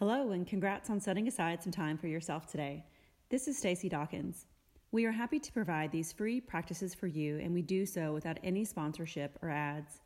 Hello, 0.00 0.30
and 0.30 0.46
congrats 0.46 0.88
on 0.88 0.98
setting 0.98 1.28
aside 1.28 1.62
some 1.62 1.72
time 1.72 1.98
for 1.98 2.06
yourself 2.06 2.46
today. 2.46 2.86
This 3.28 3.46
is 3.46 3.58
Stacy 3.58 3.86
Dawkins. 3.90 4.46
We 4.92 5.04
are 5.04 5.12
happy 5.12 5.38
to 5.38 5.52
provide 5.52 5.92
these 5.92 6.10
free 6.10 6.40
practices 6.40 6.94
for 6.94 7.06
you, 7.06 7.38
and 7.38 7.52
we 7.52 7.60
do 7.60 7.84
so 7.84 8.14
without 8.14 8.38
any 8.42 8.64
sponsorship 8.64 9.38
or 9.42 9.50
ads. 9.50 10.00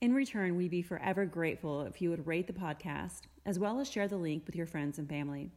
In 0.00 0.12
return, 0.12 0.56
we'd 0.56 0.72
be 0.72 0.82
forever 0.82 1.24
grateful 1.24 1.82
if 1.82 2.02
you 2.02 2.10
would 2.10 2.26
rate 2.26 2.48
the 2.48 2.52
podcast, 2.52 3.20
as 3.46 3.60
well 3.60 3.78
as 3.78 3.88
share 3.88 4.08
the 4.08 4.16
link 4.16 4.44
with 4.44 4.56
your 4.56 4.66
friends 4.66 4.98
and 4.98 5.08
family. 5.08 5.52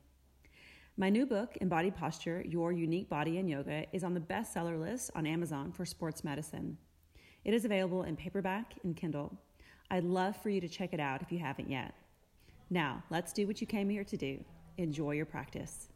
My 0.95 1.09
new 1.09 1.25
book, 1.25 1.57
Embodied 1.59 1.95
Posture 1.95 2.43
Your 2.47 2.71
Unique 2.71 3.09
Body 3.09 3.39
and 3.39 3.49
Yoga, 3.49 3.87
is 3.91 4.03
on 4.03 4.13
the 4.13 4.19
bestseller 4.19 4.79
list 4.79 5.09
on 5.15 5.25
Amazon 5.25 5.71
for 5.71 5.85
sports 5.85 6.23
medicine. 6.23 6.77
It 7.43 7.55
is 7.55 7.65
available 7.65 8.03
in 8.03 8.15
paperback 8.15 8.75
and 8.83 8.95
Kindle. 8.95 9.35
I'd 9.89 10.03
love 10.03 10.37
for 10.37 10.51
you 10.51 10.61
to 10.61 10.69
check 10.69 10.93
it 10.93 10.99
out 10.99 11.23
if 11.23 11.31
you 11.31 11.39
haven't 11.39 11.71
yet. 11.71 11.95
Now, 12.69 13.03
let's 13.09 13.31
do 13.31 13.45
what 13.45 13.61
you 13.61 13.67
came 13.67 13.89
here 13.89 14.03
to 14.03 14.17
do. 14.17 14.43
Enjoy 14.77 15.11
your 15.11 15.25
practice. 15.25 15.89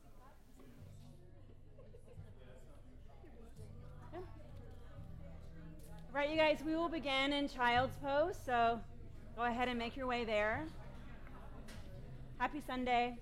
Right, 6.11 6.29
you 6.29 6.37
guys, 6.37 6.59
we 6.65 6.75
will 6.75 6.89
begin 6.89 7.33
in 7.33 7.47
child's 7.47 7.95
pose, 8.03 8.35
so 8.45 8.79
go 9.35 9.43
ahead 9.43 9.67
and 9.67 9.77
make 9.77 9.95
your 9.95 10.07
way 10.07 10.25
there. 10.25 10.65
Happy 12.39 12.61
Sunday. 12.65 13.15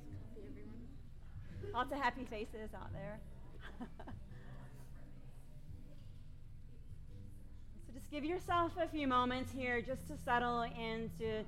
Lots 1.74 1.92
of 1.92 2.00
happy 2.00 2.26
faces 2.30 2.74
out 2.74 2.92
there. 2.94 3.20
so 3.80 3.86
just 7.94 8.10
give 8.10 8.24
yourself 8.24 8.72
a 8.82 8.88
few 8.88 9.08
moments 9.08 9.52
here 9.52 9.82
just 9.82 10.08
to 10.08 10.14
settle 10.24 10.64
into 10.64 11.44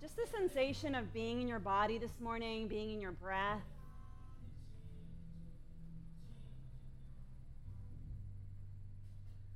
just 0.00 0.16
the 0.16 0.26
sensation 0.26 0.94
of 0.94 1.12
being 1.12 1.40
in 1.40 1.48
your 1.48 1.58
body 1.58 1.98
this 1.98 2.20
morning, 2.20 2.68
being 2.68 2.92
in 2.92 3.00
your 3.00 3.12
breath. 3.12 3.62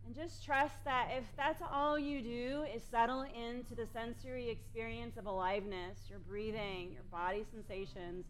And 0.05 0.15
just 0.15 0.45
trust 0.45 0.75
that 0.85 1.11
if 1.17 1.25
that's 1.37 1.63
all 1.73 1.97
you 1.99 2.21
do 2.21 2.65
is 2.75 2.83
settle 2.83 3.23
into 3.23 3.77
the 3.77 3.87
sensory 3.93 4.51
experience 4.51 5.17
of 5.17 5.27
aliveness, 5.27 5.99
your 6.11 6.19
breathing, 6.19 6.91
your 6.93 7.05
body 7.11 7.45
sensations, 7.51 8.27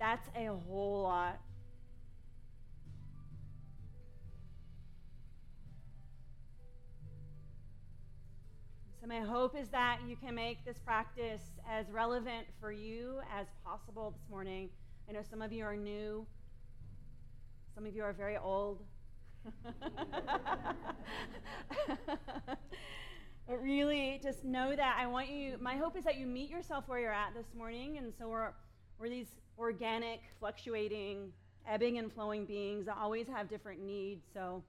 that's 0.00 0.28
a 0.36 0.46
whole 0.46 1.02
lot. 1.02 1.38
So, 9.02 9.08
my 9.08 9.18
hope 9.18 9.58
is 9.58 9.68
that 9.70 9.98
you 10.06 10.14
can 10.14 10.32
make 10.36 10.64
this 10.64 10.78
practice 10.78 11.42
as 11.68 11.90
relevant 11.90 12.46
for 12.60 12.70
you 12.70 13.18
as 13.36 13.48
possible 13.64 14.12
this 14.12 14.30
morning. 14.30 14.68
I 15.08 15.12
know 15.12 15.22
some 15.28 15.42
of 15.42 15.50
you 15.50 15.64
are 15.64 15.74
new, 15.74 16.24
some 17.74 17.84
of 17.84 17.96
you 17.96 18.04
are 18.04 18.12
very 18.12 18.36
old. 18.36 18.84
but 23.48 23.60
really, 23.60 24.20
just 24.22 24.44
know 24.44 24.76
that 24.76 24.96
I 24.96 25.08
want 25.08 25.30
you, 25.30 25.56
my 25.60 25.74
hope 25.74 25.96
is 25.96 26.04
that 26.04 26.16
you 26.16 26.28
meet 26.28 26.48
yourself 26.48 26.84
where 26.86 27.00
you're 27.00 27.12
at 27.12 27.34
this 27.34 27.52
morning. 27.58 27.98
And 27.98 28.12
so, 28.16 28.28
we're, 28.28 28.52
we're 29.00 29.08
these 29.08 29.32
organic, 29.58 30.20
fluctuating, 30.38 31.32
ebbing 31.68 31.98
and 31.98 32.12
flowing 32.12 32.44
beings 32.44 32.86
that 32.86 32.98
always 33.02 33.26
have 33.26 33.48
different 33.48 33.82
needs. 33.82 34.22
So, 34.32 34.62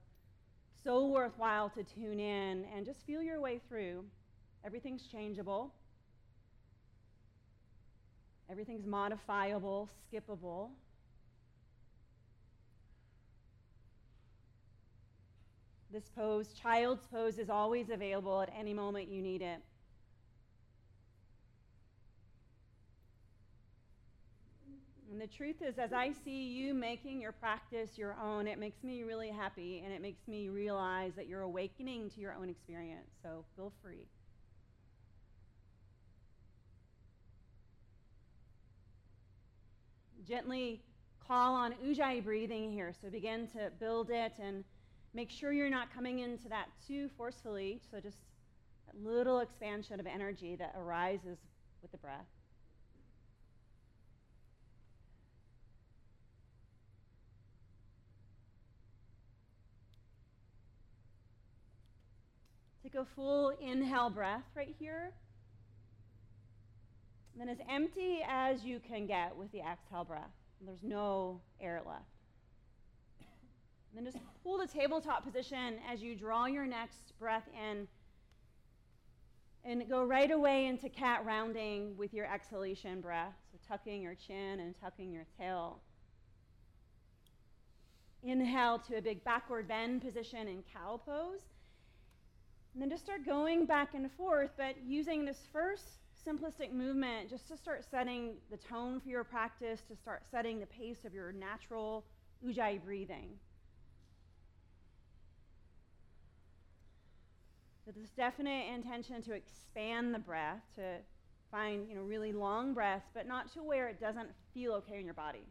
so 0.82 1.06
worthwhile 1.06 1.70
to 1.70 1.84
tune 1.84 2.18
in 2.18 2.64
and 2.74 2.84
just 2.84 3.06
feel 3.06 3.22
your 3.22 3.40
way 3.40 3.60
through. 3.68 4.04
Everything's 4.64 5.06
changeable, 5.06 5.74
everything's 8.50 8.86
modifiable, 8.86 9.88
skippable. 10.10 10.70
This 15.92 16.08
pose, 16.16 16.48
child's 16.54 17.06
pose, 17.06 17.38
is 17.38 17.50
always 17.50 17.90
available 17.90 18.40
at 18.40 18.52
any 18.58 18.74
moment 18.74 19.08
you 19.08 19.22
need 19.22 19.42
it. 19.42 19.60
And 25.12 25.20
the 25.20 25.28
truth 25.28 25.62
is, 25.62 25.78
as 25.78 25.92
I 25.92 26.10
see 26.24 26.48
you 26.48 26.74
making 26.74 27.20
your 27.20 27.30
practice 27.30 27.96
your 27.96 28.16
own, 28.20 28.48
it 28.48 28.58
makes 28.58 28.82
me 28.82 29.04
really 29.04 29.28
happy 29.28 29.82
and 29.84 29.94
it 29.94 30.02
makes 30.02 30.26
me 30.26 30.48
realize 30.48 31.12
that 31.14 31.28
you're 31.28 31.42
awakening 31.42 32.10
to 32.10 32.20
your 32.20 32.34
own 32.34 32.48
experience. 32.48 33.10
So 33.22 33.44
feel 33.54 33.72
free. 33.80 34.08
Gently 40.26 40.82
call 41.26 41.54
on 41.54 41.74
ujjayi 41.84 42.22
breathing 42.22 42.72
here. 42.72 42.92
So 43.00 43.08
begin 43.08 43.46
to 43.48 43.70
build 43.80 44.10
it 44.10 44.32
and 44.42 44.64
make 45.14 45.30
sure 45.30 45.52
you're 45.52 45.70
not 45.70 45.94
coming 45.94 46.18
into 46.20 46.48
that 46.48 46.66
too 46.86 47.08
forcefully. 47.16 47.80
So 47.90 48.00
just 48.00 48.18
a 48.92 49.08
little 49.08 49.40
expansion 49.40 50.00
of 50.00 50.06
energy 50.06 50.56
that 50.56 50.74
arises 50.76 51.38
with 51.82 51.92
the 51.92 51.98
breath. 51.98 52.26
Take 62.82 62.94
a 62.96 63.04
full 63.16 63.48
inhale 63.60 64.10
breath 64.10 64.44
right 64.54 64.74
here. 64.78 65.12
And 67.34 67.40
then 67.40 67.48
as 67.48 67.58
empty 67.68 68.20
as 68.28 68.64
you 68.64 68.80
can 68.80 69.06
get 69.06 69.36
with 69.36 69.50
the 69.50 69.60
exhale 69.60 70.04
breath. 70.04 70.30
There's 70.64 70.82
no 70.82 71.40
air 71.60 71.82
left. 71.84 72.04
And 73.90 74.04
then 74.06 74.12
just 74.12 74.24
pull 74.42 74.58
the 74.58 74.66
tabletop 74.66 75.24
position 75.24 75.76
as 75.90 76.00
you 76.00 76.14
draw 76.14 76.46
your 76.46 76.66
next 76.66 77.12
breath 77.18 77.48
in 77.70 77.86
and 79.64 79.88
go 79.88 80.04
right 80.04 80.30
away 80.30 80.66
into 80.66 80.88
cat 80.88 81.24
rounding 81.24 81.96
with 81.96 82.12
your 82.12 82.32
exhalation 82.32 83.00
breath. 83.00 83.34
So 83.50 83.58
tucking 83.68 84.02
your 84.02 84.14
chin 84.14 84.60
and 84.60 84.74
tucking 84.80 85.12
your 85.12 85.26
tail. 85.38 85.80
Inhale 88.22 88.78
to 88.88 88.96
a 88.96 89.02
big 89.02 89.24
backward 89.24 89.68
bend 89.68 90.02
position 90.02 90.48
in 90.48 90.62
cow 90.72 91.00
pose. 91.04 91.40
And 92.72 92.82
then 92.82 92.90
just 92.90 93.04
start 93.04 93.24
going 93.24 93.66
back 93.66 93.94
and 93.94 94.10
forth, 94.12 94.50
but 94.56 94.76
using 94.84 95.24
this 95.24 95.46
first 95.52 96.03
simplistic 96.26 96.72
movement 96.72 97.28
just 97.28 97.48
to 97.48 97.56
start 97.56 97.84
setting 97.90 98.34
the 98.50 98.56
tone 98.56 99.00
for 99.00 99.08
your 99.08 99.24
practice, 99.24 99.80
to 99.88 99.96
start 99.96 100.22
setting 100.30 100.58
the 100.60 100.66
pace 100.66 101.04
of 101.04 101.12
your 101.12 101.32
natural 101.32 102.04
ujjayi 102.44 102.82
breathing. 102.82 103.30
So 107.84 107.90
this 107.90 108.10
definite 108.10 108.72
intention 108.74 109.20
to 109.22 109.34
expand 109.34 110.14
the 110.14 110.18
breath, 110.18 110.62
to 110.76 110.96
find 111.50 111.88
you 111.88 111.94
know 111.94 112.02
really 112.02 112.32
long 112.32 112.72
breaths, 112.72 113.10
but 113.12 113.26
not 113.26 113.52
to 113.52 113.62
where 113.62 113.88
it 113.88 114.00
doesn't 114.00 114.30
feel 114.54 114.72
okay 114.74 114.98
in 114.98 115.04
your 115.04 115.14
body. 115.14 115.46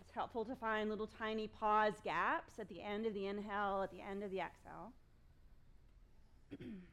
It's 0.00 0.12
helpful 0.14 0.44
to 0.44 0.54
find 0.56 0.90
little 0.90 1.06
tiny 1.06 1.48
pause 1.48 1.94
gaps 2.04 2.58
at 2.58 2.68
the 2.68 2.82
end 2.82 3.06
of 3.06 3.14
the 3.14 3.26
inhale, 3.26 3.80
at 3.82 3.90
the 3.90 4.02
end 4.02 4.22
of 4.22 4.30
the 4.30 4.40
exhale. 4.40 4.92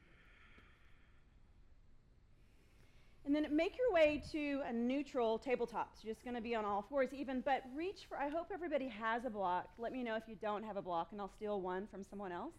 And 3.28 3.36
then 3.36 3.46
make 3.54 3.76
your 3.76 3.92
way 3.92 4.22
to 4.32 4.62
a 4.66 4.72
neutral 4.72 5.38
tabletop. 5.38 5.90
So 5.92 6.00
you're 6.04 6.14
just 6.14 6.24
going 6.24 6.36
to 6.36 6.40
be 6.40 6.54
on 6.54 6.64
all 6.64 6.86
fours 6.88 7.10
even, 7.12 7.42
but 7.42 7.62
reach 7.76 8.06
for, 8.08 8.16
I 8.16 8.30
hope 8.30 8.46
everybody 8.50 8.88
has 8.88 9.26
a 9.26 9.28
block. 9.28 9.68
Let 9.76 9.92
me 9.92 10.02
know 10.02 10.16
if 10.16 10.22
you 10.26 10.34
don't 10.40 10.64
have 10.64 10.78
a 10.78 10.82
block, 10.82 11.08
and 11.12 11.20
I'll 11.20 11.30
steal 11.36 11.60
one 11.60 11.86
from 11.90 12.02
someone 12.08 12.32
else. 12.32 12.54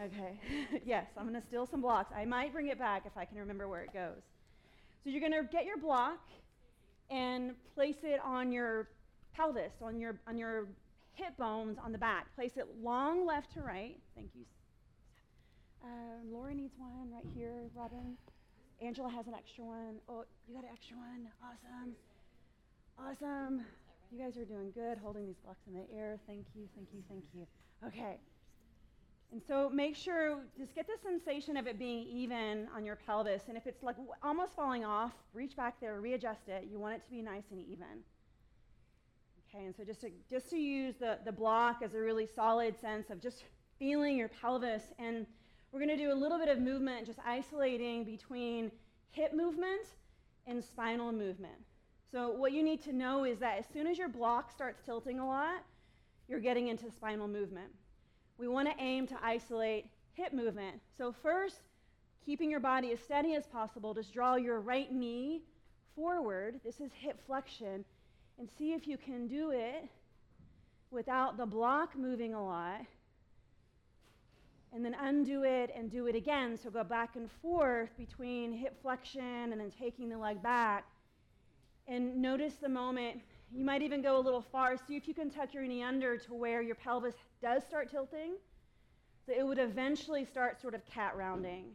Okay, 0.00 0.38
yes, 0.86 1.06
I'm 1.18 1.28
going 1.28 1.40
to 1.40 1.44
steal 1.44 1.66
some 1.66 1.80
blocks. 1.80 2.12
I 2.16 2.24
might 2.24 2.52
bring 2.52 2.68
it 2.68 2.78
back 2.78 3.02
if 3.04 3.16
I 3.16 3.24
can 3.24 3.36
remember 3.36 3.66
where 3.66 3.82
it 3.82 3.92
goes. 3.92 4.22
So 5.02 5.10
you're 5.10 5.28
going 5.28 5.32
to 5.32 5.42
get 5.50 5.64
your 5.64 5.76
block 5.76 6.20
and 7.10 7.56
place 7.74 8.04
it 8.04 8.20
on 8.24 8.52
your 8.52 8.90
pelvis, 9.34 9.72
on 9.82 9.98
your, 9.98 10.20
on 10.28 10.38
your 10.38 10.68
hip 11.14 11.36
bones 11.36 11.78
on 11.84 11.90
the 11.90 11.98
back. 11.98 12.32
Place 12.36 12.52
it 12.54 12.68
long 12.80 13.26
left 13.26 13.52
to 13.54 13.60
right. 13.60 13.96
Thank 14.14 14.30
you. 14.36 14.44
Uh, 15.82 15.88
Laura 16.30 16.54
needs 16.54 16.74
one 16.78 17.10
right 17.10 17.26
here, 17.34 17.64
Robin. 17.74 18.16
Angela 18.80 19.10
has 19.10 19.26
an 19.26 19.34
extra 19.34 19.64
one. 19.64 19.96
Oh, 20.08 20.24
you 20.48 20.54
got 20.54 20.64
an 20.64 20.70
extra 20.72 20.96
one. 20.96 21.28
Awesome. 21.44 21.94
Awesome. 22.98 23.64
You 24.10 24.18
guys 24.18 24.36
are 24.36 24.44
doing 24.44 24.72
good 24.74 24.98
holding 24.98 25.26
these 25.26 25.38
blocks 25.44 25.60
in 25.66 25.74
the 25.74 25.84
air. 25.94 26.18
Thank 26.26 26.46
you, 26.54 26.68
thank 26.74 26.88
you, 26.92 27.02
thank 27.08 27.24
you. 27.34 27.46
Okay. 27.86 28.18
And 29.32 29.40
so 29.46 29.70
make 29.70 29.94
sure, 29.94 30.40
just 30.58 30.74
get 30.74 30.86
the 30.86 30.96
sensation 31.02 31.56
of 31.56 31.66
it 31.66 31.78
being 31.78 32.04
even 32.08 32.66
on 32.74 32.84
your 32.84 32.96
pelvis. 32.96 33.42
And 33.48 33.56
if 33.56 33.66
it's 33.66 33.82
like 33.82 33.96
almost 34.22 34.56
falling 34.56 34.84
off, 34.84 35.12
reach 35.34 35.56
back 35.56 35.80
there, 35.80 36.00
readjust 36.00 36.48
it. 36.48 36.66
You 36.70 36.78
want 36.80 36.96
it 36.96 37.04
to 37.04 37.10
be 37.10 37.22
nice 37.22 37.44
and 37.52 37.60
even. 37.60 38.02
Okay, 39.54 39.64
and 39.64 39.76
so 39.76 39.84
just 39.84 40.00
to, 40.00 40.10
just 40.28 40.50
to 40.50 40.56
use 40.56 40.96
the, 40.98 41.18
the 41.24 41.32
block 41.32 41.82
as 41.84 41.94
a 41.94 42.00
really 42.00 42.26
solid 42.26 42.80
sense 42.80 43.10
of 43.10 43.20
just 43.20 43.44
feeling 43.78 44.16
your 44.16 44.28
pelvis 44.28 44.82
and 44.98 45.26
we're 45.72 45.78
going 45.78 45.96
to 45.96 45.96
do 45.96 46.12
a 46.12 46.14
little 46.14 46.38
bit 46.38 46.48
of 46.48 46.58
movement, 46.58 47.06
just 47.06 47.18
isolating 47.24 48.04
between 48.04 48.70
hip 49.10 49.34
movement 49.34 49.86
and 50.46 50.62
spinal 50.62 51.12
movement. 51.12 51.54
So, 52.10 52.30
what 52.30 52.52
you 52.52 52.62
need 52.62 52.82
to 52.84 52.92
know 52.92 53.24
is 53.24 53.38
that 53.38 53.58
as 53.58 53.66
soon 53.72 53.86
as 53.86 53.96
your 53.96 54.08
block 54.08 54.50
starts 54.50 54.80
tilting 54.84 55.20
a 55.20 55.26
lot, 55.26 55.62
you're 56.28 56.40
getting 56.40 56.68
into 56.68 56.90
spinal 56.90 57.28
movement. 57.28 57.70
We 58.36 58.48
want 58.48 58.68
to 58.68 58.82
aim 58.82 59.06
to 59.08 59.16
isolate 59.22 59.86
hip 60.14 60.32
movement. 60.32 60.80
So, 60.98 61.12
first, 61.12 61.60
keeping 62.24 62.50
your 62.50 62.60
body 62.60 62.90
as 62.92 63.00
steady 63.00 63.34
as 63.34 63.46
possible, 63.46 63.94
just 63.94 64.12
draw 64.12 64.34
your 64.34 64.60
right 64.60 64.92
knee 64.92 65.42
forward. 65.94 66.60
This 66.64 66.80
is 66.80 66.90
hip 66.92 67.20
flexion. 67.26 67.84
And 68.38 68.48
see 68.58 68.72
if 68.72 68.88
you 68.88 68.96
can 68.96 69.28
do 69.28 69.50
it 69.50 69.84
without 70.90 71.36
the 71.36 71.46
block 71.46 71.96
moving 71.96 72.34
a 72.34 72.42
lot. 72.42 72.80
And 74.72 74.84
then 74.84 74.94
undo 75.00 75.42
it 75.42 75.70
and 75.76 75.90
do 75.90 76.06
it 76.06 76.14
again. 76.14 76.56
So 76.56 76.70
go 76.70 76.84
back 76.84 77.16
and 77.16 77.28
forth 77.42 77.90
between 77.98 78.52
hip 78.52 78.80
flexion 78.82 79.52
and 79.52 79.60
then 79.60 79.70
taking 79.70 80.08
the 80.08 80.16
leg 80.16 80.42
back. 80.42 80.84
And 81.88 82.22
notice 82.22 82.54
the 82.54 82.68
moment. 82.68 83.20
You 83.52 83.64
might 83.64 83.82
even 83.82 84.00
go 84.00 84.16
a 84.16 84.20
little 84.20 84.44
far. 84.52 84.76
See 84.76 84.96
if 84.96 85.08
you 85.08 85.14
can 85.14 85.28
tuck 85.28 85.52
your 85.52 85.64
knee 85.64 85.82
under 85.82 86.16
to 86.16 86.34
where 86.34 86.62
your 86.62 86.76
pelvis 86.76 87.16
does 87.42 87.64
start 87.64 87.90
tilting. 87.90 88.34
So 89.26 89.32
it 89.36 89.44
would 89.44 89.58
eventually 89.58 90.24
start 90.24 90.60
sort 90.60 90.74
of 90.74 90.86
cat 90.86 91.16
rounding. 91.16 91.66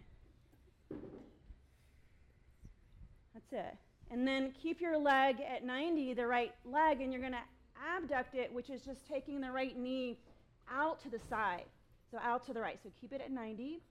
That's 3.34 3.52
it. 3.52 3.78
And 4.10 4.26
then 4.28 4.54
keep 4.62 4.80
your 4.80 4.98
leg 4.98 5.38
at 5.42 5.66
90, 5.66 6.14
the 6.14 6.28
right 6.28 6.54
leg, 6.64 7.02
and 7.02 7.12
you're 7.12 7.22
going 7.22 7.34
to 7.34 7.40
abduct 7.98 8.36
it, 8.36 8.54
which 8.54 8.70
is 8.70 8.82
just 8.82 9.06
taking 9.08 9.42
the 9.42 9.52
right 9.52 9.78
knee 9.78 10.18
out 10.72 11.02
to 11.02 11.10
the 11.10 11.20
side. 11.30 11.66
So 12.12 12.20
out 12.24 12.46
to 12.48 12.54
the 12.54 12.62
right. 12.62 12.80
So 12.82 12.90
keep 13.00 13.14
it 13.14 13.22
at 13.22 13.32
90. 13.32 13.82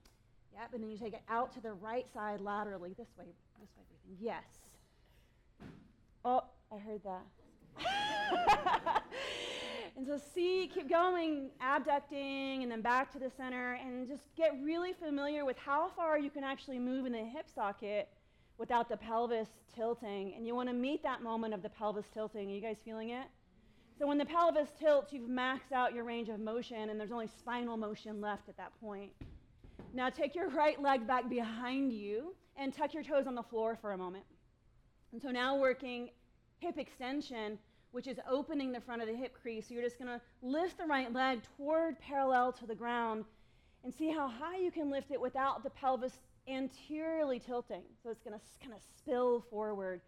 Yep, 0.53 0.73
and 0.73 0.83
then 0.83 0.89
you 0.89 0.97
take 0.97 1.13
it 1.13 1.21
out 1.29 1.51
to 1.53 1.61
the 1.61 1.73
right 1.73 2.05
side 2.13 2.39
laterally. 2.39 2.93
This 2.97 3.09
way, 3.17 3.25
this 3.59 3.69
way, 3.77 3.83
breathing. 3.89 4.17
Yes. 4.21 4.43
Oh, 6.23 6.43
I 6.71 6.77
heard 6.77 7.01
that. 7.03 7.25
and 9.97 10.07
so 10.07 10.17
see, 10.33 10.71
keep 10.73 10.89
going, 10.89 11.49
abducting, 11.59 12.63
and 12.63 12.71
then 12.71 12.81
back 12.81 13.11
to 13.11 13.19
the 13.19 13.29
center, 13.29 13.73
and 13.73 14.07
just 14.07 14.33
get 14.37 14.53
really 14.63 14.93
familiar 14.93 15.43
with 15.43 15.57
how 15.57 15.89
far 15.89 16.17
you 16.17 16.29
can 16.29 16.43
actually 16.43 16.79
move 16.79 17.05
in 17.05 17.11
the 17.11 17.19
hip 17.19 17.47
socket 17.53 18.07
without 18.57 18.87
the 18.87 18.97
pelvis 18.97 19.49
tilting. 19.75 20.33
And 20.35 20.47
you 20.47 20.55
want 20.55 20.69
to 20.69 20.75
meet 20.75 21.03
that 21.03 21.21
moment 21.21 21.53
of 21.53 21.61
the 21.61 21.69
pelvis 21.69 22.05
tilting. 22.13 22.49
Are 22.49 22.53
you 22.53 22.61
guys 22.61 22.77
feeling 22.83 23.09
it? 23.09 23.27
So 23.97 24.05
when 24.05 24.17
the 24.17 24.25
pelvis 24.25 24.69
tilts, 24.77 25.13
you've 25.13 25.29
maxed 25.29 25.71
out 25.73 25.93
your 25.93 26.03
range 26.03 26.27
of 26.27 26.39
motion, 26.39 26.89
and 26.89 26.99
there's 26.99 27.13
only 27.13 27.29
spinal 27.39 27.77
motion 27.77 28.19
left 28.19 28.49
at 28.49 28.57
that 28.57 28.71
point. 28.81 29.11
Now 29.93 30.09
take 30.09 30.35
your 30.35 30.49
right 30.49 30.81
leg 30.81 31.07
back 31.07 31.29
behind 31.29 31.93
you 31.93 32.35
and 32.57 32.73
tuck 32.73 32.93
your 32.93 33.03
toes 33.03 33.25
on 33.27 33.35
the 33.35 33.43
floor 33.43 33.77
for 33.79 33.93
a 33.93 33.97
moment. 33.97 34.25
And 35.13 35.21
so 35.21 35.29
now 35.29 35.55
working 35.55 36.09
hip 36.59 36.77
extension, 36.77 37.57
which 37.91 38.07
is 38.07 38.17
opening 38.29 38.73
the 38.73 38.81
front 38.81 39.01
of 39.01 39.07
the 39.07 39.15
hip 39.15 39.33
crease. 39.41 39.69
So 39.69 39.73
you're 39.73 39.83
just 39.83 39.97
going 39.97 40.09
to 40.09 40.19
lift 40.41 40.77
the 40.77 40.85
right 40.85 41.11
leg 41.13 41.39
toward 41.55 41.97
parallel 41.99 42.51
to 42.53 42.65
the 42.65 42.75
ground 42.75 43.23
and 43.85 43.93
see 43.93 44.09
how 44.09 44.27
high 44.27 44.57
you 44.57 44.71
can 44.71 44.89
lift 44.89 45.11
it 45.11 45.21
without 45.21 45.63
the 45.63 45.69
pelvis 45.69 46.19
anteriorly 46.49 47.39
tilting. 47.39 47.83
So 48.03 48.09
it's 48.09 48.21
going 48.21 48.37
to 48.37 48.45
kind 48.61 48.73
of 48.73 48.81
spill 48.97 49.45
forward. 49.49 50.01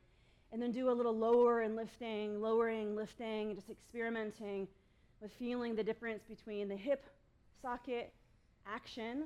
And 0.51 0.61
then 0.61 0.71
do 0.71 0.89
a 0.89 0.91
little 0.91 1.15
lower 1.15 1.61
and 1.61 1.75
lifting, 1.75 2.41
lowering, 2.41 2.95
lifting, 2.95 3.55
just 3.55 3.69
experimenting 3.69 4.67
with 5.21 5.31
feeling 5.33 5.75
the 5.75 5.83
difference 5.83 6.23
between 6.23 6.67
the 6.69 6.75
hip 6.75 7.05
socket 7.61 8.13
action 8.65 9.25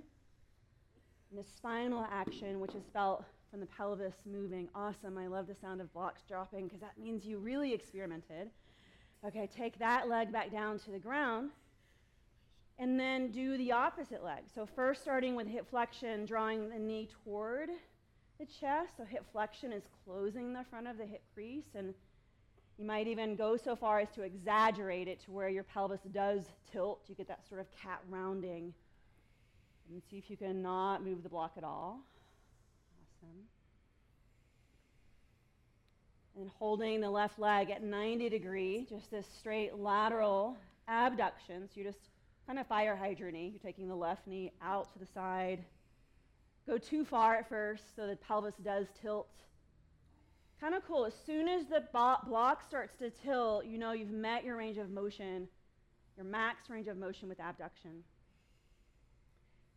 and 1.30 1.40
the 1.40 1.44
spinal 1.44 2.06
action, 2.12 2.60
which 2.60 2.76
is 2.76 2.84
felt 2.94 3.24
from 3.50 3.60
the 3.60 3.66
pelvis 3.66 4.16
moving. 4.26 4.70
Awesome. 4.74 5.18
I 5.18 5.28
love 5.28 5.48
the 5.48 5.56
sound 5.56 5.82
of 5.82 5.94
blocks 5.94 6.22
dropping 6.28 6.66
because 6.66 6.80
that 6.80 6.98
means 6.98 7.26
you 7.26 7.38
really 7.38 7.74
experimented. 7.74 8.50
Okay, 9.26 9.48
take 9.56 9.78
that 9.80 10.10
leg 10.10 10.32
back 10.32 10.52
down 10.52 10.80
to 10.80 10.92
the 10.92 11.00
ground 11.00 11.52
and 12.80 13.00
then 13.00 13.30
do 13.30 13.58
the 13.58 13.72
opposite 13.72 14.24
leg. 14.24 14.44
So, 14.54 14.66
first 14.66 15.02
starting 15.04 15.36
with 15.36 15.48
hip 15.48 15.70
flexion, 15.70 16.26
drawing 16.26 16.70
the 16.70 16.80
knee 16.80 17.08
toward 17.24 17.70
the 18.42 18.48
chest. 18.60 18.98
So, 18.98 19.06
hip 19.06 19.24
flexion 19.32 19.72
is 19.72 19.84
closing 20.04 20.54
the 20.54 20.66
front 20.70 20.88
of 20.88 20.98
the 20.98 21.06
hip 21.06 21.22
crease. 21.34 21.76
And 21.76 21.94
you 22.78 22.86
might 22.86 23.08
even 23.08 23.36
go 23.36 23.56
so 23.56 23.76
far 23.76 24.00
as 24.00 24.10
to 24.16 24.24
exaggerate 24.24 25.08
it 25.08 25.24
to 25.26 25.32
where 25.32 25.50
your 25.50 25.64
pelvis 25.64 26.02
does 26.12 26.42
tilt. 26.72 27.02
You 27.08 27.16
get 27.16 27.28
that 27.28 27.48
sort 27.48 27.62
of 27.62 27.68
cat 27.72 28.02
rounding. 28.10 28.74
And 29.92 30.02
see 30.10 30.18
if 30.18 30.30
you 30.30 30.38
can 30.38 30.62
not 30.62 31.04
move 31.04 31.22
the 31.22 31.30
block 31.30 31.54
at 31.58 31.64
all. 31.64 32.00
Awesome. 33.22 33.38
And 36.40 36.50
holding 36.50 37.02
the 37.02 37.10
left 37.10 37.38
leg 37.38 37.70
at 37.70 37.84
90 37.84 38.30
degree, 38.30 38.88
just 38.90 39.12
this 39.12 39.28
straight 39.40 39.76
lateral 39.76 40.58
abduction. 40.88 41.68
So 41.68 41.80
you 41.80 41.84
just 41.84 42.00
kind 42.48 42.58
of 42.58 42.66
fire 42.68 42.96
hydrant 42.96 43.38
You're 43.38 43.60
taking 43.62 43.88
the 43.88 43.96
left 43.96 44.26
knee 44.26 44.52
out 44.64 44.92
to 44.94 45.00
the 45.00 45.06
side. 45.14 45.64
Go 46.68 46.78
too 46.78 47.04
far 47.04 47.36
at 47.36 47.50
first 47.50 47.96
so 47.96 48.08
the 48.08 48.16
pelvis 48.16 48.56
does 48.64 48.88
tilt. 49.02 49.30
Kind 50.60 50.76
of 50.76 50.86
cool. 50.86 51.06
As 51.06 51.14
soon 51.26 51.48
as 51.48 51.66
the 51.66 51.84
block 51.92 52.64
starts 52.64 52.96
to 53.00 53.10
tilt, 53.10 53.66
you 53.66 53.80
know 53.80 53.94
you've 53.94 54.12
met 54.12 54.44
your 54.44 54.56
range 54.56 54.78
of 54.78 54.92
motion, 54.92 55.48
your 56.16 56.26
max 56.26 56.70
range 56.70 56.88
of 56.88 56.98
motion 56.98 57.28
with 57.28 57.40
abduction. 57.40 58.04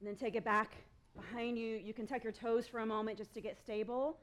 And 0.01 0.09
then 0.09 0.17
take 0.17 0.35
it 0.35 0.45
back 0.45 0.73
behind 1.17 1.59
you. 1.59 1.81
You 1.83 1.95
can 1.95 2.07
tuck 2.07 2.23
your 2.23 2.33
toes 2.33 2.67
for 2.67 2.81
a 2.81 2.87
moment 2.87 3.17
just 3.17 3.33
to 3.35 3.41
get 3.41 3.57
stable. 3.57 4.19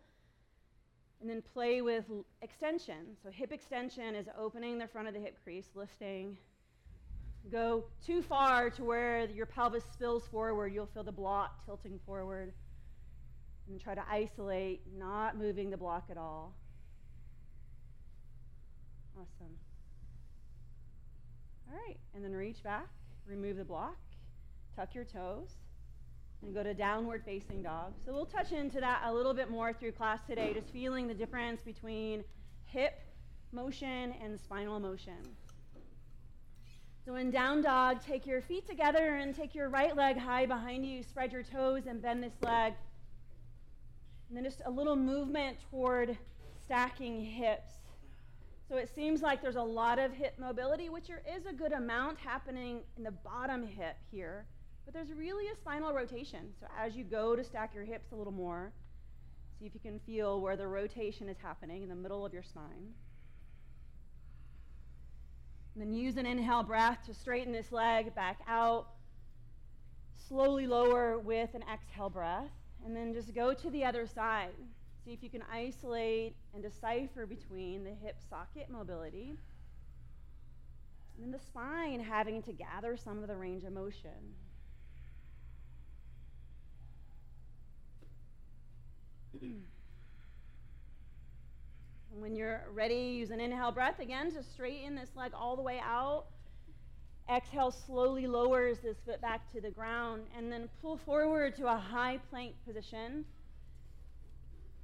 And 1.20 1.30
then 1.30 1.42
play 1.54 1.82
with 1.82 2.06
extension. 2.44 3.18
So, 3.24 3.30
hip 3.32 3.52
extension 3.52 4.16
is 4.16 4.28
opening 4.38 4.78
the 4.78 4.88
front 4.88 5.08
of 5.08 5.14
the 5.14 5.20
hip 5.20 5.38
crease, 5.44 5.70
lifting, 5.76 6.38
go 7.50 7.86
too 8.06 8.22
far 8.22 8.70
to 8.72 8.84
where 8.84 9.26
your 9.30 9.46
pelvis 9.46 9.84
spills 9.94 10.28
forward, 10.28 10.74
you'll 10.74 10.88
feel 10.88 11.04
the 11.04 11.12
block 11.12 11.66
tilting 11.66 12.00
forward. 12.06 12.54
And 13.70 13.80
try 13.80 13.96
to 13.96 14.04
isolate, 14.10 14.82
not 14.98 15.38
moving 15.38 15.70
the 15.70 15.78
block 15.78 16.06
at 16.10 16.18
all. 16.18 16.54
Awesome. 19.16 19.56
All 21.70 21.78
right, 21.88 21.98
and 22.14 22.24
then 22.24 22.34
reach 22.34 22.62
back, 22.64 22.88
remove 23.26 23.58
the 23.58 23.64
block, 23.64 23.96
tuck 24.76 24.94
your 24.94 25.06
toes, 25.06 25.52
and 26.42 26.54
go 26.54 26.64
to 26.64 26.74
downward 26.74 27.24
facing 27.24 27.62
dog. 27.62 27.94
So 28.06 28.12
we'll 28.12 28.26
touch 28.26 28.52
into 28.52 28.82
that 28.82 29.04
a 29.06 29.14
little 29.14 29.34
bit 29.34 29.50
more 29.50 29.72
through 29.72 29.94
class 29.94 30.20
today, 30.28 30.54
just 30.54 30.70
feeling 30.70 31.08
the 31.08 31.14
difference 31.14 31.62
between 31.62 32.24
hip 32.66 33.00
motion 33.54 34.14
and 34.22 34.40
spinal 34.40 34.80
motion. 34.80 35.18
So 37.06 37.16
in 37.16 37.32
down 37.32 37.64
dog, 37.64 38.02
take 38.06 38.28
your 38.28 38.42
feet 38.42 38.68
together 38.68 39.16
and 39.16 39.36
take 39.36 39.56
your 39.56 39.70
right 39.70 39.96
leg 39.96 40.18
high 40.18 40.46
behind 40.46 40.86
you. 40.86 41.02
Spread 41.02 41.32
your 41.32 41.42
toes 41.42 41.88
and 41.88 42.00
bend 42.02 42.24
this 42.24 42.34
leg. 42.44 42.74
And 44.30 44.38
then 44.38 44.44
just 44.44 44.62
a 44.66 44.72
little 44.72 44.96
movement 44.96 45.58
toward 45.72 46.16
stacking 46.64 47.26
hips. 47.26 47.74
So 48.70 48.78
it 48.78 48.88
seems 48.94 49.22
like 49.22 49.42
there's 49.42 49.56
a 49.56 49.64
lot 49.64 49.98
of 49.98 50.14
hip 50.14 50.36
mobility, 50.40 50.90
which 50.90 51.08
there 51.08 51.24
is 51.36 51.46
a 51.48 51.54
good 51.54 51.74
amount 51.74 52.20
happening 52.20 52.82
in 52.96 53.04
the 53.04 53.12
bottom 53.12 53.66
hip 53.66 53.98
here. 54.12 54.46
But 54.86 54.94
there's 54.94 55.12
really 55.12 55.48
a 55.48 55.56
spinal 55.56 55.94
rotation. 55.94 56.54
So 56.60 56.68
as 56.80 56.96
you 56.96 57.04
go 57.04 57.36
to 57.36 57.44
stack 57.44 57.74
your 57.74 57.84
hips 57.84 58.12
a 58.12 58.16
little 58.16 58.32
more, 58.32 58.72
see 59.60 59.66
if 59.66 59.74
you 59.74 59.80
can 59.80 60.00
feel 60.00 60.40
where 60.40 60.56
the 60.56 60.68
rotation 60.68 61.28
is 61.28 61.38
happening 61.42 61.82
in 61.82 61.90
the 61.90 61.96
middle 61.96 62.26
of 62.26 62.32
your 62.32 62.44
spine. 62.44 62.94
And 65.74 65.82
then 65.82 65.94
use 65.94 66.18
an 66.18 66.26
inhale 66.26 66.64
breath 66.64 67.00
to 67.06 67.14
straighten 67.14 67.54
this 67.54 67.72
leg 67.72 68.14
back 68.14 68.40
out. 68.48 68.88
Slowly 70.28 70.68
lower 70.68 71.18
with 71.18 71.54
an 71.54 71.64
exhale 71.72 72.10
breath. 72.10 72.52
And 72.86 72.96
then 72.96 73.14
just 73.14 73.34
go 73.34 73.54
to 73.54 73.70
the 73.70 73.86
other 73.86 74.08
side. 74.08 74.50
See 75.06 75.14
if 75.14 75.24
you 75.24 75.30
can 75.30 75.44
isolate 75.52 76.36
and 76.54 76.62
decipher 76.62 77.26
between 77.26 77.84
the 77.84 77.92
hip 77.92 78.18
socket 78.30 78.70
mobility 78.70 79.38
and 81.22 81.32
then 81.32 81.40
the 81.40 81.46
spine 81.46 82.00
having 82.00 82.42
to 82.44 82.52
gather 82.52 82.98
some 82.98 83.22
of 83.22 83.28
the 83.28 83.36
range 83.36 83.64
of 83.64 83.74
motion. 83.74 84.36
When 92.20 92.36
you're 92.36 92.62
ready, 92.74 92.96
use 92.96 93.32
an 93.32 93.40
inhale 93.40 93.72
breath 93.72 94.00
again 94.00 94.32
to 94.34 94.44
straighten 94.44 94.96
this 94.96 95.10
leg 95.16 95.32
all 95.34 95.56
the 95.56 95.62
way 95.62 95.80
out. 95.82 96.26
Exhale 97.30 97.72
slowly 97.72 98.28
lowers 98.28 98.80
this 98.80 98.98
foot 99.06 99.22
back 99.22 99.50
to 99.54 99.62
the 99.62 99.70
ground 99.70 100.24
and 100.38 100.52
then 100.52 100.68
pull 100.82 100.98
forward 100.98 101.56
to 101.56 101.68
a 101.68 101.78
high 101.78 102.20
plank 102.30 102.56
position. 102.66 103.24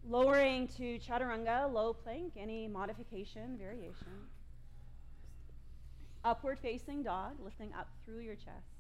Lowering 0.07 0.69
to 0.77 0.99
chaturanga, 0.99 1.71
low 1.71 1.91
plank, 1.91 2.33
any 2.37 2.67
modification, 2.67 3.57
variation. 3.57 4.07
Upward 6.23 6.59
facing 6.59 7.03
dog, 7.03 7.33
lifting 7.43 7.73
up 7.77 7.89
through 8.05 8.19
your 8.19 8.35
chest. 8.35 8.77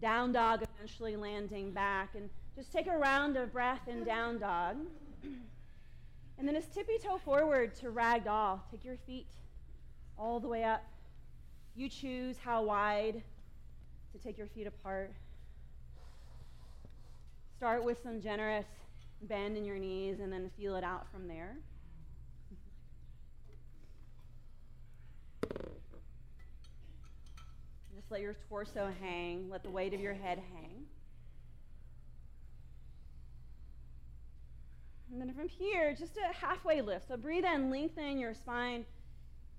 Down 0.00 0.32
dog, 0.32 0.62
eventually 0.76 1.16
landing 1.16 1.72
back. 1.72 2.14
And 2.14 2.30
just 2.54 2.72
take 2.72 2.86
a 2.86 2.96
round 2.96 3.36
of 3.36 3.52
breath 3.52 3.88
in 3.88 4.04
down 4.04 4.38
dog. 4.38 4.76
And 6.40 6.48
then 6.48 6.54
just 6.54 6.72
tippy 6.72 6.96
toe 6.96 7.18
forward 7.18 7.74
to 7.76 7.88
ragdoll. 7.88 8.60
Take 8.70 8.82
your 8.82 8.96
feet 9.06 9.26
all 10.18 10.40
the 10.40 10.48
way 10.48 10.64
up. 10.64 10.82
You 11.76 11.90
choose 11.90 12.38
how 12.38 12.62
wide 12.62 13.22
to 14.12 14.18
take 14.18 14.38
your 14.38 14.46
feet 14.46 14.66
apart. 14.66 15.12
Start 17.58 17.84
with 17.84 18.02
some 18.02 18.22
generous 18.22 18.64
bend 19.28 19.58
in 19.58 19.66
your 19.66 19.76
knees 19.76 20.20
and 20.20 20.32
then 20.32 20.50
feel 20.56 20.76
it 20.76 20.82
out 20.82 21.06
from 21.12 21.28
there. 21.28 21.58
Just 27.94 28.10
let 28.10 28.22
your 28.22 28.34
torso 28.48 28.90
hang, 29.02 29.50
let 29.50 29.62
the 29.62 29.68
weight 29.68 29.92
of 29.92 30.00
your 30.00 30.14
head 30.14 30.40
hang. 30.54 30.86
And 35.12 35.20
then 35.20 35.34
from 35.34 35.48
here, 35.48 35.94
just 35.98 36.16
a 36.16 36.34
halfway 36.34 36.80
lift. 36.82 37.08
So 37.08 37.16
breathe 37.16 37.44
in, 37.44 37.70
lengthen 37.70 38.18
your 38.18 38.34
spine. 38.34 38.84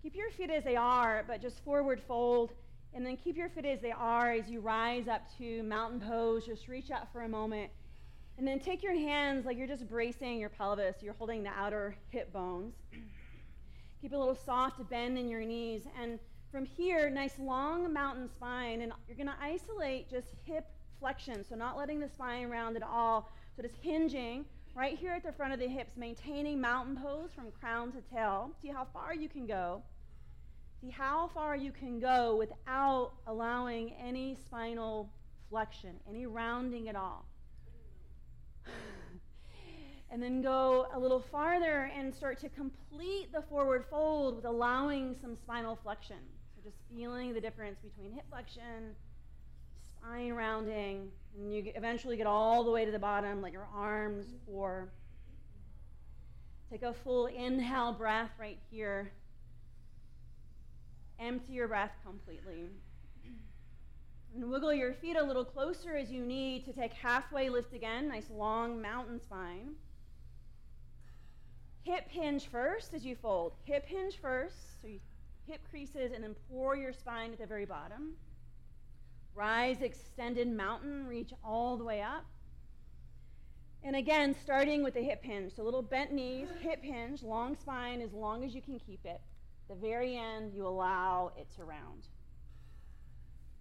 Keep 0.01 0.15
your 0.15 0.31
feet 0.31 0.49
as 0.49 0.63
they 0.63 0.77
are, 0.77 1.23
but 1.27 1.41
just 1.41 1.63
forward 1.63 2.01
fold. 2.07 2.53
And 2.93 3.05
then 3.05 3.17
keep 3.17 3.37
your 3.37 3.49
feet 3.49 3.65
as 3.65 3.81
they 3.81 3.91
are 3.91 4.31
as 4.31 4.49
you 4.49 4.61
rise 4.61 5.07
up 5.07 5.23
to 5.37 5.61
mountain 5.63 5.99
pose. 5.99 6.45
Just 6.45 6.67
reach 6.67 6.89
out 6.89 7.11
for 7.11 7.23
a 7.23 7.29
moment. 7.29 7.69
And 8.37 8.47
then 8.47 8.59
take 8.59 8.81
your 8.81 8.93
hands 8.93 9.45
like 9.45 9.57
you're 9.57 9.67
just 9.67 9.87
bracing 9.89 10.39
your 10.39 10.49
pelvis. 10.49 10.95
You're 11.01 11.13
holding 11.13 11.43
the 11.43 11.49
outer 11.49 11.95
hip 12.09 12.31
bones. 12.31 12.73
Keep 14.01 14.13
a 14.13 14.17
little 14.17 14.35
soft 14.35 14.89
bend 14.89 15.17
in 15.17 15.27
your 15.27 15.41
knees. 15.41 15.83
And 16.01 16.17
from 16.49 16.65
here, 16.65 17.09
nice 17.09 17.37
long 17.39 17.91
mountain 17.91 18.29
spine. 18.33 18.81
And 18.81 18.93
you're 19.07 19.17
going 19.17 19.27
to 19.27 19.35
isolate 19.41 20.09
just 20.09 20.27
hip 20.45 20.65
flexion. 20.99 21.45
So 21.47 21.55
not 21.55 21.77
letting 21.77 21.99
the 21.99 22.09
spine 22.09 22.49
round 22.49 22.77
at 22.77 22.83
all. 22.83 23.29
So 23.55 23.63
just 23.63 23.75
hinging 23.81 24.45
right 24.75 24.97
here 24.97 25.11
at 25.13 25.23
the 25.23 25.31
front 25.31 25.53
of 25.53 25.59
the 25.59 25.67
hips, 25.67 25.97
maintaining 25.97 26.61
mountain 26.61 26.95
pose 26.95 27.29
from 27.35 27.51
crown 27.51 27.91
to 27.91 28.01
tail. 28.13 28.51
See 28.61 28.69
how 28.69 28.87
far 28.93 29.13
you 29.13 29.27
can 29.27 29.45
go. 29.45 29.81
See 30.81 30.89
how 30.89 31.29
far 31.33 31.55
you 31.55 31.71
can 31.71 31.99
go 31.99 32.35
without 32.37 33.11
allowing 33.27 33.93
any 33.93 34.37
spinal 34.45 35.09
flexion, 35.49 35.95
any 36.09 36.25
rounding 36.25 36.89
at 36.89 36.95
all. 36.95 37.25
and 40.11 40.23
then 40.23 40.41
go 40.41 40.87
a 40.93 40.99
little 40.99 41.19
farther 41.31 41.91
and 41.95 42.13
start 42.13 42.39
to 42.39 42.49
complete 42.49 43.31
the 43.31 43.41
forward 43.43 43.85
fold 43.89 44.37
with 44.37 44.45
allowing 44.45 45.15
some 45.21 45.35
spinal 45.35 45.77
flexion. 45.83 46.17
So 46.55 46.61
just 46.63 46.77
feeling 46.89 47.33
the 47.33 47.41
difference 47.41 47.79
between 47.79 48.13
hip 48.13 48.25
flexion, 48.29 48.95
spine 50.01 50.33
rounding, 50.33 51.11
and 51.37 51.53
you 51.53 51.71
eventually 51.75 52.17
get 52.17 52.27
all 52.27 52.63
the 52.63 52.71
way 52.71 52.85
to 52.85 52.91
the 52.91 52.99
bottom, 52.99 53.41
let 53.41 53.51
your 53.51 53.67
arms 53.73 54.25
pour. 54.45 54.89
Take 56.69 56.83
a 56.83 56.93
full 56.93 57.27
inhale 57.27 57.93
breath 57.93 58.31
right 58.39 58.57
here. 58.69 59.11
Empty 61.19 61.53
your 61.53 61.67
breath 61.67 61.91
completely. 62.05 62.69
And 64.33 64.49
wiggle 64.49 64.73
your 64.73 64.93
feet 64.93 65.17
a 65.17 65.23
little 65.23 65.43
closer 65.43 65.95
as 65.95 66.09
you 66.09 66.25
need 66.25 66.63
to 66.65 66.73
take 66.73 66.93
halfway 66.93 67.49
lift 67.49 67.73
again. 67.73 68.07
Nice 68.07 68.29
long 68.33 68.81
mountain 68.81 69.19
spine. 69.19 69.75
Hip 71.83 72.05
hinge 72.07 72.47
first 72.47 72.93
as 72.93 73.05
you 73.05 73.15
fold. 73.15 73.53
Hip 73.65 73.85
hinge 73.85 74.15
first. 74.21 74.81
So 74.81 74.87
hip 75.47 75.61
creases 75.69 76.13
and 76.13 76.23
then 76.23 76.35
pour 76.49 76.77
your 76.77 76.93
spine 76.93 77.33
at 77.33 77.39
the 77.39 77.45
very 77.45 77.65
bottom. 77.65 78.13
Rise, 79.35 79.81
extended 79.81 80.47
mountain, 80.47 81.07
reach 81.07 81.31
all 81.43 81.77
the 81.77 81.83
way 81.83 82.01
up. 82.01 82.25
And 83.83 83.95
again, 83.95 84.35
starting 84.43 84.83
with 84.83 84.93
the 84.93 85.01
hip 85.01 85.23
hinge. 85.23 85.55
So 85.55 85.63
little 85.63 85.81
bent 85.81 86.11
knees, 86.11 86.49
hip 86.59 86.83
hinge, 86.83 87.23
long 87.23 87.55
spine 87.55 88.01
as 88.01 88.13
long 88.13 88.43
as 88.43 88.53
you 88.53 88.61
can 88.61 88.79
keep 88.79 89.05
it. 89.05 89.21
The 89.69 89.75
very 89.75 90.17
end, 90.17 90.53
you 90.53 90.67
allow 90.67 91.31
it 91.37 91.47
to 91.55 91.63
round. 91.63 92.07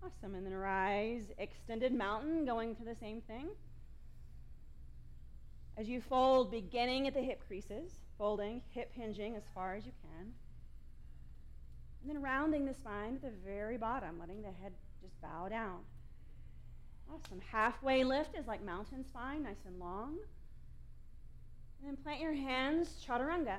Awesome. 0.05 0.35
And 0.35 0.45
then 0.45 0.55
rise, 0.55 1.25
extended 1.39 1.95
mountain, 1.95 2.45
going 2.45 2.75
to 2.77 2.85
the 2.85 2.97
same 3.01 3.21
thing. 3.23 3.49
As 5.79 5.89
you 5.89 6.03
fold, 6.03 6.51
beginning 6.51 7.07
at 7.07 7.15
the 7.15 7.23
hip 7.23 7.41
creases, 7.47 7.93
folding, 8.19 8.61
hip 8.71 8.93
hinging 8.93 9.37
as 9.37 9.45
far 9.55 9.77
as 9.77 9.87
you 9.87 9.93
can. 10.03 10.33
And 12.03 12.11
then 12.11 12.21
rounding 12.21 12.67
the 12.67 12.75
spine 12.75 13.15
at 13.15 13.23
the 13.23 13.31
very 13.45 13.79
bottom, 13.79 14.19
letting 14.19 14.43
the 14.43 14.49
head 14.63 14.73
just 15.01 15.21
bow 15.21 15.49
down. 15.49 15.81
Awesome. 17.13 17.41
Halfway 17.51 18.05
lift 18.05 18.37
is 18.39 18.47
like 18.47 18.65
mountain 18.65 19.05
spine, 19.05 19.43
nice 19.43 19.65
and 19.67 19.79
long. 19.79 20.17
And 21.81 21.89
then 21.89 21.97
plant 21.97 22.21
your 22.21 22.35
hands, 22.35 23.05
chaturanga. 23.07 23.57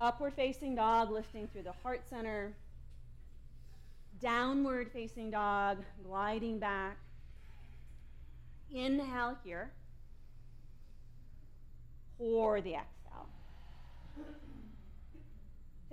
Upward 0.00 0.34
facing 0.34 0.74
dog, 0.74 1.10
lifting 1.10 1.48
through 1.48 1.62
the 1.62 1.72
heart 1.82 2.02
center. 2.08 2.54
Downward 4.20 4.90
facing 4.92 5.30
dog, 5.30 5.78
gliding 6.04 6.58
back. 6.58 6.96
Inhale 8.72 9.36
here. 9.44 9.70
Pour 12.18 12.60
the 12.60 12.74
exhale. 12.74 13.28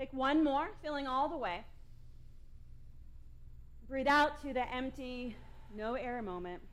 Take 0.02 0.14
one 0.14 0.44
more, 0.44 0.72
filling 0.82 1.06
all 1.06 1.30
the 1.30 1.38
way. 1.38 1.64
Breathe 3.88 4.08
out 4.08 4.42
to 4.42 4.52
the 4.52 4.68
empty, 4.74 5.36
no 5.76 5.94
air 5.94 6.24
moment. 6.24 6.64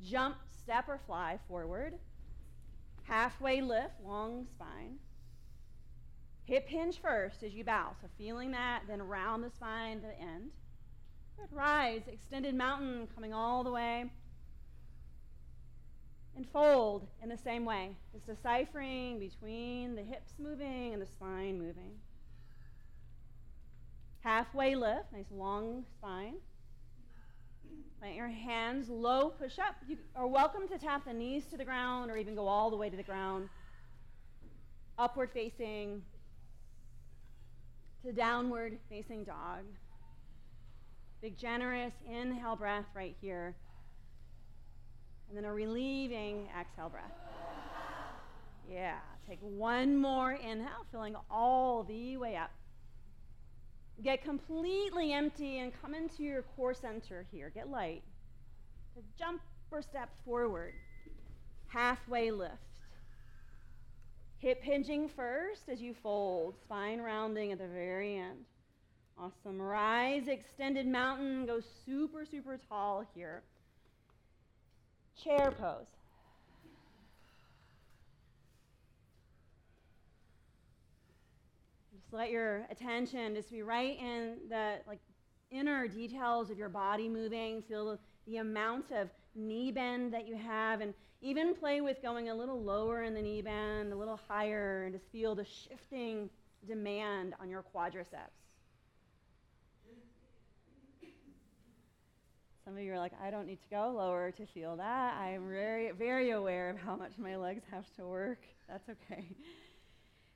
Jump, 0.00 0.36
step, 0.62 0.84
or 0.88 1.00
fly 1.08 1.40
forward. 1.48 1.94
Halfway 3.02 3.62
lift, 3.62 3.94
long 4.06 4.46
spine. 4.46 4.98
Hip 6.44 6.68
hinge 6.68 7.00
first 7.02 7.42
as 7.42 7.52
you 7.52 7.64
bow. 7.64 7.96
So 8.00 8.06
feeling 8.16 8.52
that, 8.52 8.82
then 8.86 9.00
around 9.00 9.40
the 9.40 9.50
spine 9.50 10.02
to 10.02 10.06
the 10.06 10.20
end. 10.20 10.52
Good. 11.36 11.48
Rise, 11.50 12.02
extended 12.06 12.54
mountain 12.54 13.08
coming 13.12 13.34
all 13.34 13.64
the 13.64 13.72
way 13.72 14.04
and 16.36 16.46
fold 16.52 17.06
in 17.22 17.28
the 17.28 17.36
same 17.36 17.64
way. 17.64 17.90
It's 18.14 18.26
deciphering 18.26 19.18
between 19.18 19.94
the 19.94 20.02
hips 20.02 20.32
moving 20.38 20.92
and 20.92 21.02
the 21.02 21.06
spine 21.06 21.58
moving. 21.58 21.92
Halfway 24.20 24.74
lift, 24.74 25.12
nice 25.12 25.30
long 25.30 25.84
spine. 25.98 26.34
Plant 28.00 28.14
your 28.14 28.28
hands 28.28 28.88
low, 28.88 29.30
push 29.30 29.58
up. 29.58 29.76
You 29.86 29.98
are 30.16 30.26
welcome 30.26 30.66
to 30.68 30.78
tap 30.78 31.04
the 31.04 31.12
knees 31.12 31.46
to 31.50 31.56
the 31.56 31.64
ground 31.64 32.10
or 32.10 32.16
even 32.16 32.34
go 32.34 32.46
all 32.46 32.70
the 32.70 32.76
way 32.76 32.88
to 32.88 32.96
the 32.96 33.02
ground. 33.02 33.48
Upward 34.98 35.30
facing 35.32 36.02
to 38.04 38.12
downward 38.12 38.78
facing 38.88 39.24
dog. 39.24 39.64
Big 41.20 41.36
generous 41.36 41.92
inhale 42.10 42.56
breath 42.56 42.86
right 42.94 43.14
here. 43.20 43.54
And 45.30 45.38
then 45.38 45.44
a 45.44 45.54
relieving 45.54 46.48
exhale 46.58 46.88
breath. 46.88 47.12
Yeah, 48.68 48.98
take 49.28 49.38
one 49.40 49.96
more 49.96 50.32
inhale, 50.32 50.84
filling 50.90 51.14
all 51.30 51.84
the 51.84 52.16
way 52.16 52.34
up. 52.34 52.50
Get 54.02 54.24
completely 54.24 55.12
empty 55.12 55.58
and 55.58 55.72
come 55.80 55.94
into 55.94 56.24
your 56.24 56.42
core 56.42 56.74
center 56.74 57.26
here. 57.30 57.52
Get 57.54 57.68
light. 57.68 58.02
To 58.96 59.02
jump 59.16 59.40
or 59.70 59.82
step 59.82 60.08
forward. 60.24 60.74
Halfway 61.68 62.32
lift. 62.32 62.54
Hip 64.38 64.64
hinging 64.64 65.08
first 65.08 65.68
as 65.68 65.80
you 65.80 65.94
fold, 66.02 66.56
spine 66.64 67.00
rounding 67.00 67.52
at 67.52 67.58
the 67.58 67.68
very 67.68 68.16
end. 68.16 68.46
Awesome. 69.16 69.62
Rise, 69.62 70.26
extended 70.26 70.88
mountain, 70.88 71.46
go 71.46 71.60
super, 71.86 72.24
super 72.24 72.58
tall 72.68 73.04
here 73.14 73.42
chair 75.16 75.50
pose. 75.50 75.86
Just 81.92 82.12
let 82.12 82.30
your 82.30 82.66
attention 82.70 83.34
just 83.34 83.50
be 83.50 83.62
right 83.62 83.98
in 83.98 84.38
the 84.48 84.76
like 84.86 85.00
inner 85.50 85.86
details 85.88 86.50
of 86.50 86.58
your 86.58 86.68
body 86.68 87.08
moving. 87.08 87.62
Feel 87.62 87.98
the 88.26 88.36
amount 88.38 88.90
of 88.92 89.10
knee 89.34 89.70
bend 89.70 90.12
that 90.12 90.26
you 90.26 90.36
have, 90.36 90.80
and 90.80 90.94
even 91.22 91.54
play 91.54 91.80
with 91.80 92.02
going 92.02 92.28
a 92.28 92.34
little 92.34 92.62
lower 92.62 93.02
in 93.02 93.14
the 93.14 93.22
knee 93.22 93.42
bend, 93.42 93.92
a 93.92 93.96
little 93.96 94.18
higher, 94.28 94.84
and 94.84 94.94
just 94.94 95.10
feel 95.10 95.34
the 95.34 95.44
shifting 95.44 96.30
demand 96.66 97.34
on 97.40 97.48
your 97.48 97.64
quadriceps. 97.74 98.39
Some 102.70 102.78
of 102.78 102.84
you 102.84 102.92
are 102.92 102.98
like, 103.00 103.14
I 103.20 103.32
don't 103.32 103.48
need 103.48 103.60
to 103.62 103.68
go 103.68 103.92
lower 103.96 104.30
to 104.30 104.46
feel 104.46 104.76
that. 104.76 105.16
I 105.18 105.30
am 105.30 105.48
very, 105.48 105.90
very 105.90 106.30
aware 106.30 106.70
of 106.70 106.78
how 106.78 106.94
much 106.94 107.18
my 107.18 107.34
legs 107.34 107.64
have 107.72 107.92
to 107.96 108.06
work. 108.06 108.38
That's 108.68 108.88
okay. 108.88 109.24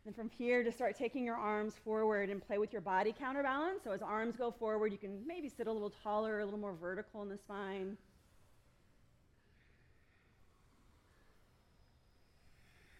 And 0.05 0.17
from 0.17 0.29
here, 0.31 0.65
just 0.65 0.77
start 0.77 0.99
taking 0.99 1.25
your 1.25 1.37
arms 1.37 1.75
forward 1.85 2.31
and 2.31 2.45
play 2.45 2.59
with 2.59 2.73
your 2.73 2.83
body 2.83 3.15
counterbalance. 3.17 3.85
So 3.85 3.93
as 3.93 4.03
arms 4.03 4.35
go 4.35 4.51
forward, 4.51 4.91
you 4.91 4.99
can 4.99 5.25
maybe 5.25 5.49
sit 5.49 5.69
a 5.69 5.73
little 5.73 5.93
taller, 6.03 6.41
a 6.41 6.45
little 6.45 6.59
more 6.59 6.73
vertical 6.73 7.23
in 7.23 7.29
the 7.29 7.39
spine. 7.39 7.97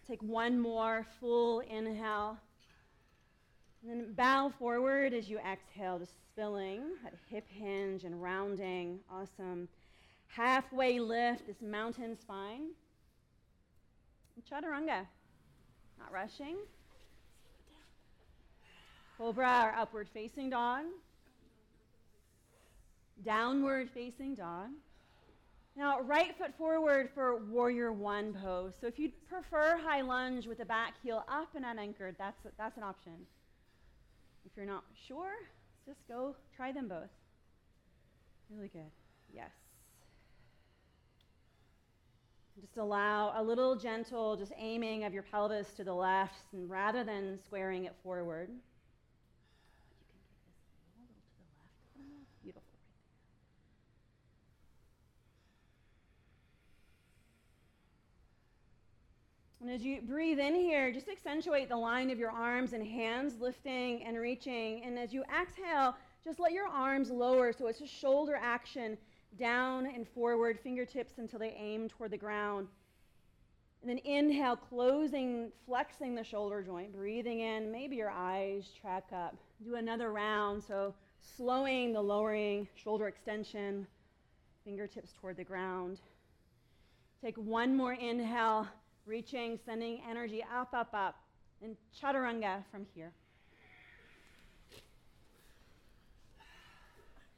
Take 0.07 0.23
one 0.23 0.57
more 0.57 1.05
full 1.19 1.59
inhale. 1.59 2.37
And 3.87 4.01
then 4.01 4.13
bow 4.13 4.51
forward 4.57 5.13
as 5.13 5.29
you 5.29 5.37
exhale, 5.39 5.99
just 5.99 6.13
spilling 6.31 6.81
that 7.03 7.13
hip 7.29 7.45
hinge 7.49 8.03
and 8.03 8.21
rounding. 8.21 8.99
Awesome. 9.11 9.67
Halfway 10.27 10.99
lift, 10.99 11.45
this 11.45 11.61
mountain 11.61 12.17
spine. 12.19 12.69
Chaturanga. 14.51 15.05
Not 15.99 16.11
rushing. 16.11 16.57
Cobra 19.17 19.65
or 19.65 19.79
upward 19.79 20.09
facing 20.11 20.49
dog. 20.49 20.85
Downward 23.23 23.89
facing 23.93 24.33
dog. 24.33 24.69
Now, 25.77 26.01
right 26.01 26.35
foot 26.37 26.57
forward 26.57 27.09
for 27.13 27.37
warrior 27.37 27.91
one 27.91 28.33
pose. 28.33 28.73
So 28.81 28.87
if 28.87 28.97
you 28.97 29.11
prefer 29.29 29.77
high 29.77 30.01
lunge 30.01 30.47
with 30.47 30.57
the 30.57 30.65
back 30.65 30.93
heel 31.03 31.23
up 31.29 31.49
and 31.55 31.65
unanchored, 31.65 32.15
that's, 32.17 32.37
that's 32.57 32.77
an 32.77 32.83
option. 32.83 33.13
If 34.45 34.51
you're 34.55 34.65
not 34.65 34.83
sure, 35.07 35.33
just 35.85 36.07
go 36.07 36.35
try 36.55 36.71
them 36.71 36.87
both. 36.87 37.09
Really 38.49 38.67
good. 38.69 38.91
Yes. 39.33 39.51
Just 42.61 42.77
allow 42.77 43.33
a 43.35 43.43
little 43.43 43.75
gentle, 43.75 44.37
just 44.37 44.53
aiming 44.57 45.03
of 45.03 45.13
your 45.13 45.23
pelvis 45.23 45.73
to 45.73 45.83
the 45.83 45.93
left 45.93 46.53
and 46.53 46.69
rather 46.69 47.03
than 47.03 47.37
squaring 47.43 47.85
it 47.85 47.95
forward. 48.01 48.49
And 59.65 59.73
as 59.73 59.83
you 59.83 59.99
breathe 59.99 60.37
in 60.37 60.53
here, 60.53 60.91
just 60.91 61.09
accentuate 61.09 61.69
the 61.69 61.75
line 61.75 62.11
of 62.11 62.19
your 62.19 62.29
arms 62.29 62.73
and 62.73 62.85
hands 62.85 63.39
lifting 63.39 64.03
and 64.03 64.15
reaching. 64.15 64.83
And 64.83 64.99
as 64.99 65.11
you 65.11 65.23
exhale, 65.23 65.95
just 66.23 66.39
let 66.39 66.51
your 66.51 66.67
arms 66.67 67.09
lower 67.09 67.51
so 67.51 67.65
it's 67.65 67.81
a 67.81 67.87
shoulder 67.87 68.37
action 68.39 68.95
down 69.39 69.87
and 69.87 70.07
forward, 70.07 70.59
fingertips 70.59 71.17
until 71.17 71.39
they 71.39 71.57
aim 71.59 71.89
toward 71.89 72.11
the 72.11 72.17
ground. 72.17 72.67
And 73.81 73.89
then 73.89 73.97
inhale, 74.05 74.55
closing, 74.55 75.51
flexing 75.65 76.13
the 76.13 76.23
shoulder 76.23 76.61
joint, 76.61 76.93
breathing 76.93 77.39
in. 77.39 77.71
Maybe 77.71 77.95
your 77.95 78.11
eyes 78.11 78.69
track 78.79 79.05
up. 79.11 79.35
Do 79.63 79.77
another 79.77 80.11
round. 80.11 80.63
So 80.63 80.93
slowing 81.37 81.91
the 81.91 82.01
lowering 82.01 82.67
shoulder 82.75 83.07
extension, 83.07 83.87
fingertips 84.63 85.11
toward 85.19 85.37
the 85.37 85.43
ground. 85.43 86.01
Take 87.19 87.35
one 87.37 87.75
more 87.75 87.93
inhale 87.93 88.67
reaching, 89.05 89.59
sending 89.65 90.01
energy 90.09 90.43
up, 90.53 90.73
up, 90.73 90.93
up, 90.93 91.15
and 91.61 91.75
chaturanga 91.99 92.63
from 92.71 92.85
here. 92.93 93.11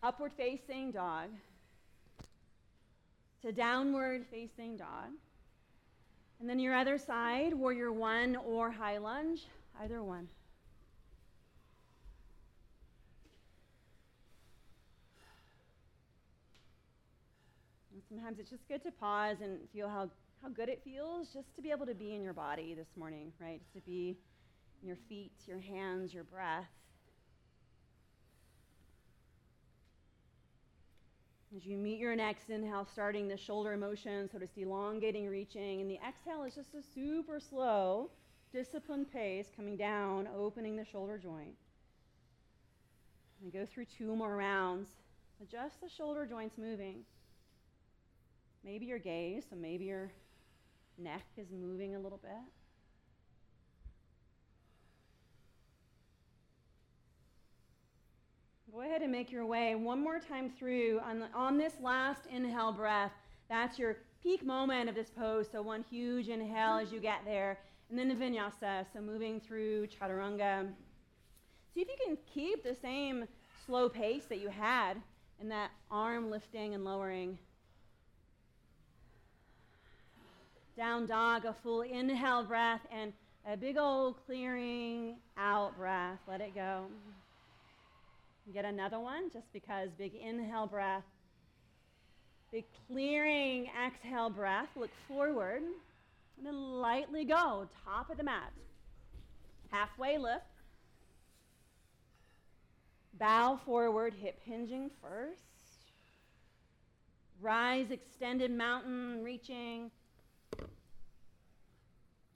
Upward 0.03 0.31
facing 0.37 0.91
dog 0.91 1.29
to 3.41 3.51
downward 3.51 4.25
facing 4.31 4.77
dog. 4.77 5.11
And 6.39 6.49
then 6.49 6.59
your 6.59 6.75
other 6.75 6.97
side, 6.97 7.53
warrior 7.53 7.91
one 7.91 8.35
or 8.35 8.71
high 8.71 8.99
lunge, 8.99 9.41
either 9.81 10.03
one. 10.03 10.27
And 17.91 18.01
sometimes 18.07 18.37
it's 18.39 18.51
just 18.51 18.67
good 18.67 18.83
to 18.83 18.91
pause 18.91 19.37
and 19.41 19.57
feel 19.73 19.89
how 19.89 20.09
how 20.41 20.49
good 20.49 20.69
it 20.69 20.81
feels 20.83 21.29
just 21.33 21.55
to 21.55 21.61
be 21.61 21.71
able 21.71 21.85
to 21.85 21.95
be 21.95 22.13
in 22.13 22.23
your 22.23 22.33
body 22.33 22.73
this 22.73 22.87
morning, 22.95 23.31
right? 23.39 23.59
Just 23.59 23.73
to 23.73 23.81
be 23.81 24.17
in 24.81 24.87
your 24.87 24.97
feet, 25.09 25.31
your 25.47 25.59
hands, 25.59 26.13
your 26.13 26.23
breath. 26.23 26.65
As 31.55 31.65
you 31.65 31.77
meet 31.77 31.97
your 31.97 32.15
next 32.15 32.49
inhale, 32.49 32.85
starting 32.91 33.27
the 33.27 33.37
shoulder 33.37 33.77
motion, 33.77 34.29
so 34.29 34.37
just 34.37 34.57
elongating, 34.57 35.27
reaching, 35.27 35.81
and 35.81 35.89
the 35.89 35.97
exhale 36.07 36.43
is 36.43 36.53
just 36.53 36.75
a 36.75 36.81
super 36.93 37.39
slow, 37.39 38.09
disciplined 38.51 39.11
pace 39.11 39.47
coming 39.55 39.77
down, 39.77 40.27
opening 40.37 40.75
the 40.75 40.85
shoulder 40.85 41.17
joint. 41.17 41.55
And 43.41 43.51
go 43.53 43.65
through 43.65 43.85
two 43.85 44.15
more 44.15 44.35
rounds. 44.35 44.89
Adjust 45.41 45.79
the 45.81 45.89
shoulder 45.89 46.25
joints 46.25 46.57
moving. 46.57 46.99
Maybe 48.63 48.85
your 48.85 48.99
gaze, 48.99 49.43
so 49.49 49.55
maybe 49.55 49.85
your 49.85 50.11
neck 50.97 51.23
is 51.37 51.47
moving 51.51 51.95
a 51.95 51.99
little 51.99 52.19
bit. 52.19 52.31
Go 58.71 58.81
ahead 58.81 59.01
and 59.01 59.11
make 59.11 59.31
your 59.31 59.45
way 59.45 59.73
one 59.73 60.03
more 60.03 60.19
time 60.19 60.51
through 60.51 60.99
on, 61.03 61.19
the, 61.19 61.27
on 61.33 61.57
this 61.57 61.73
last 61.81 62.21
inhale 62.31 62.71
breath. 62.71 63.11
That's 63.49 63.79
your 63.79 63.97
peak 64.21 64.45
moment 64.45 64.87
of 64.87 64.93
this 64.93 65.09
pose. 65.09 65.47
So, 65.51 65.61
one 65.63 65.83
huge 65.89 66.29
inhale 66.29 66.77
as 66.77 66.91
you 66.91 66.99
get 66.99 67.21
there, 67.25 67.59
and 67.89 67.97
then 67.97 68.07
the 68.07 68.13
vinyasa. 68.13 68.85
So, 68.93 69.01
moving 69.01 69.39
through 69.39 69.87
chaturanga. 69.87 70.67
See 71.73 71.81
if 71.81 71.87
you 71.87 71.95
can 72.05 72.17
keep 72.31 72.63
the 72.63 72.75
same 72.75 73.25
slow 73.65 73.89
pace 73.89 74.25
that 74.25 74.39
you 74.39 74.49
had 74.49 75.01
in 75.41 75.49
that 75.49 75.71
arm 75.89 76.29
lifting 76.29 76.75
and 76.75 76.83
lowering. 76.83 77.39
Down 80.77 81.07
dog, 81.07 81.45
a 81.45 81.55
full 81.63 81.81
inhale 81.81 82.43
breath, 82.43 82.81
and 82.91 83.11
a 83.51 83.57
big 83.57 83.77
old 83.77 84.15
clearing 84.25 85.15
out 85.37 85.75
breath. 85.75 86.19
Let 86.27 86.39
it 86.39 86.53
go. 86.53 86.85
Get 88.53 88.63
another 88.63 88.99
one 88.99 89.31
just 89.33 89.51
because 89.51 89.89
big 89.97 90.13
inhale 90.13 90.67
breath. 90.67 91.03
Big 92.51 92.65
clearing 92.87 93.67
exhale 93.85 94.29
breath. 94.29 94.69
Look 94.75 94.91
forward. 95.07 95.63
And 96.37 96.45
then 96.45 96.79
lightly 96.79 97.25
go, 97.25 97.67
top 97.83 98.09
of 98.11 98.17
the 98.17 98.23
mat. 98.23 98.53
Halfway 99.71 100.17
lift. 100.17 100.45
Bow 103.19 103.59
forward, 103.65 104.13
hip 104.13 104.39
hinging 104.45 104.91
first. 105.01 105.41
Rise, 107.41 107.89
extended 107.89 108.51
mountain, 108.51 109.23
reaching 109.23 109.89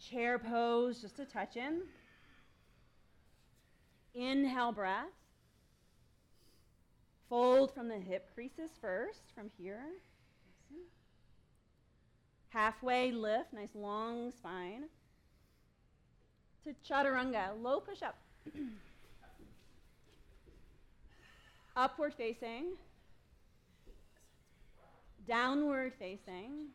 chair 0.09 0.39
pose, 0.39 1.01
just 1.01 1.19
a 1.19 1.25
touch 1.25 1.55
in. 1.55 1.81
Inhale 4.13 4.71
breath. 4.71 5.05
Fold 7.29 7.73
from 7.73 7.87
the 7.87 7.97
hip 7.97 8.29
creases 8.33 8.71
first, 8.81 9.31
from 9.33 9.49
here. 9.57 9.85
Halfway 12.49 13.11
lift, 13.11 13.53
nice 13.53 13.73
long 13.73 14.31
spine. 14.31 14.83
To 16.65 16.75
chaturanga, 16.87 17.51
low 17.61 17.79
push 17.79 18.01
up. 18.01 18.15
Upward 21.77 22.13
facing. 22.13 22.73
Downward 25.25 25.93
facing. 25.97 26.67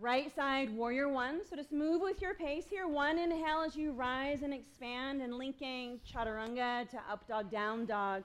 Right 0.00 0.32
side, 0.36 0.70
warrior 0.76 1.08
one. 1.08 1.40
So 1.50 1.56
just 1.56 1.72
move 1.72 2.00
with 2.00 2.22
your 2.22 2.32
pace 2.32 2.66
here. 2.70 2.86
One 2.86 3.18
inhale 3.18 3.62
as 3.66 3.74
you 3.74 3.90
rise 3.90 4.42
and 4.42 4.54
expand 4.54 5.20
and 5.20 5.34
linking 5.34 5.98
chaturanga 6.08 6.88
to 6.90 6.98
up 7.10 7.26
dog, 7.26 7.50
down 7.50 7.84
dog. 7.84 8.22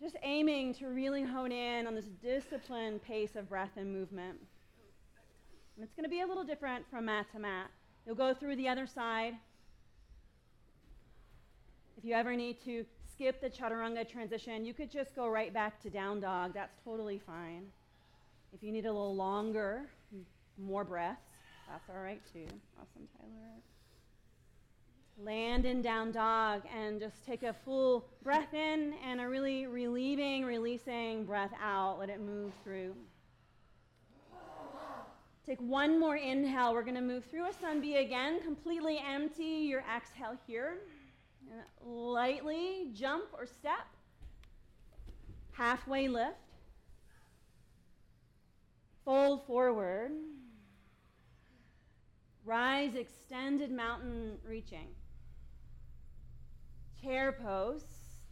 Just 0.00 0.16
aiming 0.24 0.74
to 0.74 0.88
really 0.88 1.22
hone 1.22 1.52
in 1.52 1.86
on 1.86 1.94
this 1.94 2.06
disciplined 2.20 3.04
pace 3.04 3.36
of 3.36 3.48
breath 3.48 3.70
and 3.76 3.92
movement. 3.92 4.36
And 5.76 5.84
it's 5.84 5.94
going 5.94 6.02
to 6.02 6.10
be 6.10 6.22
a 6.22 6.26
little 6.26 6.44
different 6.44 6.84
from 6.90 7.04
mat 7.04 7.26
to 7.32 7.38
mat. 7.38 7.70
You'll 8.04 8.16
go 8.16 8.34
through 8.34 8.56
the 8.56 8.68
other 8.68 8.88
side. 8.88 9.34
If 11.96 12.04
you 12.04 12.14
ever 12.14 12.34
need 12.34 12.56
to 12.64 12.84
skip 13.12 13.40
the 13.40 13.48
chaturanga 13.48 14.08
transition, 14.08 14.64
you 14.64 14.74
could 14.74 14.90
just 14.90 15.14
go 15.14 15.28
right 15.28 15.54
back 15.54 15.80
to 15.82 15.88
down 15.88 16.18
dog. 16.18 16.52
That's 16.52 16.74
totally 16.84 17.20
fine. 17.24 17.66
If 18.52 18.64
you 18.64 18.72
need 18.72 18.86
a 18.86 18.92
little 18.92 19.14
longer, 19.14 19.86
more 20.58 20.84
breaths, 20.84 21.20
that's 21.68 21.88
all 21.88 22.02
right 22.02 22.22
too. 22.32 22.46
Awesome, 22.80 23.08
Tyler. 23.18 23.62
Land 25.18 25.64
in 25.64 25.80
down 25.80 26.12
dog 26.12 26.62
and 26.76 27.00
just 27.00 27.24
take 27.24 27.42
a 27.42 27.54
full 27.64 28.06
breath 28.22 28.52
in 28.52 28.94
and 29.04 29.20
a 29.20 29.28
really 29.28 29.66
relieving, 29.66 30.44
releasing 30.44 31.24
breath 31.24 31.52
out. 31.62 31.98
Let 31.98 32.10
it 32.10 32.20
move 32.20 32.52
through. 32.62 32.94
Take 35.46 35.60
one 35.60 36.00
more 36.00 36.16
inhale. 36.16 36.74
We're 36.74 36.82
going 36.82 36.96
to 36.96 37.00
move 37.00 37.24
through 37.24 37.48
a 37.48 37.52
sun 37.52 37.80
B 37.80 37.96
again. 37.96 38.40
Completely 38.42 39.00
empty 39.08 39.44
your 39.44 39.84
exhale 39.96 40.36
here. 40.46 40.78
And 41.50 41.62
lightly 41.88 42.90
jump 42.92 43.26
or 43.32 43.46
step. 43.46 43.86
Halfway 45.52 46.08
lift. 46.08 46.34
Fold 49.04 49.46
forward. 49.46 50.10
Rise, 52.46 52.94
extended 52.94 53.72
mountain 53.72 54.38
reaching. 54.48 54.86
Chair 57.02 57.32
pose, 57.32 57.82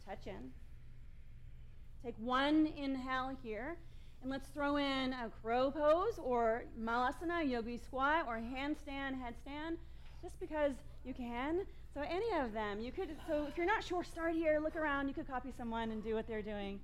touch 0.07 0.25
in. 0.25 0.51
Take 2.01 2.15
one 2.17 2.71
inhale 2.77 3.35
here, 3.43 3.75
and 4.21 4.31
let's 4.31 4.47
throw 4.47 4.77
in 4.77 5.11
a 5.11 5.29
crow 5.41 5.69
pose 5.69 6.17
or 6.17 6.63
malasana, 6.81 7.45
yogi 7.45 7.77
squat, 7.77 8.23
or 8.25 8.37
handstand, 8.37 9.15
headstand, 9.19 9.75
just 10.23 10.39
because 10.39 10.71
you 11.03 11.13
can. 11.13 11.65
So 11.93 12.01
any 12.01 12.39
of 12.41 12.53
them, 12.53 12.79
you 12.79 12.93
could. 12.93 13.09
So 13.27 13.47
if 13.49 13.57
you're 13.57 13.65
not 13.65 13.83
sure, 13.83 14.05
start 14.05 14.33
here, 14.33 14.61
look 14.63 14.77
around. 14.77 15.09
You 15.09 15.13
could 15.13 15.27
copy 15.27 15.51
someone 15.57 15.91
and 15.91 16.01
do 16.01 16.15
what 16.15 16.25
they're 16.25 16.41
doing. 16.41 16.79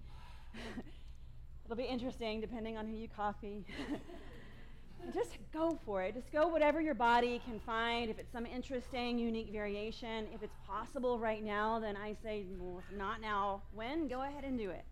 It'll 1.66 1.78
be 1.78 1.84
interesting 1.84 2.42
depending 2.42 2.76
on 2.76 2.88
who 2.88 2.98
you 2.98 3.08
copy. 3.08 3.66
just 5.14 5.38
go 5.54 5.78
for 5.86 6.04
it. 6.04 6.14
Just 6.14 6.32
go 6.32 6.48
whatever 6.48 6.82
your 6.82 6.94
body 6.94 7.42
can 7.46 7.60
find. 7.60 8.10
If 8.10 8.20
it's 8.20 8.32
some 8.32 8.46
interesting, 8.46 9.18
unique 9.18 9.52
variation, 9.52 10.28
if 10.34 10.44
it's 10.44 10.56
possible 10.68 11.20
right 11.20 11.44
now, 11.44 11.80
then 11.80 11.96
I 11.98 12.16
say, 12.24 12.46
well, 12.58 12.80
if 12.80 12.98
not 12.98 13.22
now, 13.22 13.62
when? 13.74 14.08
Go 14.08 14.22
ahead 14.22 14.44
and 14.44 14.58
do 14.58 14.70
it. 14.70 14.86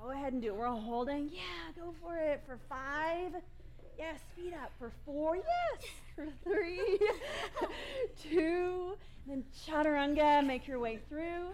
Go 0.00 0.10
ahead 0.10 0.32
and 0.32 0.42
do 0.42 0.48
it. 0.48 0.56
We're 0.56 0.66
all 0.66 0.80
holding. 0.80 1.28
Yeah, 1.32 1.72
go 1.76 1.94
for 2.00 2.16
it. 2.16 2.42
For 2.46 2.58
five. 2.68 3.32
Yes, 3.98 4.20
speed 4.32 4.54
up. 4.54 4.72
For 4.78 4.90
four. 5.04 5.36
Yes. 5.36 5.90
For 6.16 6.28
three. 6.44 6.98
two. 8.22 8.96
Then 9.26 9.44
chaturanga. 9.66 10.44
Make 10.44 10.66
your 10.66 10.78
way 10.78 10.98
through. 11.08 11.52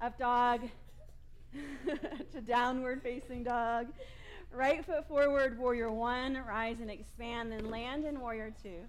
Up 0.00 0.18
dog. 0.18 0.62
to 2.32 2.40
downward 2.40 3.02
facing 3.02 3.44
dog. 3.44 3.88
Right 4.50 4.84
foot 4.84 5.06
forward, 5.06 5.58
warrior 5.58 5.90
one, 5.92 6.38
rise 6.48 6.80
and 6.80 6.90
expand, 6.90 7.52
then 7.52 7.70
land 7.70 8.04
in 8.04 8.20
warrior 8.20 8.52
two. 8.62 8.80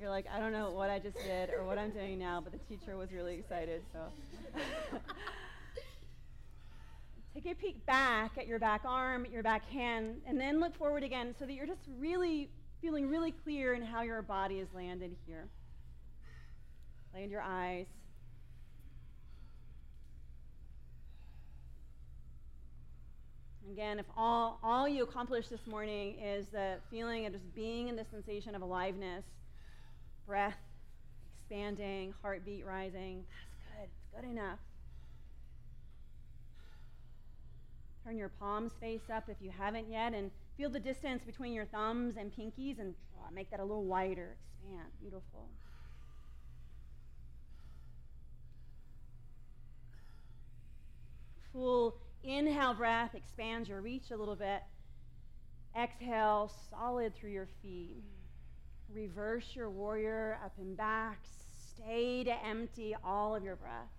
You're 0.00 0.10
like, 0.10 0.26
I 0.32 0.38
don't 0.38 0.52
know 0.52 0.70
what 0.70 0.90
I 0.90 0.98
just 0.98 1.16
did 1.16 1.50
or 1.50 1.64
what 1.64 1.78
I'm 1.78 1.90
doing 1.90 2.18
now, 2.18 2.40
but 2.40 2.52
the 2.52 2.58
teacher 2.58 2.96
was 2.96 3.12
really 3.12 3.34
excited, 3.34 3.82
so. 3.92 4.00
Take 7.34 7.46
a 7.46 7.54
peek 7.54 7.84
back 7.84 8.38
at 8.38 8.46
your 8.46 8.58
back 8.60 8.82
arm, 8.84 9.26
your 9.30 9.42
back 9.42 9.68
hand, 9.68 10.20
and 10.26 10.40
then 10.40 10.60
look 10.60 10.76
forward 10.76 11.02
again 11.02 11.34
so 11.38 11.46
that 11.46 11.52
you're 11.52 11.66
just 11.66 11.82
really 11.98 12.48
feeling 12.80 13.08
really 13.08 13.32
clear 13.32 13.74
in 13.74 13.82
how 13.82 14.02
your 14.02 14.22
body 14.22 14.60
is 14.60 14.68
landed 14.72 15.16
here. 15.26 15.48
Land 17.12 17.30
your 17.30 17.42
eyes. 17.42 17.86
Again, 23.72 23.98
if 23.98 24.06
all, 24.16 24.58
all 24.62 24.86
you 24.86 25.02
accomplish 25.02 25.48
this 25.48 25.66
morning 25.66 26.16
is 26.22 26.46
the 26.52 26.76
feeling 26.90 27.26
of 27.26 27.32
just 27.32 27.54
being 27.54 27.88
in 27.88 27.96
the 27.96 28.04
sensation 28.10 28.54
of 28.54 28.62
aliveness, 28.62 29.24
breath 30.26 30.58
expanding, 31.40 32.14
heartbeat 32.22 32.64
rising, 32.64 33.24
that's 33.76 33.80
good. 33.80 33.88
It's 33.88 34.22
good 34.22 34.30
enough. 34.30 34.58
Turn 38.04 38.18
your 38.18 38.28
palms 38.28 38.72
face 38.80 39.08
up 39.12 39.24
if 39.28 39.36
you 39.40 39.50
haven't 39.50 39.90
yet, 39.90 40.12
and 40.12 40.30
feel 40.56 40.68
the 40.68 40.80
distance 40.80 41.22
between 41.24 41.52
your 41.52 41.64
thumbs 41.64 42.16
and 42.18 42.30
pinkies 42.34 42.78
and 42.78 42.94
oh, 43.18 43.32
make 43.32 43.50
that 43.50 43.60
a 43.60 43.64
little 43.64 43.84
wider. 43.84 44.36
Expand. 44.62 44.88
Beautiful. 45.00 45.48
Full 51.52 51.96
Inhale, 52.24 52.72
breath, 52.72 53.14
expand 53.14 53.68
your 53.68 53.82
reach 53.82 54.10
a 54.10 54.16
little 54.16 54.34
bit. 54.34 54.62
Exhale, 55.78 56.50
solid 56.70 57.14
through 57.14 57.32
your 57.32 57.48
feet. 57.60 58.02
Reverse 58.92 59.44
your 59.54 59.68
warrior 59.68 60.38
up 60.42 60.52
and 60.58 60.74
back. 60.74 61.18
Stay 61.76 62.24
to 62.24 62.46
empty 62.46 62.96
all 63.04 63.36
of 63.36 63.44
your 63.44 63.56
breath. 63.56 63.90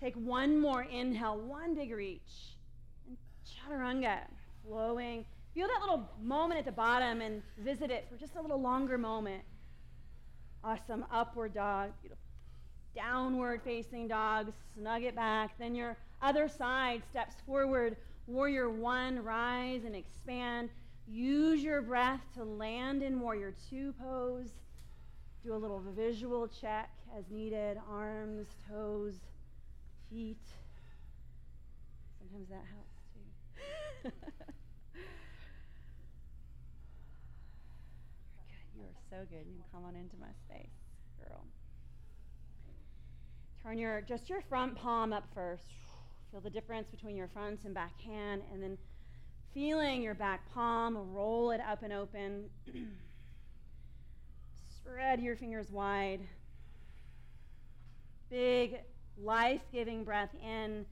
Take 0.00 0.14
one 0.16 0.60
more 0.60 0.82
inhale, 0.82 1.38
one 1.38 1.74
big 1.74 1.92
reach. 1.92 2.20
And 3.08 3.16
chaturanga, 3.46 4.18
flowing. 4.66 5.24
Feel 5.54 5.68
that 5.68 5.80
little 5.80 6.06
moment 6.20 6.58
at 6.58 6.66
the 6.66 6.72
bottom 6.72 7.22
and 7.22 7.40
visit 7.58 7.90
it 7.90 8.06
for 8.10 8.18
just 8.18 8.36
a 8.36 8.42
little 8.42 8.60
longer 8.60 8.98
moment. 8.98 9.42
Awesome. 10.62 11.06
Upward 11.10 11.54
dog. 11.54 11.92
Beautiful. 12.02 12.22
Downward 12.94 13.62
facing 13.64 14.08
dog. 14.08 14.52
Snug 14.74 15.04
it 15.04 15.14
back. 15.14 15.58
Then 15.58 15.74
your 15.74 15.96
other 16.22 16.48
side 16.48 17.02
steps 17.10 17.36
forward. 17.46 17.96
Warrior 18.26 18.70
one, 18.70 19.22
rise 19.22 19.84
and 19.84 19.94
expand. 19.94 20.70
Use 21.06 21.62
your 21.62 21.82
breath 21.82 22.20
to 22.34 22.44
land 22.44 23.02
in 23.02 23.20
warrior 23.20 23.54
two 23.70 23.94
pose. 24.00 24.50
Do 25.44 25.54
a 25.54 25.56
little 25.56 25.82
visual 25.94 26.48
check 26.48 26.90
as 27.16 27.24
needed 27.30 27.78
arms, 27.88 28.46
toes, 28.68 29.14
feet. 30.10 30.36
Sometimes 32.18 32.48
that 32.48 32.64
helps 32.72 32.96
too. 33.14 34.10
You 38.76 38.82
are 38.82 39.00
so 39.08 39.16
good. 39.30 39.46
You 39.46 39.54
can 39.54 39.64
come 39.72 39.84
on 39.84 39.96
into 39.96 40.16
my 40.20 40.26
space, 40.44 40.68
girl. 41.18 41.44
Turn 43.62 43.78
your 43.78 44.02
just 44.02 44.28
your 44.28 44.42
front 44.42 44.76
palm 44.76 45.12
up 45.14 45.24
first. 45.34 45.64
Feel 46.36 46.42
the 46.42 46.50
difference 46.50 46.90
between 46.90 47.16
your 47.16 47.28
front 47.28 47.64
and 47.64 47.72
back 47.72 47.98
hand, 47.98 48.42
and 48.52 48.62
then 48.62 48.76
feeling 49.54 50.02
your 50.02 50.12
back 50.12 50.42
palm, 50.52 50.94
roll 51.14 51.50
it 51.50 51.62
up 51.66 51.82
and 51.82 51.94
open. 51.94 52.50
Spread 54.68 55.22
your 55.22 55.34
fingers 55.34 55.70
wide. 55.70 56.20
Big, 58.28 58.80
life 59.16 59.62
giving 59.72 60.04
breath 60.04 60.28
in, 60.44 60.84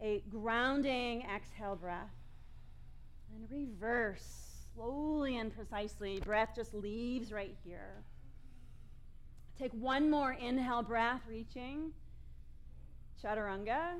a 0.00 0.22
grounding 0.30 1.22
exhale 1.22 1.74
breath. 1.74 2.14
And 3.34 3.50
reverse 3.50 4.68
slowly 4.76 5.38
and 5.38 5.52
precisely. 5.52 6.20
Breath 6.20 6.50
just 6.54 6.72
leaves 6.72 7.32
right 7.32 7.56
here. 7.64 8.04
Take 9.58 9.72
one 9.72 10.08
more 10.08 10.34
inhale 10.34 10.82
breath, 10.82 11.22
reaching. 11.28 11.90
Chaturanga. 13.20 13.94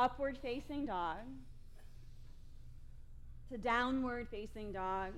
Upward 0.00 0.38
facing 0.40 0.86
dog 0.86 1.18
to 3.50 3.58
downward 3.58 4.26
facing 4.30 4.72
dog. 4.72 5.10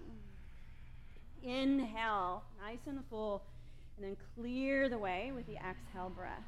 Inhale, 1.45 2.43
nice 2.61 2.81
and 2.87 2.99
full, 3.09 3.45
and 3.97 4.05
then 4.05 4.17
clear 4.35 4.89
the 4.89 4.99
way 4.99 5.31
with 5.33 5.47
the 5.47 5.55
exhale 5.55 6.11
breath. 6.11 6.43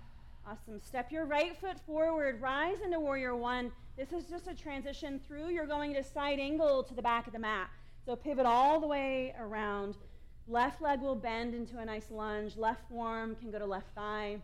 Awesome. 0.44 0.80
Step 0.80 1.12
your 1.12 1.26
right 1.26 1.56
foot 1.60 1.78
forward, 1.86 2.40
rise 2.40 2.78
into 2.84 2.98
warrior 2.98 3.36
one. 3.36 3.70
This 3.96 4.12
is 4.12 4.24
just 4.24 4.48
a 4.48 4.54
transition 4.54 5.20
through. 5.28 5.50
You're 5.50 5.66
going 5.66 5.94
to 5.94 6.02
side 6.02 6.40
angle 6.40 6.82
to 6.82 6.94
the 6.94 7.02
back 7.02 7.28
of 7.28 7.32
the 7.32 7.38
mat. 7.38 7.70
So 8.04 8.16
pivot 8.16 8.46
all 8.46 8.80
the 8.80 8.88
way 8.88 9.32
around. 9.38 9.94
Left 10.48 10.82
leg 10.82 11.00
will 11.00 11.14
bend 11.14 11.54
into 11.54 11.78
a 11.78 11.84
nice 11.84 12.10
lunge. 12.10 12.56
Left 12.56 12.82
forearm 12.90 13.36
can 13.36 13.52
go 13.52 13.60
to 13.60 13.66
left 13.66 13.94
thigh. 13.94 14.38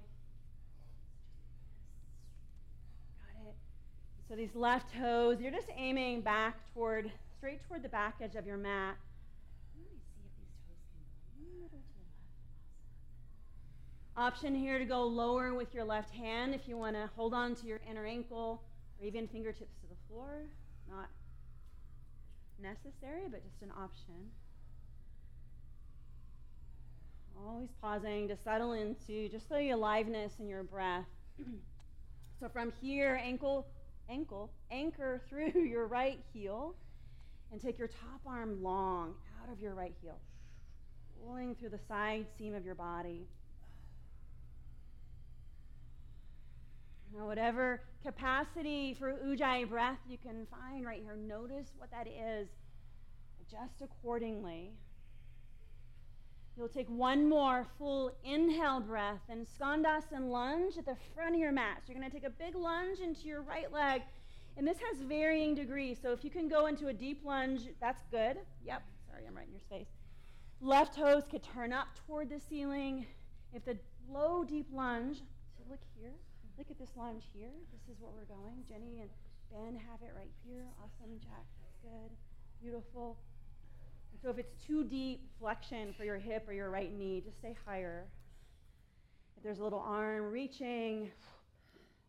So 4.30 4.36
these 4.36 4.54
left 4.54 4.94
toes, 4.94 5.40
you're 5.40 5.50
just 5.50 5.66
aiming 5.76 6.20
back 6.20 6.54
toward, 6.72 7.10
straight 7.36 7.66
toward 7.66 7.82
the 7.82 7.88
back 7.88 8.14
edge 8.22 8.36
of 8.36 8.46
your 8.46 8.58
mat. 8.58 8.94
Option 14.16 14.54
here 14.54 14.78
to 14.78 14.84
go 14.84 15.02
lower 15.02 15.52
with 15.52 15.74
your 15.74 15.82
left 15.82 16.14
hand 16.14 16.54
if 16.54 16.68
you 16.68 16.76
want 16.76 16.94
to 16.94 17.10
hold 17.16 17.34
on 17.34 17.56
to 17.56 17.66
your 17.66 17.80
inner 17.90 18.06
ankle 18.06 18.62
or 19.00 19.04
even 19.04 19.26
fingertips 19.26 19.74
to 19.80 19.88
the 19.88 19.96
floor. 20.08 20.44
Not 20.88 21.08
necessary, 22.62 23.22
but 23.28 23.42
just 23.42 23.62
an 23.62 23.72
option. 23.76 24.30
Always 27.44 27.70
pausing 27.82 28.28
to 28.28 28.36
settle 28.36 28.74
into 28.74 29.28
just 29.28 29.48
the 29.48 29.70
aliveness 29.70 30.34
in 30.38 30.46
your 30.46 30.62
breath. 30.62 31.08
so 32.38 32.48
from 32.48 32.72
here, 32.80 33.20
ankle 33.24 33.66
ankle, 34.10 34.50
anchor 34.70 35.20
through 35.28 35.62
your 35.62 35.86
right 35.86 36.20
heel 36.32 36.74
and 37.52 37.60
take 37.60 37.78
your 37.78 37.88
top 37.88 38.20
arm 38.26 38.62
long 38.62 39.14
out 39.42 39.52
of 39.52 39.60
your 39.60 39.74
right 39.74 39.94
heel, 40.02 40.18
pulling 41.24 41.54
through 41.54 41.70
the 41.70 41.80
side 41.88 42.26
seam 42.38 42.54
of 42.54 42.64
your 42.64 42.74
body. 42.74 43.26
Now, 47.16 47.26
whatever 47.26 47.82
capacity 48.04 48.94
for 48.98 49.14
ujjayi 49.14 49.68
breath 49.68 49.98
you 50.08 50.16
can 50.16 50.46
find 50.46 50.86
right 50.86 51.02
here, 51.02 51.16
notice 51.16 51.72
what 51.76 51.90
that 51.90 52.06
is. 52.06 52.48
Adjust 53.40 53.82
accordingly. 53.82 54.70
You'll 56.60 56.68
take 56.68 56.90
one 56.90 57.26
more 57.26 57.66
full 57.78 58.12
inhale 58.22 58.80
breath 58.80 59.22
and 59.30 59.46
skandasana 59.46 60.28
lunge 60.28 60.76
at 60.76 60.84
the 60.84 60.94
front 61.14 61.34
of 61.34 61.40
your 61.40 61.52
mat. 61.52 61.78
So 61.78 61.90
you're 61.90 61.98
going 61.98 62.10
to 62.10 62.14
take 62.14 62.26
a 62.26 62.28
big 62.28 62.54
lunge 62.54 62.98
into 62.98 63.28
your 63.28 63.40
right 63.40 63.72
leg 63.72 64.02
And 64.56 64.68
this 64.68 64.76
has 64.78 65.00
varying 65.00 65.54
degrees. 65.54 65.98
So 66.02 66.12
if 66.12 66.22
you 66.22 66.28
can 66.28 66.48
go 66.48 66.66
into 66.66 66.88
a 66.88 66.92
deep 66.92 67.24
lunge, 67.24 67.62
that's 67.80 68.02
good. 68.10 68.36
Yep, 68.66 68.82
sorry, 69.08 69.22
I'm 69.26 69.34
right 69.34 69.46
in 69.46 69.52
your 69.52 69.60
space. 69.62 69.88
Left 70.60 70.94
toes 70.94 71.22
could 71.30 71.42
turn 71.42 71.72
up 71.72 71.88
toward 72.06 72.28
the 72.28 72.38
ceiling. 72.38 73.06
If 73.54 73.64
the 73.64 73.78
low, 74.10 74.44
deep 74.44 74.66
lunge, 74.70 75.22
so 75.56 75.64
look 75.70 75.80
here, 75.98 76.12
look 76.58 76.70
at 76.70 76.78
this 76.78 76.90
lunge 76.94 77.24
here. 77.32 77.48
This 77.72 77.96
is 77.96 78.02
where 78.02 78.12
we're 78.14 78.28
going. 78.28 78.64
Jenny 78.68 79.00
and 79.00 79.08
Ben 79.50 79.80
have 79.88 80.02
it 80.02 80.12
right 80.14 80.30
here. 80.46 80.66
Awesome, 80.84 81.18
Jack, 81.20 81.46
that's 81.62 81.78
good. 81.82 82.10
Beautiful. 82.60 83.16
So 84.22 84.28
if 84.28 84.38
it's 84.38 84.52
too 84.66 84.84
deep 84.84 85.30
flexion 85.38 85.94
for 85.96 86.04
your 86.04 86.18
hip 86.18 86.44
or 86.46 86.52
your 86.52 86.70
right 86.70 86.92
knee, 86.92 87.22
just 87.24 87.38
stay 87.38 87.56
higher. 87.64 88.06
If 89.36 89.42
there's 89.42 89.60
a 89.60 89.64
little 89.64 89.80
arm 89.80 90.30
reaching, 90.30 91.10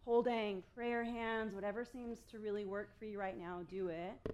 holding, 0.03 0.61
prayer 0.75 1.05
hands, 1.05 1.53
whatever 1.53 1.85
seems 1.85 2.19
to 2.31 2.39
really 2.39 2.65
work 2.65 2.89
for 2.99 3.05
you 3.05 3.17
right 3.17 3.39
now, 3.39 3.61
do 3.69 3.87
it. 3.87 4.33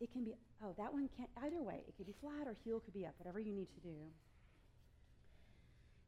It 0.00 0.12
can 0.12 0.24
be, 0.24 0.34
oh, 0.64 0.74
that 0.76 0.92
one 0.92 1.08
can't, 1.16 1.30
either 1.44 1.62
way. 1.62 1.84
It 1.86 1.96
could 1.96 2.06
be 2.06 2.14
flat 2.20 2.48
or 2.48 2.56
heel 2.64 2.80
could 2.80 2.94
be 2.94 3.06
up, 3.06 3.14
whatever 3.18 3.38
you 3.38 3.52
need 3.52 3.68
to 3.74 3.80
do. 3.88 3.94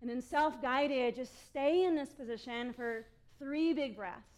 And 0.01 0.11
then 0.11 0.21
self 0.21 0.61
guided, 0.61 1.15
just 1.15 1.33
stay 1.47 1.85
in 1.85 1.95
this 1.95 2.09
position 2.09 2.73
for 2.73 3.07
three 3.39 3.73
big 3.73 3.97
breaths. 3.97 4.34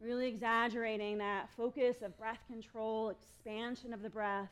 Really 0.00 0.28
exaggerating 0.28 1.18
that 1.18 1.48
focus 1.56 2.02
of 2.02 2.16
breath 2.18 2.40
control, 2.48 3.10
expansion 3.10 3.92
of 3.92 4.02
the 4.02 4.10
breath 4.10 4.48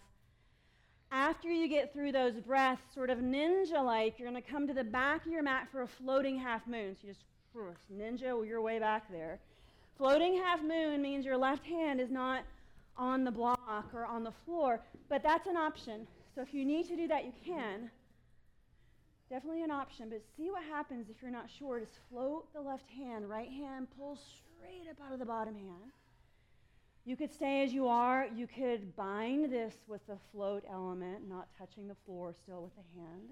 after 1.14 1.48
you 1.48 1.68
get 1.68 1.92
through 1.92 2.10
those 2.10 2.34
breaths, 2.34 2.82
sort 2.92 3.08
of 3.08 3.18
ninja 3.18 3.82
like, 3.84 4.18
you're 4.18 4.28
going 4.28 4.42
to 4.42 4.50
come 4.50 4.66
to 4.66 4.74
the 4.74 4.82
back 4.82 5.24
of 5.24 5.30
your 5.30 5.44
mat 5.44 5.68
for 5.70 5.82
a 5.82 5.86
floating 5.86 6.36
half 6.36 6.66
moon. 6.66 6.96
So 7.00 7.06
you 7.06 7.12
just 7.12 7.24
ninja 7.96 8.46
your 8.46 8.60
way 8.60 8.80
back 8.80 9.10
there. 9.12 9.38
Floating 9.96 10.36
half 10.36 10.60
moon 10.60 11.00
means 11.00 11.24
your 11.24 11.36
left 11.36 11.64
hand 11.64 12.00
is 12.00 12.10
not 12.10 12.42
on 12.96 13.22
the 13.22 13.30
block 13.30 13.90
or 13.94 14.04
on 14.04 14.24
the 14.24 14.32
floor, 14.44 14.80
but 15.08 15.22
that's 15.22 15.46
an 15.46 15.56
option. 15.56 16.06
So 16.34 16.42
if 16.42 16.52
you 16.52 16.64
need 16.64 16.88
to 16.88 16.96
do 16.96 17.06
that, 17.06 17.24
you 17.24 17.32
can. 17.44 17.90
Definitely 19.30 19.62
an 19.62 19.70
option, 19.70 20.08
but 20.08 20.20
see 20.36 20.50
what 20.50 20.64
happens 20.64 21.06
if 21.08 21.22
you're 21.22 21.30
not 21.30 21.46
sure. 21.58 21.78
Just 21.78 21.98
float 22.10 22.52
the 22.52 22.60
left 22.60 22.90
hand, 22.90 23.28
right 23.28 23.50
hand 23.50 23.86
pulls 23.96 24.18
straight 24.64 24.90
up 24.90 24.96
out 25.06 25.12
of 25.12 25.18
the 25.18 25.26
bottom 25.26 25.54
hand. 25.54 25.92
You 27.04 27.16
could 27.16 27.32
stay 27.32 27.62
as 27.64 27.72
you 27.72 27.86
are. 27.86 28.26
You 28.34 28.46
could 28.46 28.96
bind 28.96 29.52
this 29.52 29.74
with 29.86 30.06
the 30.06 30.16
float 30.32 30.64
element, 30.70 31.28
not 31.28 31.48
touching 31.58 31.86
the 31.86 31.96
floor, 32.06 32.32
still 32.32 32.62
with 32.62 32.72
the 32.76 33.00
hand. 33.00 33.28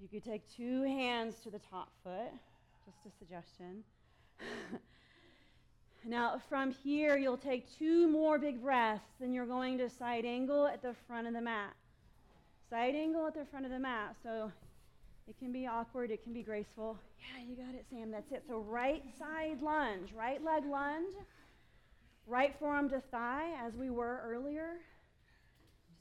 You 0.00 0.08
could 0.08 0.28
take 0.28 0.42
two 0.56 0.82
hands 0.82 1.36
to 1.44 1.50
the 1.50 1.60
top 1.70 1.90
foot, 2.02 2.32
just 2.84 2.98
a 3.06 3.16
suggestion. 3.18 3.84
now, 6.04 6.40
from 6.48 6.72
here, 6.72 7.16
you'll 7.16 7.36
take 7.36 7.66
two 7.78 8.08
more 8.08 8.38
big 8.38 8.60
breaths, 8.60 9.04
then 9.20 9.32
you're 9.32 9.46
going 9.46 9.78
to 9.78 9.88
side 9.88 10.24
angle 10.24 10.66
at 10.66 10.82
the 10.82 10.94
front 11.06 11.28
of 11.28 11.32
the 11.32 11.40
mat. 11.40 11.74
Side 12.70 12.96
angle 12.96 13.26
at 13.26 13.34
the 13.34 13.44
front 13.44 13.66
of 13.66 13.70
the 13.70 13.78
mat. 13.78 14.16
So 14.24 14.50
it 15.28 15.38
can 15.38 15.52
be 15.52 15.66
awkward, 15.66 16.10
it 16.10 16.22
can 16.22 16.32
be 16.32 16.42
graceful. 16.42 16.98
Yeah, 17.18 17.44
you 17.44 17.54
got 17.54 17.74
it, 17.74 17.84
Sam. 17.90 18.10
That's 18.10 18.32
it. 18.32 18.44
So, 18.48 18.60
right 18.60 19.02
side 19.18 19.62
lunge, 19.62 20.12
right 20.16 20.42
leg 20.42 20.64
lunge. 20.64 21.14
Right 22.26 22.54
forearm 22.58 22.90
to 22.90 23.00
thigh, 23.10 23.54
as 23.66 23.74
we 23.74 23.88
were 23.88 24.20
earlier. 24.22 24.74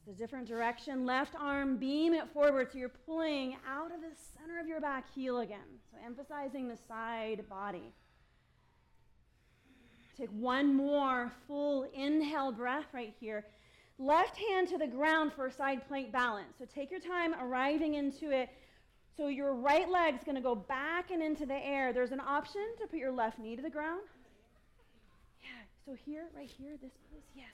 Just 0.06 0.18
a 0.18 0.22
different 0.22 0.46
direction. 0.46 1.06
Left 1.06 1.36
arm, 1.40 1.78
beam 1.78 2.14
it 2.14 2.28
forward. 2.34 2.68
So 2.72 2.80
you're 2.80 2.90
pulling 2.90 3.56
out 3.66 3.94
of 3.94 4.02
the 4.02 4.12
center 4.38 4.60
of 4.60 4.68
your 4.68 4.82
back 4.82 5.06
heel 5.16 5.40
again. 5.40 5.80
So 5.90 5.98
emphasizing 6.06 6.68
the 6.68 6.78
side 6.86 7.48
body. 7.50 7.94
Take 10.18 10.30
one 10.32 10.76
more 10.76 11.32
full 11.48 11.88
inhale 11.94 12.52
breath 12.52 12.86
right 12.94 13.14
here. 13.22 13.46
Left 13.98 14.38
hand 14.38 14.68
to 14.70 14.78
the 14.78 14.88
ground 14.88 15.32
for 15.34 15.50
side 15.50 15.88
plank 15.88 16.12
balance. 16.12 16.56
So 16.60 16.66
take 16.66 16.92
your 16.92 17.00
time 17.00 17.34
arriving 17.42 17.94
into 17.94 18.32
it. 18.32 18.50
So 19.18 19.30
your 19.30 19.56
right 19.56 19.90
leg's 19.90 20.24
going 20.24 20.36
to 20.36 20.42
go 20.42 20.54
back 20.54 21.10
and 21.10 21.24
into 21.24 21.48
the 21.48 21.56
air. 21.56 21.92
There's 21.92 22.12
an 22.12 22.20
option 22.20 22.62
to 22.80 22.86
put 22.86 23.00
your 23.00 23.12
left 23.12 23.40
knee 23.40 23.56
to 23.56 23.64
the 23.64 23.70
ground 23.70 24.02
Yeah, 25.42 25.50
so 25.86 25.98
here, 26.06 26.26
right 26.36 26.50
here, 26.50 26.78
this 26.80 26.92
pose, 27.12 27.24
yes. 27.36 27.48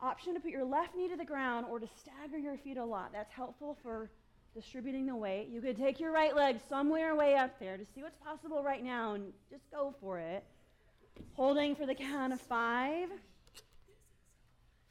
Option 0.00 0.34
to 0.34 0.40
put 0.40 0.50
your 0.50 0.64
left 0.64 0.94
knee 0.94 1.08
to 1.08 1.16
the 1.16 1.24
ground 1.24 1.66
or 1.70 1.80
to 1.80 1.88
stagger 1.98 2.36
your 2.36 2.58
feet 2.58 2.76
a 2.76 2.84
lot. 2.84 3.12
That's 3.14 3.32
helpful 3.32 3.78
for 3.82 4.10
distributing 4.54 5.06
the 5.06 5.16
weight. 5.16 5.48
You 5.50 5.62
could 5.62 5.78
take 5.78 5.98
your 5.98 6.12
right 6.12 6.36
leg 6.36 6.58
somewhere 6.68 7.16
way 7.16 7.34
up 7.34 7.58
there 7.58 7.78
to 7.78 7.84
see 7.94 8.02
what's 8.02 8.18
possible 8.18 8.62
right 8.62 8.84
now 8.84 9.14
and 9.14 9.32
just 9.50 9.70
go 9.70 9.94
for 10.02 10.18
it. 10.18 10.44
Holding 11.32 11.74
for 11.74 11.86
the 11.86 11.94
count 11.94 12.34
of 12.34 12.40
five, 12.42 13.08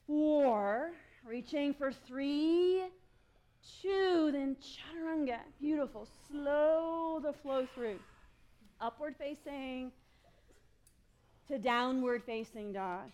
four, 0.08 0.92
reaching 1.26 1.74
for 1.74 1.92
three, 1.92 2.84
two, 3.82 4.30
then 4.32 4.56
chaturanga. 4.62 5.39
Beautiful. 5.60 6.08
Slow 6.30 7.19
the 7.21 7.34
flow 7.34 7.67
through. 7.73 7.99
Upward 8.80 9.15
facing 9.17 9.91
to 11.47 11.58
downward 11.58 12.23
facing 12.25 12.73
dog. 12.73 13.10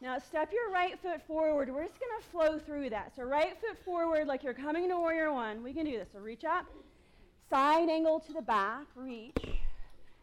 Now 0.00 0.18
step 0.18 0.50
your 0.52 0.72
right 0.72 0.98
foot 1.00 1.22
forward. 1.26 1.72
We're 1.72 1.86
just 1.86 2.00
going 2.00 2.20
to 2.20 2.28
flow 2.28 2.58
through 2.58 2.90
that. 2.90 3.14
So 3.14 3.22
right 3.22 3.56
foot 3.60 3.78
forward 3.84 4.26
like 4.26 4.42
you're 4.42 4.54
coming 4.54 4.88
to 4.88 4.96
warrior 4.96 5.32
one. 5.32 5.62
We 5.62 5.72
can 5.72 5.84
do 5.84 5.92
this. 5.92 6.08
So 6.12 6.18
reach 6.18 6.44
up, 6.44 6.66
side 7.48 7.88
angle 7.88 8.18
to 8.20 8.32
the 8.32 8.42
back, 8.42 8.86
reach. 8.96 9.36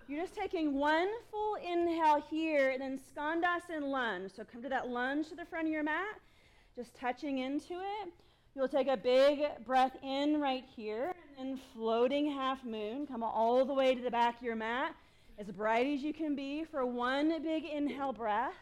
You're 0.09 0.21
just 0.21 0.35
taking 0.35 0.73
one 0.73 1.07
full 1.29 1.55
inhale 1.55 2.21
here, 2.31 2.71
and 2.71 2.81
then 2.81 2.99
skandasana 3.15 3.83
lunge. 3.83 4.31
So 4.35 4.43
come 4.43 4.63
to 4.63 4.69
that 4.69 4.89
lunge 4.89 5.29
to 5.29 5.35
the 5.35 5.45
front 5.45 5.67
of 5.67 5.71
your 5.71 5.83
mat, 5.83 6.19
just 6.75 6.95
touching 6.95 7.37
into 7.37 7.75
it. 7.75 8.11
You'll 8.55 8.67
take 8.67 8.87
a 8.87 8.97
big 8.97 9.41
breath 9.65 9.95
in 10.03 10.41
right 10.41 10.65
here, 10.75 11.13
and 11.37 11.49
then 11.49 11.59
floating 11.73 12.31
half 12.31 12.63
moon. 12.63 13.05
Come 13.07 13.23
all 13.23 13.63
the 13.63 13.73
way 13.73 13.95
to 13.95 14.01
the 14.01 14.11
back 14.11 14.37
of 14.37 14.43
your 14.43 14.55
mat 14.55 14.95
as 15.37 15.47
bright 15.47 15.87
as 15.87 16.01
you 16.01 16.13
can 16.13 16.35
be 16.35 16.65
for 16.65 16.85
one 16.85 17.41
big 17.41 17.63
inhale 17.63 18.11
breath. 18.11 18.53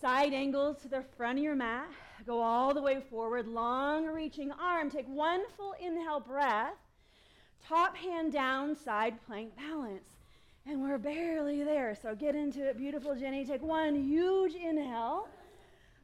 Side 0.00 0.32
angle 0.32 0.74
to 0.74 0.88
the 0.88 1.04
front 1.16 1.38
of 1.38 1.44
your 1.44 1.54
mat. 1.54 1.88
Go 2.26 2.40
all 2.40 2.74
the 2.74 2.82
way 2.82 3.00
forward, 3.10 3.46
long 3.46 4.06
reaching 4.06 4.50
arm. 4.52 4.90
Take 4.90 5.06
one 5.06 5.42
full 5.56 5.74
inhale 5.80 6.20
breath. 6.20 6.74
Top 7.68 7.96
hand 7.96 8.32
down, 8.32 8.74
side 8.74 9.14
plank 9.26 9.54
balance. 9.56 10.08
And 10.66 10.82
we're 10.82 10.98
barely 10.98 11.62
there, 11.62 11.96
so 12.00 12.14
get 12.14 12.34
into 12.34 12.68
it. 12.68 12.78
Beautiful, 12.78 13.14
Jenny. 13.14 13.44
Take 13.44 13.62
one 13.62 13.94
huge 13.94 14.54
inhale. 14.54 15.28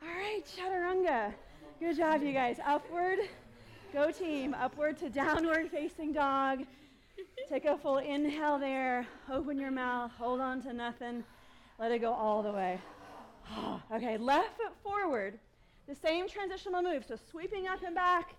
All 0.03 0.09
right, 0.09 0.43
chaturanga. 0.45 1.35
Good 1.79 1.99
job, 1.99 2.23
you 2.23 2.33
guys. 2.33 2.57
Upward. 2.65 3.19
Go 3.93 4.11
team. 4.11 4.55
Upward 4.55 4.97
to 4.99 5.11
downward 5.11 5.71
facing 5.71 6.11
dog. 6.11 6.65
Take 7.51 7.67
a 7.67 7.77
full 7.77 7.99
inhale 7.99 8.59
there. 8.59 9.07
Open 9.31 9.59
your 9.59 9.71
mouth. 9.71 10.11
Hold 10.19 10.41
on 10.41 10.63
to 10.63 10.73
nothing. 10.73 11.23
Let 11.79 11.93
it 11.93 11.99
go 11.99 12.15
all 12.15 12.43
the 12.43 12.51
way. 12.51 12.81
okay, 13.93 14.17
left 14.17 14.57
foot 14.57 14.73
forward. 14.83 15.39
The 15.87 15.95
same 15.95 16.27
transitional 16.27 16.81
move. 16.81 17.05
So 17.07 17.17
sweeping 17.31 17.69
up 17.69 17.83
and 17.83 17.95
back. 17.95 18.37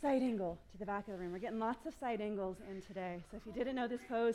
Side 0.00 0.22
angle 0.22 0.58
to 0.72 0.78
the 0.78 0.86
back 0.86 1.06
of 1.06 1.14
the 1.14 1.20
room. 1.20 1.30
We're 1.30 1.38
getting 1.38 1.60
lots 1.60 1.86
of 1.86 1.94
side 1.94 2.20
angles 2.20 2.56
in 2.68 2.82
today. 2.82 3.22
So 3.30 3.36
if 3.36 3.46
you 3.46 3.52
didn't 3.52 3.76
know 3.76 3.86
this 3.86 4.00
pose 4.08 4.34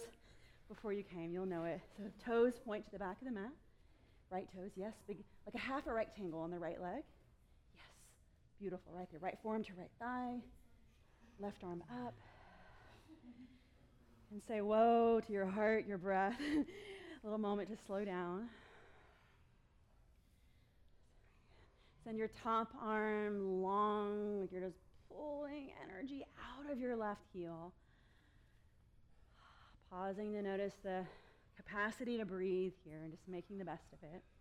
before 0.70 0.94
you 0.94 1.04
came, 1.04 1.34
you'll 1.34 1.46
know 1.46 1.66
it. 1.66 1.82
So 1.98 2.04
toes 2.26 2.54
point 2.66 2.86
to 2.86 2.92
the 2.92 3.00
back 3.00 3.18
of 3.22 3.28
the 3.28 3.34
mat. 3.34 3.52
Right 4.32 4.48
toes, 4.56 4.72
yes, 4.78 4.94
big, 5.08 5.18
like 5.46 5.56
a 5.56 5.66
half 5.66 5.88
a 5.88 5.94
rectangle 5.94 6.40
on 6.40 6.52
the 6.52 6.60
right 6.60 6.82
leg. 6.82 7.04
Beautiful, 8.60 8.92
right 8.96 9.08
there. 9.12 9.20
Right 9.20 9.38
forearm 9.44 9.64
to 9.66 9.74
right 9.78 9.92
thigh. 10.00 10.42
Left 11.40 11.64
arm 11.64 11.84
up 12.06 12.16
and 14.32 14.42
say 14.48 14.62
whoa 14.62 15.22
to 15.26 15.32
your 15.32 15.46
heart, 15.46 15.86
your 15.88 15.98
breath. 16.00 16.36
a 16.40 16.66
little 17.24 17.38
moment 17.38 17.70
to 17.70 17.78
slow 17.86 18.04
down. 18.04 18.50
Send 22.04 22.18
your 22.18 22.30
top 22.44 22.74
arm 22.82 23.62
long, 23.62 24.42
like 24.42 24.52
you're 24.52 24.62
just 24.62 24.78
pulling 25.10 25.72
energy 25.84 26.26
out 26.40 26.72
of 26.72 26.80
your 26.80 26.96
left 26.96 27.22
heel. 27.34 27.74
Pausing 29.92 30.34
to 30.34 30.42
notice 30.42 30.74
the 30.84 31.04
capacity 31.56 32.18
to 32.18 32.26
breathe 32.26 32.74
here 32.84 33.02
and 33.04 33.12
just 33.12 33.28
making 33.28 33.58
the 33.58 33.66
best 33.66 33.86
of 33.94 34.00
it. 34.04 34.24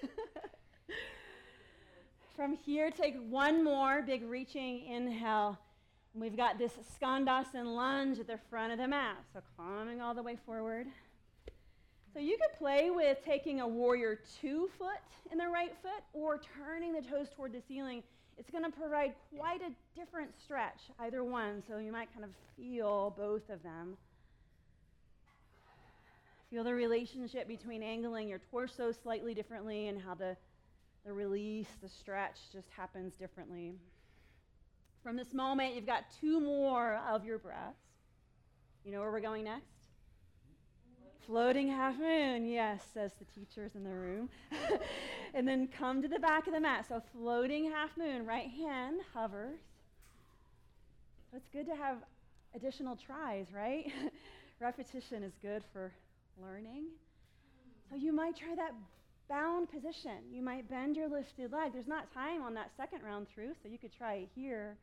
So 0.00 0.08
From 2.38 2.54
here, 2.54 2.92
take 2.92 3.16
one 3.28 3.64
more 3.64 4.00
big 4.00 4.22
reaching 4.22 4.86
inhale 4.86 5.58
And 6.14 6.22
We've 6.22 6.36
got 6.36 6.56
this 6.56 6.70
skandasana 6.96 7.64
lunge 7.64 8.20
at 8.20 8.28
the 8.28 8.38
front 8.48 8.72
of 8.72 8.78
the 8.78 8.86
mat. 8.86 9.16
So 9.32 9.40
climbing 9.56 10.00
all 10.00 10.14
the 10.14 10.22
way 10.22 10.38
forward. 10.46 10.86
So 12.14 12.20
you 12.20 12.38
could 12.40 12.56
play 12.56 12.90
with 12.90 13.18
taking 13.24 13.60
a 13.60 13.66
warrior 13.66 14.20
two 14.40 14.70
foot 14.78 15.00
in 15.32 15.38
the 15.38 15.48
right 15.48 15.74
foot 15.82 16.04
or 16.12 16.40
turning 16.64 16.92
the 16.92 17.02
toes 17.02 17.26
toward 17.34 17.52
the 17.52 17.60
ceiling. 17.66 18.04
It's 18.38 18.50
going 18.50 18.62
to 18.62 18.70
provide 18.70 19.14
quite 19.36 19.60
a 19.60 19.72
different 19.98 20.30
stretch, 20.40 20.82
either 21.00 21.24
one. 21.24 21.64
So 21.66 21.78
you 21.78 21.90
might 21.90 22.12
kind 22.12 22.24
of 22.24 22.30
feel 22.56 23.16
both 23.18 23.50
of 23.50 23.64
them. 23.64 23.96
Feel 26.50 26.62
the 26.62 26.72
relationship 26.72 27.48
between 27.48 27.82
angling 27.82 28.28
your 28.28 28.40
torso 28.48 28.92
slightly 28.92 29.34
differently 29.34 29.88
and 29.88 30.00
how 30.00 30.14
the, 30.14 30.36
the 31.04 31.12
release, 31.12 31.68
the 31.82 31.88
stretch 31.88 32.36
just 32.52 32.68
happens 32.76 33.14
differently. 33.14 33.74
From 35.02 35.16
this 35.16 35.32
moment, 35.32 35.74
you've 35.74 35.86
got 35.86 36.04
two 36.20 36.40
more 36.40 37.00
of 37.08 37.24
your 37.24 37.38
breaths. 37.38 37.78
You 38.84 38.92
know 38.92 39.00
where 39.00 39.10
we're 39.10 39.20
going 39.20 39.44
next? 39.44 39.64
Floating 41.26 41.68
half 41.68 41.98
moon, 41.98 42.46
yes, 42.46 42.82
says 42.94 43.12
the 43.18 43.24
teachers 43.26 43.74
in 43.74 43.84
the 43.84 43.94
room. 43.94 44.30
and 45.34 45.46
then 45.46 45.68
come 45.68 46.00
to 46.00 46.08
the 46.08 46.18
back 46.18 46.46
of 46.46 46.54
the 46.54 46.60
mat. 46.60 46.86
So 46.88 47.02
floating 47.12 47.70
half 47.70 47.96
moon, 47.96 48.24
right 48.24 48.48
hand 48.48 49.00
hovers. 49.12 49.60
So 51.30 51.36
it's 51.36 51.48
good 51.48 51.66
to 51.66 51.76
have 51.76 51.98
additional 52.54 52.96
tries, 52.96 53.52
right? 53.52 53.92
Repetition 54.60 55.22
is 55.22 55.34
good 55.42 55.62
for 55.72 55.92
learning. 56.42 56.86
So 57.90 57.96
you 57.96 58.12
might 58.12 58.36
try 58.36 58.54
that 58.54 58.72
bound 59.28 59.70
position. 59.70 60.18
You 60.32 60.42
might 60.42 60.68
bend 60.68 60.96
your 60.96 61.08
lifted 61.08 61.52
leg. 61.52 61.72
There's 61.72 61.86
not 61.86 62.12
time 62.12 62.42
on 62.42 62.54
that 62.54 62.70
second 62.76 63.02
round 63.02 63.26
through, 63.28 63.52
so 63.62 63.68
you 63.68 63.78
could 63.78 63.92
try 63.92 64.14
it 64.14 64.28
here. 64.34 64.76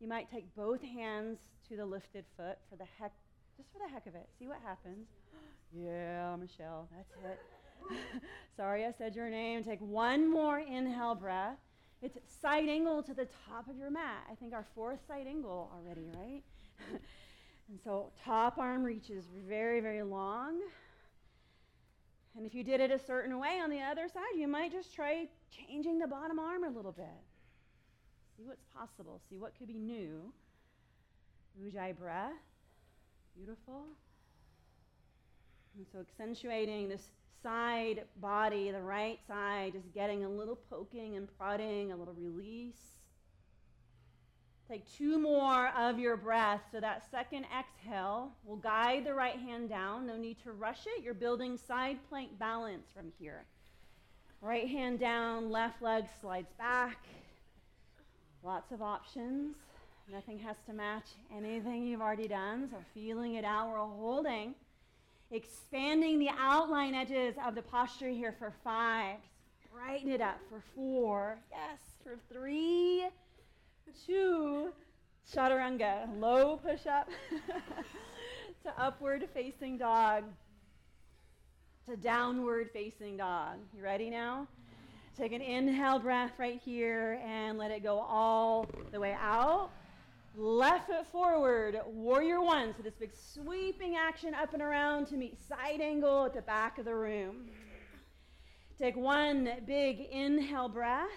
You 0.00 0.08
might 0.08 0.30
take 0.30 0.54
both 0.56 0.82
hands 0.82 1.38
to 1.68 1.76
the 1.76 1.86
lifted 1.86 2.24
foot 2.36 2.58
for 2.68 2.76
the 2.76 2.86
heck, 2.98 3.12
just 3.56 3.68
for 3.72 3.78
the 3.78 3.92
heck 3.92 4.06
of 4.06 4.14
it. 4.14 4.28
See 4.38 4.48
what 4.48 4.58
happens. 4.64 5.06
yeah, 5.72 6.34
Michelle, 6.36 6.88
that's 6.96 7.12
it. 7.24 7.40
Sorry 8.56 8.84
I 8.84 8.92
said 8.96 9.14
your 9.14 9.30
name. 9.30 9.62
Take 9.62 9.80
one 9.80 10.30
more 10.30 10.58
inhale 10.58 11.14
breath. 11.14 11.58
It's 12.02 12.18
side 12.40 12.68
angle 12.68 13.02
to 13.04 13.14
the 13.14 13.28
top 13.48 13.68
of 13.68 13.76
your 13.76 13.90
mat. 13.90 14.26
I 14.30 14.34
think 14.34 14.52
our 14.52 14.66
fourth 14.74 14.98
side 15.06 15.26
angle 15.28 15.70
already, 15.72 16.08
right? 16.12 16.42
and 17.68 17.78
so 17.84 18.10
top 18.24 18.58
arm 18.58 18.82
reaches 18.82 19.24
very, 19.48 19.80
very 19.80 20.02
long. 20.02 20.60
And 22.36 22.46
if 22.46 22.54
you 22.54 22.64
did 22.64 22.80
it 22.80 22.90
a 22.90 22.98
certain 22.98 23.38
way 23.38 23.60
on 23.62 23.70
the 23.70 23.80
other 23.80 24.08
side, 24.08 24.36
you 24.36 24.48
might 24.48 24.72
just 24.72 24.94
try 24.94 25.28
changing 25.50 25.98
the 25.98 26.06
bottom 26.06 26.38
arm 26.38 26.64
a 26.64 26.70
little 26.70 26.92
bit. 26.92 27.06
See 28.36 28.44
what's 28.44 28.64
possible. 28.74 29.20
See 29.28 29.36
what 29.36 29.52
could 29.58 29.68
be 29.68 29.78
new. 29.78 30.32
Ujjayi 31.62 31.96
breath. 31.96 32.32
Beautiful. 33.36 33.84
And 35.76 35.86
so 35.92 36.00
accentuating 36.00 36.88
this 36.88 37.08
side 37.42 38.04
body, 38.16 38.70
the 38.70 38.80
right 38.80 39.18
side, 39.26 39.72
just 39.74 39.92
getting 39.92 40.24
a 40.24 40.28
little 40.28 40.58
poking 40.70 41.16
and 41.16 41.28
prodding, 41.38 41.92
a 41.92 41.96
little 41.96 42.14
release. 42.14 43.01
Take 44.72 44.90
two 44.96 45.18
more 45.18 45.68
of 45.76 45.98
your 45.98 46.16
breath. 46.16 46.62
So 46.72 46.80
that 46.80 47.02
second 47.10 47.44
exhale 47.54 48.32
will 48.46 48.56
guide 48.56 49.04
the 49.04 49.12
right 49.12 49.38
hand 49.38 49.68
down. 49.68 50.06
No 50.06 50.16
need 50.16 50.38
to 50.44 50.52
rush 50.52 50.86
it. 50.86 51.04
You're 51.04 51.12
building 51.12 51.58
side 51.58 51.98
plank 52.08 52.38
balance 52.38 52.86
from 52.96 53.12
here. 53.18 53.44
Right 54.40 54.66
hand 54.66 54.98
down, 54.98 55.50
left 55.50 55.82
leg 55.82 56.06
slides 56.22 56.54
back. 56.56 57.04
Lots 58.42 58.72
of 58.72 58.80
options. 58.80 59.56
Nothing 60.10 60.38
has 60.38 60.56
to 60.64 60.72
match 60.72 61.08
anything 61.36 61.86
you've 61.86 62.00
already 62.00 62.26
done. 62.26 62.70
So 62.70 62.78
feeling 62.94 63.34
it 63.34 63.44
out, 63.44 63.68
we're 63.68 63.76
holding. 63.76 64.54
Expanding 65.32 66.18
the 66.18 66.30
outline 66.38 66.94
edges 66.94 67.34
of 67.46 67.54
the 67.54 67.62
posture 67.62 68.08
here 68.08 68.34
for 68.38 68.54
five. 68.64 69.18
brighten 69.70 70.10
it 70.10 70.22
up 70.22 70.38
for 70.48 70.62
four. 70.74 71.36
Yes, 71.50 71.78
for 72.02 72.16
three 72.32 73.10
two, 74.06 74.72
chaturanga, 75.32 76.08
low 76.18 76.56
push 76.56 76.86
up 76.86 77.08
to 78.64 78.72
upward 78.80 79.28
facing 79.34 79.78
dog 79.78 80.24
to 81.88 81.96
downward 81.96 82.70
facing 82.72 83.16
dog. 83.16 83.58
You 83.76 83.82
ready 83.82 84.08
now? 84.08 84.46
Take 85.16 85.32
an 85.32 85.42
inhale 85.42 85.98
breath 85.98 86.32
right 86.38 86.60
here 86.64 87.20
and 87.26 87.58
let 87.58 87.70
it 87.70 87.82
go 87.82 87.98
all 87.98 88.66
the 88.92 89.00
way 89.00 89.16
out. 89.20 89.70
Left 90.36 90.86
foot 90.86 91.06
forward, 91.08 91.78
warrior 91.86 92.40
one. 92.40 92.72
So 92.76 92.82
this 92.82 92.94
big 92.94 93.10
sweeping 93.14 93.96
action 93.96 94.32
up 94.32 94.54
and 94.54 94.62
around 94.62 95.06
to 95.08 95.16
meet 95.16 95.36
side 95.46 95.80
angle 95.80 96.24
at 96.24 96.34
the 96.34 96.42
back 96.42 96.78
of 96.78 96.86
the 96.86 96.94
room. 96.94 97.48
Take 98.78 98.96
one 98.96 99.50
big 99.66 100.00
inhale 100.10 100.68
breath. 100.68 101.08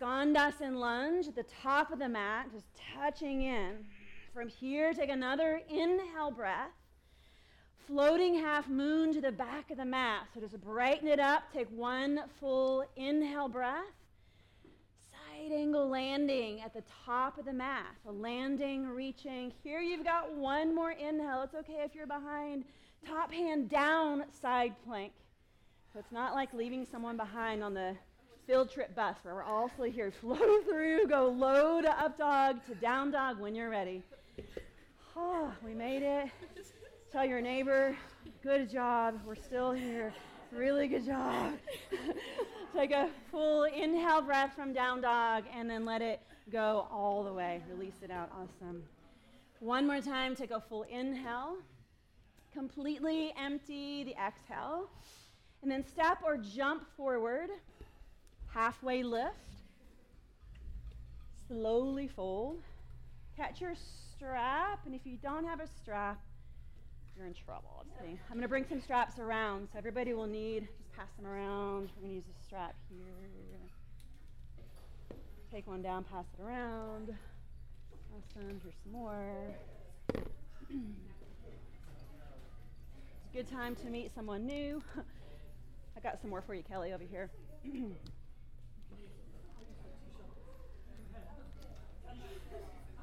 Skandasana 0.00 0.76
lunge 0.76 1.26
at 1.26 1.34
the 1.34 1.46
top 1.62 1.90
of 1.90 1.98
the 1.98 2.08
mat, 2.08 2.48
just 2.52 2.66
touching 2.94 3.42
in. 3.42 3.84
From 4.34 4.48
here, 4.48 4.92
take 4.92 5.08
another 5.08 5.62
inhale 5.70 6.30
breath. 6.30 6.72
Floating 7.86 8.34
half 8.34 8.68
moon 8.68 9.14
to 9.14 9.20
the 9.20 9.32
back 9.32 9.70
of 9.70 9.78
the 9.78 9.84
mat. 9.84 10.26
So 10.34 10.40
just 10.40 10.60
brighten 10.60 11.08
it 11.08 11.20
up. 11.20 11.44
Take 11.52 11.68
one 11.70 12.20
full 12.40 12.84
inhale 12.96 13.48
breath. 13.48 13.84
Side 15.10 15.52
angle 15.52 15.88
landing 15.88 16.60
at 16.60 16.74
the 16.74 16.82
top 17.04 17.38
of 17.38 17.44
the 17.44 17.52
mat. 17.52 17.86
So 18.04 18.10
landing, 18.10 18.88
reaching. 18.88 19.52
Here 19.62 19.80
you've 19.80 20.04
got 20.04 20.34
one 20.34 20.74
more 20.74 20.90
inhale. 20.90 21.42
It's 21.42 21.54
okay 21.54 21.82
if 21.84 21.94
you're 21.94 22.06
behind. 22.06 22.64
Top 23.06 23.32
hand 23.32 23.70
down, 23.70 24.24
side 24.42 24.74
plank. 24.84 25.12
So 25.92 26.00
it's 26.00 26.12
not 26.12 26.34
like 26.34 26.52
leaving 26.52 26.84
someone 26.84 27.16
behind 27.16 27.62
on 27.62 27.72
the 27.72 27.96
field 28.46 28.70
trip 28.70 28.94
bus 28.94 29.16
where 29.22 29.34
we're 29.34 29.42
all 29.42 29.68
still 29.68 29.86
here. 29.86 30.10
Flow 30.10 30.60
through, 30.62 31.06
go 31.08 31.28
low 31.28 31.82
to 31.82 31.90
up 32.00 32.16
dog 32.16 32.64
to 32.66 32.74
down 32.76 33.10
dog 33.10 33.40
when 33.40 33.54
you're 33.54 33.70
ready. 33.70 34.02
Oh, 35.16 35.52
we 35.64 35.74
made 35.74 36.02
it. 36.02 36.30
Tell 37.10 37.24
your 37.24 37.40
neighbor, 37.40 37.96
good 38.42 38.70
job. 38.70 39.20
We're 39.26 39.34
still 39.34 39.72
here. 39.72 40.12
Really 40.52 40.86
good 40.86 41.04
job. 41.04 41.54
Take 42.76 42.92
a 42.92 43.08
full 43.30 43.64
inhale 43.64 44.22
breath 44.22 44.54
from 44.54 44.72
down 44.72 45.00
dog 45.00 45.44
and 45.52 45.68
then 45.68 45.84
let 45.84 46.00
it 46.00 46.20
go 46.52 46.86
all 46.92 47.24
the 47.24 47.32
way. 47.32 47.62
Release 47.68 47.96
it 48.02 48.10
out. 48.10 48.30
Awesome. 48.32 48.82
One 49.58 49.86
more 49.86 50.00
time. 50.00 50.36
Take 50.36 50.52
a 50.52 50.60
full 50.60 50.84
inhale. 50.84 51.56
Completely 52.52 53.32
empty 53.40 54.04
the 54.04 54.12
exhale. 54.12 54.88
And 55.62 55.70
then 55.70 55.84
step 55.84 56.18
or 56.24 56.36
jump 56.36 56.84
forward 56.96 57.50
halfway 58.52 59.02
lift, 59.02 59.34
slowly 61.48 62.08
fold, 62.08 62.62
catch 63.36 63.60
your 63.60 63.74
strap, 64.16 64.80
and 64.86 64.94
if 64.94 65.02
you 65.04 65.16
don't 65.22 65.44
have 65.44 65.60
a 65.60 65.66
strap, 65.66 66.18
you're 67.16 67.26
in 67.26 67.34
trouble. 67.34 67.84
I'm, 68.00 68.18
going 68.28 68.42
to 68.42 68.48
bring 68.48 68.66
some 68.68 68.80
straps 68.80 69.18
around, 69.18 69.68
so 69.72 69.78
everybody 69.78 70.12
will 70.12 70.26
need, 70.26 70.68
just 70.76 70.92
pass 70.92 71.08
them 71.16 71.26
around. 71.26 71.90
We're 71.96 72.02
going 72.02 72.10
to 72.10 72.14
use 72.16 72.24
a 72.28 72.44
strap 72.44 72.74
here. 72.90 73.28
Take 75.50 75.66
one 75.66 75.80
down, 75.82 76.04
pass 76.04 76.26
it 76.38 76.42
around. 76.42 77.14
Awesome, 78.12 78.60
here's 78.62 78.74
some 78.82 78.92
more. 78.92 79.32
it's 80.12 80.26
a 83.32 83.36
good 83.36 83.48
time 83.50 83.74
to 83.76 83.86
meet 83.88 84.14
someone 84.14 84.46
new. 84.46 84.82
I 85.96 86.00
got 86.00 86.20
some 86.20 86.30
more 86.30 86.42
for 86.42 86.54
you, 86.54 86.62
Kelly, 86.62 86.92
over 86.92 87.04
here. 87.04 87.30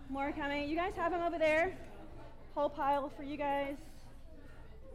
More 0.09 0.31
coming. 0.31 0.69
You 0.69 0.75
guys 0.75 0.93
have 0.95 1.11
them 1.11 1.21
over 1.21 1.39
there. 1.39 1.75
Whole 2.55 2.69
pile 2.69 3.11
for 3.15 3.23
you 3.23 3.37
guys. 3.37 3.75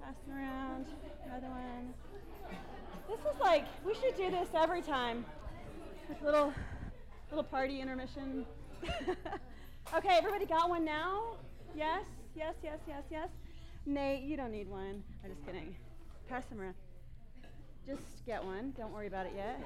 Passing 0.01 0.33
around. 0.33 0.87
Another 1.27 1.49
one. 1.49 1.94
This 3.09 3.18
is 3.21 3.41
like, 3.41 3.64
we 3.85 3.95
should 3.95 4.16
do 4.16 4.30
this 4.30 4.49
every 4.55 4.83
time. 4.83 5.24
Little, 6.22 6.53
little 7.30 7.45
party 7.45 7.80
intermission. 7.80 8.47
okay, 9.95 10.16
everybody 10.16 10.47
got 10.47 10.68
one 10.68 10.85
now? 10.85 11.37
Yes, 11.74 12.05
yes, 12.37 12.55
yes, 12.62 12.78
yes, 12.87 13.03
yes. 13.11 13.28
Nate, 13.87 14.22
you 14.22 14.37
don't 14.37 14.53
need 14.53 14.68
one. 14.68 15.03
I'm 15.24 15.30
just 15.30 15.45
kidding. 15.45 15.74
Pass 16.28 16.45
them 16.47 16.61
around. 16.61 16.74
Just 17.87 18.24
get 18.26 18.45
one. 18.45 18.72
Don't 18.76 18.93
worry 18.93 19.07
about 19.07 19.26
it 19.26 19.33
yet. 19.35 19.61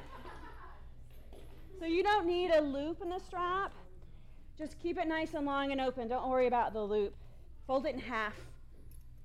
So 1.80 1.86
you 1.86 2.02
don't 2.04 2.26
need 2.26 2.50
a 2.50 2.60
loop 2.60 3.02
in 3.02 3.10
the 3.10 3.18
strap. 3.18 3.72
Just 4.59 4.78
keep 4.80 4.98
it 4.98 5.09
nice 5.09 5.34
and 5.34 5.46
long 5.46 5.72
and 5.72 5.80
open. 5.80 6.09
Don't 6.09 6.28
worry 6.28 6.46
about 6.46 6.72
the 6.72 6.82
loop. 6.82 7.14
Fold 7.66 7.86
it 7.86 7.94
in 7.94 8.00
half. 8.00 8.34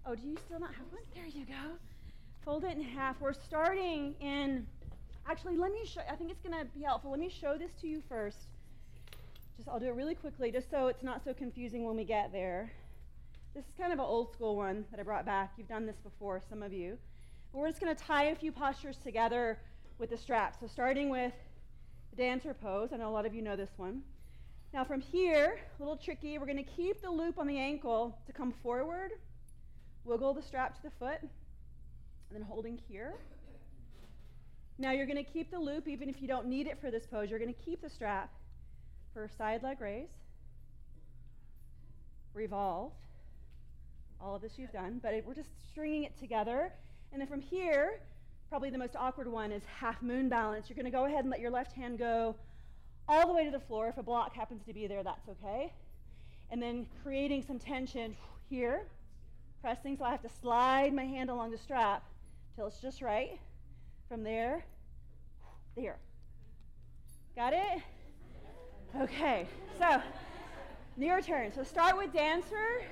Oh, 0.06 0.16
do 0.16 0.26
you 0.26 0.38
still 0.46 0.60
not 0.60 0.70
have 0.70 0.86
one? 0.92 1.02
There 1.14 1.26
you 1.26 1.46
go. 1.46 1.76
Fold 2.46 2.64
it 2.64 2.78
in 2.78 2.82
half. 2.82 3.20
We're 3.20 3.34
starting 3.34 4.16
in, 4.22 4.66
actually, 5.28 5.58
let 5.58 5.72
me 5.72 5.86
show, 5.86 6.02
I 6.10 6.16
think 6.16 6.32
it's 6.32 6.42
going 6.42 6.58
to 6.58 6.66
be 6.66 6.84
helpful. 6.84 7.12
Let 7.12 7.20
me 7.20 7.30
show 7.30 7.58
this 7.58 7.72
to 7.82 7.88
you 7.88 8.02
first. 8.08 8.38
Just, 9.58 9.68
I'll 9.68 9.80
do 9.80 9.88
it 9.88 9.96
really 9.96 10.16
quickly 10.16 10.52
just 10.52 10.70
so 10.72 10.88
it's 10.88 11.04
not 11.04 11.24
so 11.26 11.34
confusing 11.34 11.84
when 11.84 11.98
we 11.98 12.06
get 12.06 12.32
there. 12.32 12.72
This 13.54 13.66
is 13.66 13.72
kind 13.78 13.92
of 13.92 14.00
an 14.00 14.06
old 14.06 14.32
school 14.32 14.56
one 14.56 14.86
that 14.92 15.00
I 15.00 15.04
brought 15.04 15.26
back. 15.26 15.54
You've 15.58 15.68
done 15.68 15.86
this 15.86 15.98
before, 15.98 16.42
some 16.48 16.64
of 16.64 16.72
you. 16.72 16.98
But 17.52 17.60
we're 17.60 17.70
just 17.70 17.82
going 17.82 17.94
to 17.94 18.02
tie 18.02 18.26
a 18.26 18.36
few 18.36 18.52
postures 18.52 18.98
together 18.98 19.60
with 19.98 20.10
the 20.10 20.18
strap. 20.18 20.56
So 20.60 20.68
starting 20.68 21.10
with 21.10 21.34
the 22.12 22.18
dancer 22.18 22.54
pose. 22.54 22.90
I 22.94 22.98
know 22.98 23.10
a 23.10 23.12
lot 23.12 23.26
of 23.26 23.34
you 23.34 23.42
know 23.42 23.56
this 23.56 23.72
one. 23.78 24.04
Now 24.74 24.84
from 24.84 25.00
here, 25.00 25.58
a 25.80 25.82
little 25.82 25.96
tricky, 25.96 26.38
we're 26.38 26.46
going 26.46 26.58
to 26.58 26.72
keep 26.72 27.02
the 27.02 27.10
loop 27.10 27.40
on 27.40 27.48
the 27.48 27.58
ankle 27.58 28.18
to 28.28 28.34
come 28.34 28.54
forward, 28.62 29.12
wiggle 30.04 30.34
the 30.34 30.42
strap 30.42 30.76
to 30.76 30.84
the 30.84 30.92
foot, 31.00 31.20
and 31.22 31.30
then 32.32 32.42
holding 32.42 32.78
here. 32.90 33.16
Now 34.78 34.92
you're 34.92 35.06
going 35.06 35.24
to 35.24 35.32
keep 35.32 35.50
the 35.52 35.60
loop 35.60 35.88
even 35.88 36.10
if 36.10 36.22
you 36.22 36.28
don't 36.28 36.48
need 36.48 36.68
it 36.68 36.80
for 36.82 36.92
this 36.92 37.08
pose. 37.08 37.30
You're 37.30 37.40
going 37.40 37.54
to 37.54 37.62
keep 37.62 37.82
the 37.82 37.90
strap 37.90 38.32
for 39.14 39.30
side 39.38 39.64
leg 39.64 39.80
raise, 39.80 40.10
revolve. 42.34 42.92
All 44.20 44.36
of 44.36 44.42
this 44.42 44.54
you've 44.58 44.74
done, 44.74 45.00
but 45.02 45.14
it, 45.14 45.26
we're 45.26 45.34
just 45.34 45.50
stringing 45.72 46.04
it 46.04 46.18
together. 46.20 46.74
And 47.14 47.22
then 47.22 47.28
from 47.28 47.40
here, 47.40 48.02
probably 48.50 48.70
the 48.70 48.78
most 48.78 48.96
awkward 48.98 49.32
one 49.32 49.52
is 49.52 49.64
half 49.80 50.02
moon 50.02 50.28
balance. 50.28 50.70
You're 50.70 50.76
going 50.76 50.86
to 50.86 50.92
go 50.92 51.06
ahead 51.06 51.22
and 51.22 51.30
let 51.30 51.40
your 51.40 51.52
left 51.52 51.72
hand 51.72 51.98
go 51.98 52.36
all 53.08 53.28
the 53.28 53.34
way 53.34 53.46
to 53.46 53.52
the 53.52 53.60
floor. 53.60 53.88
If 53.88 53.98
a 53.98 54.04
block 54.04 54.34
happens 54.36 54.64
to 54.66 54.74
be 54.74 54.88
there, 54.88 55.04
that's 55.04 55.28
okay. 55.30 55.74
And 56.52 56.62
then 56.62 56.88
creating 57.04 57.44
some 57.44 57.60
tension 57.60 58.16
here, 58.50 58.84
pressing, 59.62 59.98
so 59.98 60.06
I 60.06 60.12
have 60.12 60.22
to 60.22 60.30
slide 60.42 60.94
my 60.94 61.06
hand 61.06 61.30
along 61.30 61.52
the 61.52 61.58
strap 61.58 62.04
till 62.56 62.68
it's 62.68 62.82
just 62.82 63.02
right. 63.02 63.40
From 64.08 64.24
there, 64.24 64.64
there. 65.76 65.98
Got 67.36 67.54
it? 67.54 67.82
Okay, 69.02 69.46
so 69.78 70.02
your 70.98 71.22
turn. 71.22 71.52
So 71.54 71.64
start 71.64 71.98
with 71.98 72.14
dancer. 72.14 72.84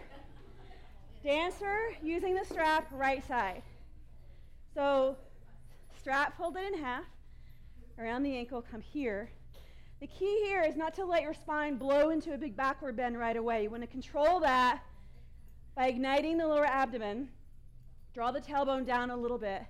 Dancer 1.24 1.78
using 2.04 2.36
the 2.36 2.46
strap 2.46 2.88
right 2.92 3.26
side. 3.28 3.64
So 4.76 5.16
strap 6.00 6.38
folded 6.38 6.74
in 6.74 6.84
half 6.84 7.06
around 7.98 8.24
the 8.24 8.36
ankle, 8.36 8.62
come 8.62 8.82
here. 8.82 9.30
The 10.02 10.08
key 10.08 10.42
here 10.46 10.62
is 10.62 10.76
not 10.76 10.94
to 10.96 11.06
let 11.06 11.22
your 11.22 11.34
spine 11.34 11.78
blow 11.78 12.10
into 12.10 12.34
a 12.34 12.38
big 12.38 12.56
backward 12.56 12.98
bend 12.98 13.18
right 13.18 13.38
away. 13.38 13.64
You 13.64 13.70
want 13.70 13.84
to 13.84 13.88
control 13.88 14.42
that 14.42 14.84
by 15.76 15.88
igniting 15.88 16.38
the 16.38 16.48
lower 16.48 16.66
abdomen. 16.66 17.30
Draw 18.14 18.32
the 18.32 18.42
tailbone 18.42 18.86
down 18.86 19.10
a 19.10 19.16
little 19.18 19.38
bit. 19.38 19.64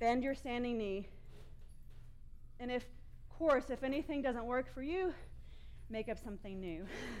Bend 0.00 0.24
your 0.24 0.34
standing 0.34 0.76
knee. 0.76 1.06
And 2.58 2.70
if, 2.70 2.82
of 2.82 3.38
course, 3.38 3.70
if 3.70 3.84
anything 3.84 4.22
doesn't 4.22 4.44
work 4.44 4.72
for 4.74 4.82
you, 4.82 5.14
make 5.88 6.08
up 6.08 6.18
something 6.18 6.60
new. 6.60 6.84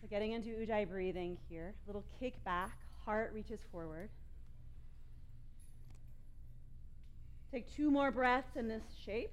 so 0.00 0.08
getting 0.08 0.32
into 0.32 0.50
ujjayi 0.50 0.88
breathing 0.88 1.36
here. 1.48 1.74
Little 1.86 2.04
kick 2.20 2.42
back, 2.44 2.78
heart 3.04 3.32
reaches 3.34 3.60
forward. 3.72 4.10
Take 7.54 7.72
two 7.72 7.88
more 7.88 8.10
breaths 8.10 8.56
in 8.56 8.66
this 8.66 8.82
shape. 9.06 9.30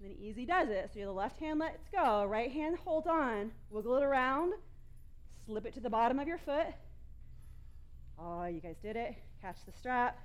And 0.00 0.08
then 0.08 0.16
easy 0.18 0.46
does 0.46 0.70
it. 0.70 0.88
So 0.94 1.00
the 1.00 1.12
left 1.12 1.38
hand 1.38 1.58
lets 1.58 1.86
go, 1.92 2.24
right 2.24 2.50
hand 2.50 2.78
hold 2.82 3.06
on, 3.06 3.50
wiggle 3.68 3.98
it 3.98 4.02
around, 4.02 4.54
slip 5.44 5.66
it 5.66 5.74
to 5.74 5.80
the 5.80 5.90
bottom 5.90 6.18
of 6.18 6.26
your 6.26 6.38
foot. 6.38 6.68
Oh, 8.18 8.46
you 8.46 8.60
guys 8.60 8.76
did 8.82 8.96
it. 8.96 9.14
Catch 9.42 9.58
the 9.66 9.72
strap, 9.72 10.18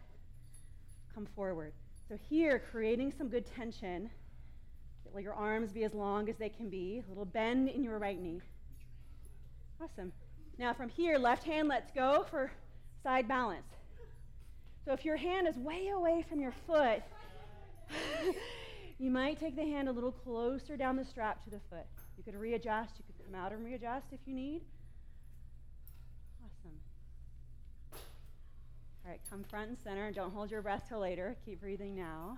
come 1.14 1.28
forward. 1.36 1.74
So 2.08 2.18
here, 2.30 2.64
creating 2.72 3.12
some 3.18 3.28
good 3.28 3.46
tension. 3.46 4.10
Let 5.14 5.24
your 5.24 5.34
arms 5.34 5.74
be 5.74 5.84
as 5.84 5.94
long 5.94 6.30
as 6.30 6.38
they 6.38 6.48
can 6.48 6.70
be. 6.70 7.04
A 7.06 7.10
little 7.10 7.26
bend 7.26 7.68
in 7.68 7.84
your 7.84 8.00
right 8.00 8.22
knee. 8.22 8.40
Awesome. 9.84 10.14
Now 10.58 10.74
from 10.74 10.88
here, 10.88 11.18
left 11.18 11.44
hand 11.44 11.68
lets 11.68 11.92
go 11.92 12.26
for 12.32 12.50
side 13.04 13.28
balance. 13.28 13.68
So 14.86 14.94
if 14.94 15.06
your 15.06 15.18
hand 15.18 15.48
is 15.48 15.58
way 15.58 15.90
away 15.90 16.26
from 16.28 16.40
your 16.40 16.54
foot, 16.66 17.04
you 19.00 19.12
might 19.12 19.40
take 19.40 19.56
the 19.56 19.64
hand 19.64 19.88
a 19.88 19.92
little 19.92 20.12
closer 20.12 20.76
down 20.76 20.96
the 20.96 21.06
strap 21.06 21.44
to 21.44 21.50
the 21.50 21.60
foot. 21.70 21.86
You 22.18 22.24
could 22.24 22.36
readjust, 22.36 22.94
you 22.98 23.04
could 23.06 23.26
come 23.26 23.36
out 23.40 23.52
and 23.52 23.66
readjust 23.66 24.08
if 24.12 24.20
you 24.26 24.34
need. 24.34 24.62
Awesome. 26.44 26.78
All 29.06 29.12
right, 29.12 29.22
come 29.30 29.44
front 29.44 29.70
and 29.70 29.78
center. 29.84 30.12
Don't 30.12 30.34
hold 30.34 30.52
your 30.52 30.62
breath 30.62 30.86
till 30.88 31.00
later. 31.00 31.36
Keep 31.46 31.62
breathing 31.62 31.96
now. 31.96 32.38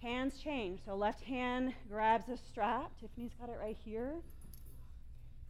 Hands 0.00 0.36
change. 0.42 0.80
So 0.84 0.96
left 0.96 1.22
hand 1.22 1.74
grabs 1.88 2.26
the 2.26 2.36
strap. 2.36 2.90
Tiffany's 3.00 3.32
got 3.38 3.50
it 3.50 3.58
right 3.60 3.76
here. 3.84 4.14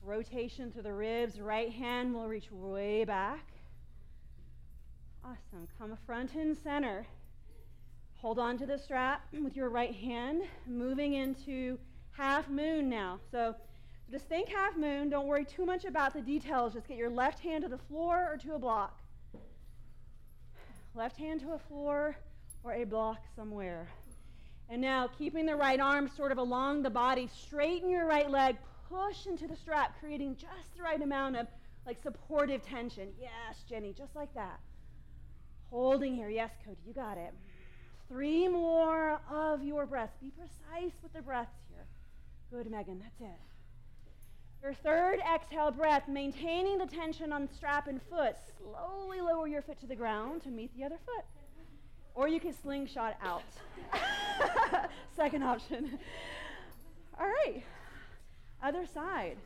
Rotation 0.05 0.71
to 0.73 0.83
the 0.83 0.93
ribs. 0.93 1.41
Right 1.41 1.73
hand 1.73 2.13
will 2.13 2.29
reach 2.29 2.51
way 2.51 3.05
back. 3.05 3.52
Awesome. 5.25 5.69
Come 5.79 5.97
front 6.05 6.35
and 6.35 6.57
center. 6.57 7.07
Hold 8.17 8.39
on 8.39 8.59
to 8.59 8.67
the 8.67 8.79
strap 8.79 9.23
with 9.33 9.57
your 9.57 9.69
right 9.69 9.95
hand, 9.95 10.43
moving 10.67 11.15
into 11.15 11.79
half 12.11 12.49
moon 12.49 12.89
now. 12.89 13.21
So 13.31 13.55
just 14.11 14.29
think 14.29 14.49
half 14.49 14.77
moon. 14.77 15.11
Don't 15.11 15.27
worry 15.27 15.45
too 15.45 15.65
much 15.65 15.85
about 15.85 16.13
the 16.13 16.21
details. 16.21 16.75
Just 16.75 16.89
get 16.89 16.97
your 16.97 17.11
left 17.11 17.39
hand 17.41 17.63
to 17.63 17.69
the 17.69 17.79
floor 17.79 18.29
or 18.31 18.37
to 18.39 18.55
a 18.55 18.59
block. 18.59 18.99
Left 20.95 21.17
hand 21.17 21.41
to 21.41 21.53
a 21.53 21.59
floor 21.59 22.17
or 22.65 22.75
a 22.75 22.85
block 22.85 23.19
somewhere. 23.37 23.89
And 24.69 24.81
now, 24.81 25.09
keeping 25.19 25.47
the 25.47 25.57
right 25.57 25.81
arm 25.81 26.11
sort 26.17 26.33
of 26.33 26.39
along 26.39 26.83
the 26.83 26.91
body, 26.91 27.29
straighten 27.33 27.91
your 27.91 28.07
right 28.07 28.31
leg, 28.31 28.57
push 28.89 29.27
into 29.27 29.47
the 29.47 29.57
strap, 29.57 29.99
creating 30.01 30.37
just 30.37 30.77
the 30.77 30.83
right 30.83 31.01
amount 31.01 31.37
of 31.37 31.47
like 31.87 32.03
supportive 32.03 32.63
tension. 32.63 33.09
Yes, 33.21 33.65
Jenny, 33.69 33.93
just 33.93 34.15
like 34.17 34.33
that. 34.35 34.61
Holding 35.73 36.15
here. 36.15 36.29
Yes, 36.29 36.51
Cody, 36.67 36.77
you 36.87 36.93
got 36.93 37.17
it. 37.17 37.33
Three 38.07 38.47
more 38.47 39.19
of 39.31 39.65
your 39.65 39.87
breaths. 39.87 40.13
Be 40.21 40.31
precise 40.31 40.93
with 41.03 41.15
the 41.15 41.23
breaths 41.23 41.57
here. 41.71 41.87
Good, 42.51 42.71
Megan. 42.71 43.01
That's 43.01 43.21
it. 43.23 43.39
Your 44.63 44.75
third 44.75 45.19
exhale 45.35 45.71
breath, 45.71 46.09
maintaining 46.09 46.77
the 46.77 46.85
tension 46.85 47.33
on 47.33 47.49
strap 47.57 47.89
and 47.89 48.03
foot. 48.03 48.37
Slowly 48.59 49.23
lower 49.23 49.49
your 49.49 49.63
foot 49.63 49.81
to 49.81 49.87
the 49.87 49.97
ground 49.97 50.43
to 50.43 50.51
meet 50.51 50.77
the 50.77 50.85
other 50.85 50.99
foot. 51.07 51.25
Or 52.15 52.29
you 52.29 52.39
can 52.39 52.53
slingshot 52.53 53.17
out. 53.23 53.43
Second 55.17 55.43
option. 55.43 55.99
All 57.19 57.27
right. 57.27 57.65
Other 58.63 58.85
side. 58.85 59.39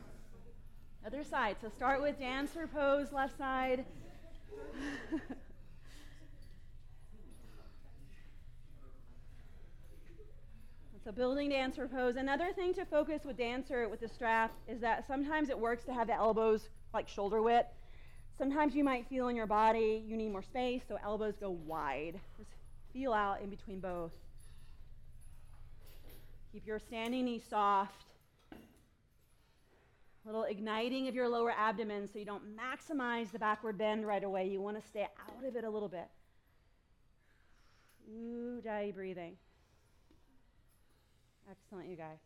Other 1.05 1.23
side. 1.23 1.55
So 1.61 1.69
start 1.69 2.01
with 2.01 2.19
dancer 2.19 2.67
pose, 2.67 3.13
left 3.13 3.37
side. 3.37 3.85
So 11.07 11.13
building 11.13 11.51
dancer 11.51 11.87
pose. 11.87 12.17
Another 12.17 12.51
thing 12.51 12.73
to 12.73 12.83
focus 12.83 13.21
with 13.23 13.37
dancer 13.37 13.87
with 13.87 14.01
the 14.01 14.09
strap 14.09 14.51
is 14.67 14.81
that 14.81 15.07
sometimes 15.07 15.49
it 15.49 15.57
works 15.57 15.85
to 15.85 15.93
have 15.93 16.07
the 16.07 16.13
elbows 16.13 16.67
like 16.93 17.07
shoulder 17.07 17.41
width. 17.41 17.69
Sometimes 18.37 18.75
you 18.75 18.83
might 18.83 19.07
feel 19.07 19.29
in 19.29 19.35
your 19.37 19.47
body 19.47 20.03
you 20.05 20.17
need 20.17 20.33
more 20.33 20.43
space, 20.43 20.81
so 20.85 20.97
elbows 21.01 21.35
go 21.39 21.51
wide. 21.65 22.19
Just 22.37 22.49
feel 22.91 23.13
out 23.13 23.39
in 23.41 23.49
between 23.49 23.79
both. 23.79 24.11
Keep 26.51 26.67
your 26.67 26.77
standing 26.77 27.23
knee 27.23 27.41
soft. 27.49 28.03
A 28.51 28.57
little 30.25 30.43
igniting 30.43 31.07
of 31.07 31.15
your 31.15 31.29
lower 31.29 31.53
abdomen 31.57 32.09
so 32.11 32.19
you 32.19 32.25
don't 32.25 32.43
maximize 32.53 33.31
the 33.31 33.39
backward 33.39 33.77
bend 33.77 34.05
right 34.05 34.25
away. 34.25 34.49
You 34.49 34.59
want 34.59 34.75
to 34.75 34.85
stay 34.85 35.03
out 35.03 35.47
of 35.47 35.55
it 35.55 35.63
a 35.63 35.69
little 35.69 35.87
bit. 35.87 36.09
Ujjayi 38.11 38.93
breathing. 38.93 39.37
Excellent, 41.49 41.89
you 41.89 41.95
guys. 41.95 42.17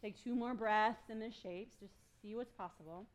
Take 0.00 0.22
two 0.22 0.34
more 0.34 0.54
breaths 0.54 1.10
in 1.10 1.20
the 1.20 1.30
shapes, 1.42 1.74
just 1.78 1.92
see 2.20 2.34
what's 2.34 2.52
possible. 2.52 3.06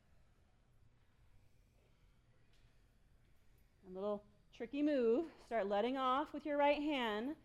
A 3.89 3.93
little 3.93 4.23
tricky 4.55 4.81
move. 4.81 5.25
Start 5.45 5.67
letting 5.67 5.97
off 5.97 6.27
with 6.33 6.45
your 6.45 6.57
right 6.57 6.81
hand, 6.81 7.35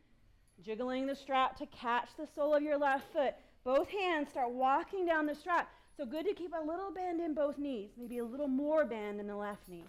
jiggling 0.64 1.06
the 1.06 1.14
strap 1.14 1.56
to 1.58 1.66
catch 1.66 2.08
the 2.16 2.26
sole 2.34 2.54
of 2.54 2.62
your 2.62 2.78
left 2.78 3.12
foot. 3.12 3.34
Both 3.64 3.88
hands 3.88 4.28
start 4.30 4.50
walking 4.50 5.06
down 5.06 5.26
the 5.26 5.34
strap. 5.34 5.70
So 5.96 6.04
good 6.04 6.26
to 6.26 6.34
keep 6.34 6.52
a 6.52 6.66
little 6.66 6.90
bend 6.92 7.20
in 7.20 7.34
both 7.34 7.58
knees, 7.58 7.90
maybe 7.98 8.18
a 8.18 8.24
little 8.24 8.48
more 8.48 8.84
bend 8.84 9.20
in 9.20 9.26
the 9.26 9.36
left 9.36 9.68
knee. 9.68 9.84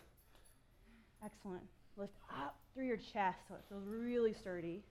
Excellent. 1.23 1.63
Lift 1.95 2.13
up 2.29 2.55
through 2.73 2.85
your 2.85 2.97
chest 2.97 3.39
so 3.47 3.55
it 3.55 3.63
feels 3.69 3.83
really 3.85 4.33
sturdy. 4.33 4.83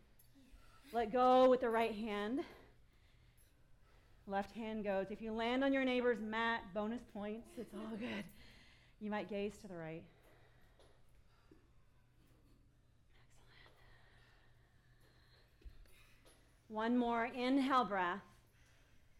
Let 0.95 1.11
go 1.11 1.49
with 1.49 1.62
the 1.62 1.70
right 1.70 1.95
hand. 1.95 2.40
Left 4.26 4.55
hand 4.55 4.84
goes. 4.84 5.07
If 5.11 5.22
you 5.22 5.32
land 5.32 5.64
on 5.64 5.72
your 5.72 5.86
neighbor's 5.86 6.20
mat, 6.20 6.61
bonus 6.74 7.01
points. 7.14 7.49
It's 7.57 7.72
all 7.72 7.97
good. 7.99 8.24
You 9.01 9.11
might 9.11 9.30
gaze 9.30 9.55
to 9.62 9.68
the 9.68 9.74
right. 9.74 10.03
Excellent. 13.51 13.97
One 16.68 16.99
more 16.99 17.24
inhale 17.24 17.86
breath. 17.86 18.20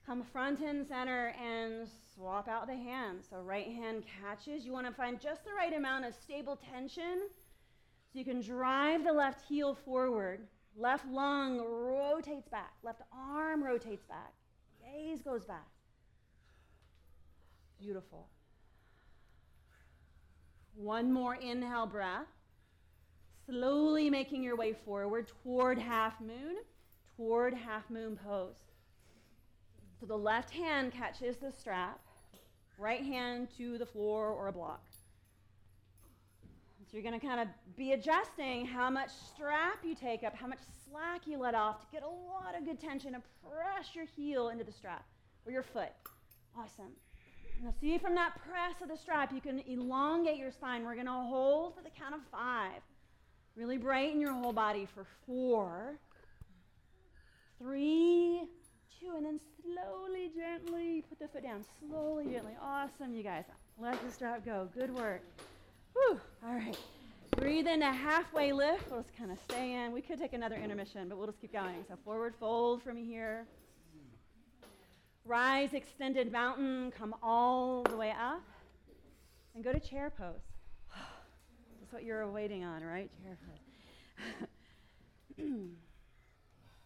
Come 0.05 0.25
front 0.31 0.61
and 0.61 0.87
center 0.87 1.35
and 1.43 1.89
swap 2.15 2.49
out 2.49 2.67
the 2.67 2.77
hands. 2.77 3.25
So 3.31 3.39
right 3.39 3.67
hand 3.67 4.05
catches. 4.21 4.67
You 4.67 4.73
want 4.73 4.87
to 4.87 4.93
find 4.93 5.19
just 5.19 5.43
the 5.45 5.55
right 5.57 5.73
amount 5.73 6.05
of 6.05 6.15
stable 6.15 6.59
tension 6.71 7.23
so 8.13 8.19
you 8.19 8.27
can 8.27 8.43
drive 8.43 9.05
the 9.05 9.13
left 9.13 9.47
heel 9.49 9.75
forward. 9.87 10.47
Left 10.77 11.07
lung 11.07 11.59
rotates 11.59 12.49
back. 12.49 12.73
Left 12.83 13.03
arm 13.13 13.63
rotates 13.63 14.05
back. 14.07 14.33
Gaze 14.81 15.21
goes 15.23 15.45
back. 15.45 15.69
Beautiful. 17.79 18.29
One 20.75 21.13
more 21.13 21.35
inhale 21.35 21.87
breath. 21.87 22.27
Slowly 23.47 24.09
making 24.09 24.43
your 24.43 24.57
way 24.57 24.73
forward 24.73 25.31
toward 25.43 25.79
half 25.79 26.21
moon, 26.21 26.57
toward 27.17 27.53
half 27.53 27.91
moon 27.91 28.19
pose. 28.25 28.55
So 30.01 30.07
the 30.07 30.17
left 30.17 30.51
hand 30.51 30.93
catches 30.93 31.37
the 31.37 31.53
strap, 31.53 32.01
right 32.79 33.05
hand 33.05 33.49
to 33.59 33.79
the 33.79 33.87
floor 33.87 34.29
or 34.29 34.49
a 34.49 34.53
block. 34.53 34.83
So 36.93 36.99
you're 36.99 37.09
going 37.09 37.19
to 37.19 37.27
kind 37.27 37.41
of 37.41 37.49
be 37.75 37.93
adjusting 37.93 38.67
how 38.67 38.91
much 38.91 39.09
strap 39.35 39.79
you 39.83 39.95
take 39.95 40.23
up, 40.25 40.37
how 40.37 40.47
much 40.47 40.59
slack 40.87 41.23
you 41.27 41.39
let 41.39 41.55
off 41.55 41.81
to 41.81 41.87
get 41.91 42.03
a 42.03 42.07
lot 42.07 42.55
of 42.55 42.67
good 42.67 42.79
tension 42.79 43.15
and 43.15 43.23
press 43.51 43.95
your 43.95 44.05
heel 44.15 44.51
into 44.51 44.63
the 44.63 44.73
strap 44.73 45.03
or 45.47 45.53
your 45.53 45.63
foot. 45.63 45.89
Awesome. 46.55 46.93
Now, 47.65 47.73
see 47.81 47.97
from 47.97 48.15
that 48.17 48.35
press 48.47 48.83
of 48.83 48.91
the 48.91 48.97
strap, 48.99 49.33
you 49.33 49.41
can 49.41 49.61
elongate 49.61 50.37
your 50.37 50.51
spine. 50.51 50.85
We're 50.85 50.93
going 50.93 51.07
to 51.07 51.13
hold 51.13 51.75
for 51.75 51.83
the 51.83 51.89
count 51.89 52.15
of 52.15 52.21
five. 52.31 52.83
Really 53.57 53.79
brighten 53.79 54.21
your 54.21 54.35
whole 54.35 54.53
body 54.53 54.87
for 54.95 55.07
four, 55.25 55.95
three, 57.59 58.43
two, 59.01 59.15
and 59.17 59.25
then 59.25 59.41
slowly, 59.63 60.31
gently 60.37 61.05
put 61.09 61.19
the 61.19 61.29
foot 61.29 61.43
down. 61.43 61.65
Slowly, 61.89 62.27
gently. 62.27 62.53
Awesome, 62.61 63.15
you 63.15 63.23
guys. 63.23 63.45
Let 63.79 63.99
the 64.05 64.13
strap 64.13 64.45
go. 64.45 64.69
Good 64.75 64.95
work. 64.95 65.23
Whew. 65.95 66.21
All 66.45 66.55
right. 66.55 66.77
Breathe 67.37 67.67
in 67.67 67.83
a 67.83 67.93
halfway 67.93 68.53
lift. 68.53 68.91
We'll 68.91 69.03
just 69.03 69.17
kind 69.17 69.31
of 69.31 69.39
stay 69.49 69.75
in. 69.75 69.93
We 69.93 70.03
could 70.03 70.19
take 70.19 70.33
another 70.33 70.57
intermission, 70.57 71.09
but 71.09 71.17
we'll 71.17 71.27
just 71.27 71.41
keep 71.41 71.53
going. 71.53 71.85
So 71.89 71.97
forward 72.05 72.35
fold 72.39 72.83
from 72.83 72.97
here. 72.97 73.47
Rise, 75.25 75.73
extended 75.73 76.31
mountain. 76.31 76.93
Come 76.97 77.15
all 77.23 77.85
the 77.85 77.97
way 77.97 78.11
up. 78.11 78.43
And 79.55 79.65
go 79.65 79.73
to 79.73 79.81
chair 79.81 80.13
pose. 80.17 80.41
That's 81.81 81.93
what 81.93 82.05
you're 82.05 82.29
waiting 82.31 82.65
on, 82.65 82.83
right? 82.83 83.11
Chair 83.23 83.39
pose. 83.47 84.49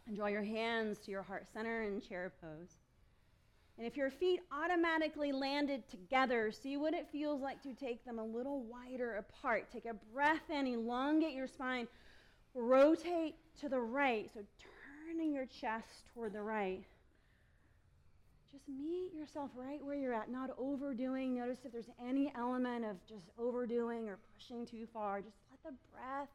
and 0.06 0.16
draw 0.16 0.26
your 0.26 0.44
hands 0.44 0.98
to 1.00 1.10
your 1.10 1.22
heart 1.22 1.46
center 1.52 1.82
in 1.82 2.00
chair 2.00 2.32
pose. 2.40 2.76
And 3.78 3.86
if 3.86 3.96
your 3.96 4.10
feet 4.10 4.40
automatically 4.50 5.32
landed 5.32 5.86
together, 5.88 6.50
see 6.50 6.78
what 6.78 6.94
it 6.94 7.08
feels 7.12 7.42
like 7.42 7.62
to 7.62 7.74
take 7.74 8.04
them 8.06 8.18
a 8.18 8.24
little 8.24 8.62
wider 8.62 9.16
apart. 9.16 9.66
Take 9.70 9.84
a 9.84 9.94
breath 10.14 10.48
in, 10.48 10.66
elongate 10.66 11.34
your 11.34 11.46
spine, 11.46 11.86
rotate 12.54 13.34
to 13.60 13.68
the 13.68 13.78
right. 13.78 14.30
So 14.32 14.40
turning 15.04 15.34
your 15.34 15.44
chest 15.44 16.06
toward 16.14 16.32
the 16.32 16.40
right. 16.40 16.82
Just 18.50 18.64
meet 18.66 19.12
yourself 19.14 19.50
right 19.54 19.84
where 19.84 19.96
you're 19.96 20.14
at, 20.14 20.30
not 20.30 20.50
overdoing. 20.58 21.34
Notice 21.34 21.58
if 21.64 21.72
there's 21.72 21.90
any 22.02 22.32
element 22.34 22.86
of 22.86 22.96
just 23.06 23.28
overdoing 23.38 24.08
or 24.08 24.18
pushing 24.38 24.64
too 24.64 24.86
far. 24.90 25.20
Just 25.20 25.36
let 25.50 25.62
the 25.62 25.78
breath 25.92 26.30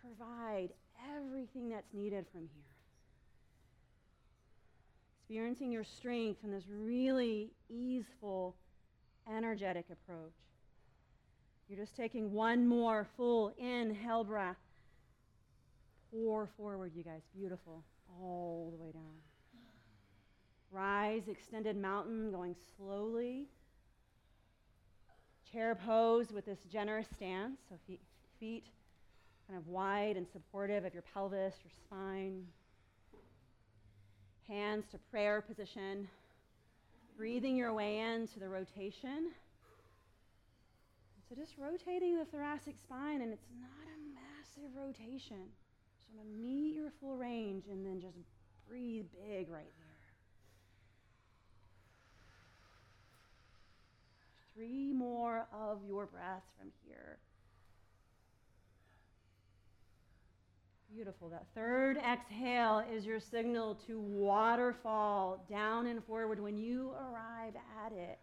provide 0.00 0.68
everything 1.16 1.68
that's 1.68 1.92
needed 1.92 2.26
from 2.32 2.42
here 2.42 2.69
experiencing 5.30 5.70
your 5.70 5.84
strength 5.84 6.42
in 6.42 6.50
this 6.50 6.64
really 6.68 7.52
easeful, 7.68 8.56
energetic 9.32 9.84
approach. 9.92 10.32
You're 11.68 11.78
just 11.78 11.96
taking 11.96 12.32
one 12.32 12.66
more 12.66 13.06
full 13.16 13.54
inhale 13.56 14.24
breath. 14.24 14.56
Pour 16.10 16.48
forward, 16.56 16.90
you 16.96 17.04
guys. 17.04 17.20
Beautiful. 17.32 17.84
All 18.20 18.74
the 18.76 18.84
way 18.84 18.90
down. 18.90 19.14
Rise, 20.72 21.22
extended 21.28 21.76
mountain, 21.76 22.32
going 22.32 22.56
slowly. 22.76 23.46
Chair 25.52 25.76
pose 25.76 26.32
with 26.32 26.44
this 26.44 26.58
generous 26.72 27.06
stance. 27.14 27.60
So 27.68 27.76
feet, 27.86 28.00
feet 28.40 28.64
kind 29.46 29.56
of 29.56 29.68
wide 29.68 30.16
and 30.16 30.26
supportive 30.32 30.84
of 30.84 30.92
your 30.92 31.04
pelvis, 31.14 31.54
your 31.62 31.70
spine 31.86 32.42
hands 34.50 34.84
to 34.90 34.98
prayer 35.10 35.40
position, 35.40 36.08
breathing 37.16 37.56
your 37.56 37.72
way 37.72 37.98
into 37.98 38.40
the 38.40 38.48
rotation. 38.48 39.30
So 41.28 41.36
just 41.36 41.52
rotating 41.56 42.18
the 42.18 42.24
thoracic 42.24 42.74
spine, 42.76 43.22
and 43.22 43.32
it's 43.32 43.46
not 43.60 43.86
a 43.86 43.98
massive 44.12 44.76
rotation. 44.76 45.46
So 46.00 46.06
I'm 46.10 46.24
going 46.24 46.36
to 46.36 46.42
meet 46.42 46.74
your 46.74 46.90
full 47.00 47.16
range 47.16 47.64
and 47.70 47.86
then 47.86 48.00
just 48.00 48.16
breathe 48.68 49.06
big 49.28 49.48
right 49.48 49.62
there. 49.62 49.86
Three 54.56 54.92
more 54.92 55.46
of 55.52 55.78
your 55.86 56.06
breaths 56.06 56.50
from 56.58 56.72
here. 56.84 57.18
Beautiful. 60.94 61.28
That 61.28 61.46
third 61.54 61.98
exhale 61.98 62.82
is 62.92 63.06
your 63.06 63.20
signal 63.20 63.76
to 63.86 64.00
waterfall 64.00 65.44
down 65.48 65.86
and 65.86 66.04
forward 66.04 66.40
when 66.40 66.58
you 66.58 66.92
arrive 66.92 67.54
at 67.84 67.92
it. 67.92 68.18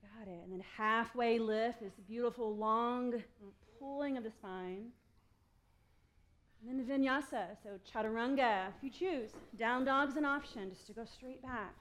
You 0.00 0.08
got 0.18 0.28
it. 0.28 0.40
And 0.44 0.52
then 0.52 0.62
halfway 0.76 1.40
lift, 1.40 1.80
this 1.80 1.94
beautiful 2.06 2.56
long 2.56 3.14
pulling 3.80 4.16
of 4.16 4.22
the 4.22 4.30
spine. 4.30 4.92
And 6.60 6.78
then 6.78 6.86
the 6.86 6.92
vinyasa, 6.92 7.56
so 7.60 7.70
chaturanga, 7.92 8.68
if 8.68 8.82
you 8.82 8.90
choose. 8.90 9.30
Down 9.58 9.84
dog's 9.84 10.16
an 10.16 10.24
option, 10.24 10.70
just 10.70 10.86
to 10.86 10.92
go 10.92 11.04
straight 11.04 11.42
back. 11.42 11.74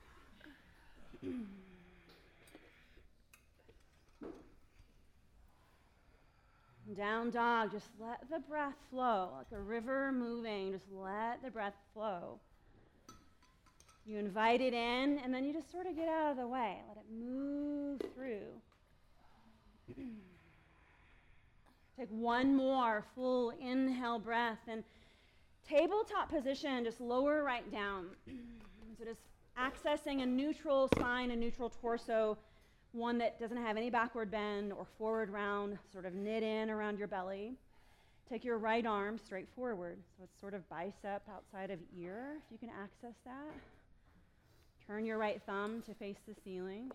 Down 6.95 7.29
dog, 7.29 7.71
just 7.71 7.87
let 7.99 8.29
the 8.29 8.39
breath 8.39 8.75
flow 8.89 9.29
like 9.37 9.47
a 9.53 9.61
river 9.61 10.11
moving. 10.11 10.71
Just 10.73 10.85
let 10.91 11.41
the 11.41 11.49
breath 11.49 11.75
flow. 11.93 12.39
You 14.05 14.17
invite 14.17 14.59
it 14.61 14.73
in, 14.73 15.19
and 15.23 15.33
then 15.33 15.45
you 15.45 15.53
just 15.53 15.71
sort 15.71 15.85
of 15.85 15.95
get 15.95 16.09
out 16.09 16.31
of 16.31 16.37
the 16.37 16.47
way. 16.47 16.77
Let 16.87 16.97
it 16.97 17.05
move 17.13 18.01
through. 18.13 18.41
Take 21.97 22.09
one 22.09 22.55
more 22.55 23.05
full 23.15 23.51
inhale 23.51 24.19
breath. 24.19 24.59
And 24.67 24.83
tabletop 25.67 26.29
position, 26.29 26.83
just 26.83 26.99
lower 26.99 27.43
right 27.43 27.71
down. 27.71 28.07
so 28.97 29.05
just 29.05 29.21
accessing 29.57 30.23
a 30.23 30.25
neutral 30.25 30.89
spine, 30.95 31.31
a 31.31 31.35
neutral 31.35 31.69
torso 31.69 32.37
one 32.93 33.17
that 33.19 33.39
doesn't 33.39 33.57
have 33.57 33.77
any 33.77 33.89
backward 33.89 34.29
bend 34.29 34.73
or 34.73 34.85
forward 34.97 35.29
round, 35.29 35.77
sort 35.91 36.05
of 36.05 36.13
knit 36.13 36.43
in 36.43 36.69
around 36.69 36.99
your 36.99 37.07
belly. 37.07 37.53
Take 38.29 38.43
your 38.43 38.57
right 38.57 38.85
arm 38.85 39.17
straight 39.17 39.47
forward. 39.55 39.97
So 40.17 40.23
it's 40.23 40.39
sort 40.39 40.53
of 40.53 40.67
bicep 40.69 41.23
outside 41.29 41.71
of 41.71 41.79
ear, 41.97 42.37
if 42.37 42.51
you 42.51 42.57
can 42.57 42.69
access 42.69 43.15
that. 43.25 43.53
Turn 44.87 45.05
your 45.05 45.17
right 45.17 45.41
thumb 45.45 45.83
to 45.85 45.93
face 45.93 46.17
the 46.27 46.35
ceiling. 46.43 46.91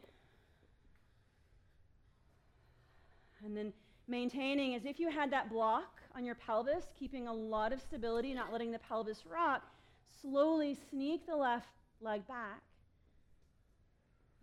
And 3.44 3.56
then 3.56 3.72
maintaining 4.08 4.74
as 4.74 4.84
if 4.84 4.98
you 4.98 5.10
had 5.10 5.30
that 5.32 5.50
block 5.50 6.00
on 6.14 6.24
your 6.24 6.34
pelvis, 6.34 6.84
keeping 6.98 7.28
a 7.28 7.32
lot 7.32 7.72
of 7.72 7.80
stability, 7.80 8.32
not 8.34 8.52
letting 8.52 8.70
the 8.70 8.78
pelvis 8.78 9.24
rock. 9.26 9.62
Slowly 10.22 10.76
sneak 10.90 11.26
the 11.26 11.36
left 11.36 11.68
leg 12.00 12.26
back 12.26 12.62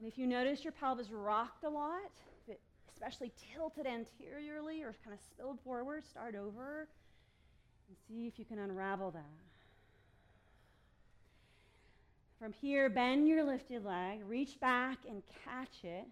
and 0.04 0.12
if 0.12 0.18
you 0.18 0.28
notice 0.28 0.66
your 0.66 0.74
pelvis 0.74 1.10
rocked 1.12 1.64
a 1.64 1.70
lot, 1.70 2.12
it 2.49 2.60
especially 2.93 3.32
tilted 3.56 3.88
anteriorly 3.88 4.84
or 4.84 4.93
kind 5.01 5.14
of 5.14 5.20
spilled 5.32 5.58
forward, 5.64 6.04
start 6.06 6.36
over 6.36 6.89
and 7.88 7.97
see 8.06 8.28
if 8.28 8.38
you 8.38 8.43
can 8.43 8.60
unravel 8.60 9.12
that. 9.12 9.24
From 12.38 12.51
here, 12.51 12.89
bend 12.89 13.30
your 13.30 13.45
lifted 13.45 13.86
leg, 13.86 14.20
reach 14.28 14.60
back 14.60 14.97
and 15.08 15.24
catch 15.45 15.86
it, 15.86 16.06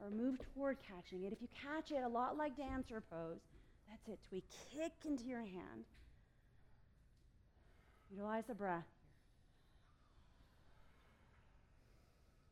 or 0.00 0.10
move 0.10 0.38
toward 0.54 0.76
catching 0.86 1.24
it. 1.24 1.32
If 1.32 1.42
you 1.42 1.48
catch 1.60 1.90
it, 1.90 2.04
a 2.04 2.08
lot 2.08 2.38
like 2.38 2.56
dancer 2.56 3.02
pose, 3.10 3.40
that's 3.90 4.06
it. 4.06 4.20
We 4.30 4.44
kick 4.72 4.92
into 5.04 5.24
your 5.24 5.40
hand. 5.40 5.84
Utilize 8.12 8.44
the 8.46 8.54
breath. 8.54 8.84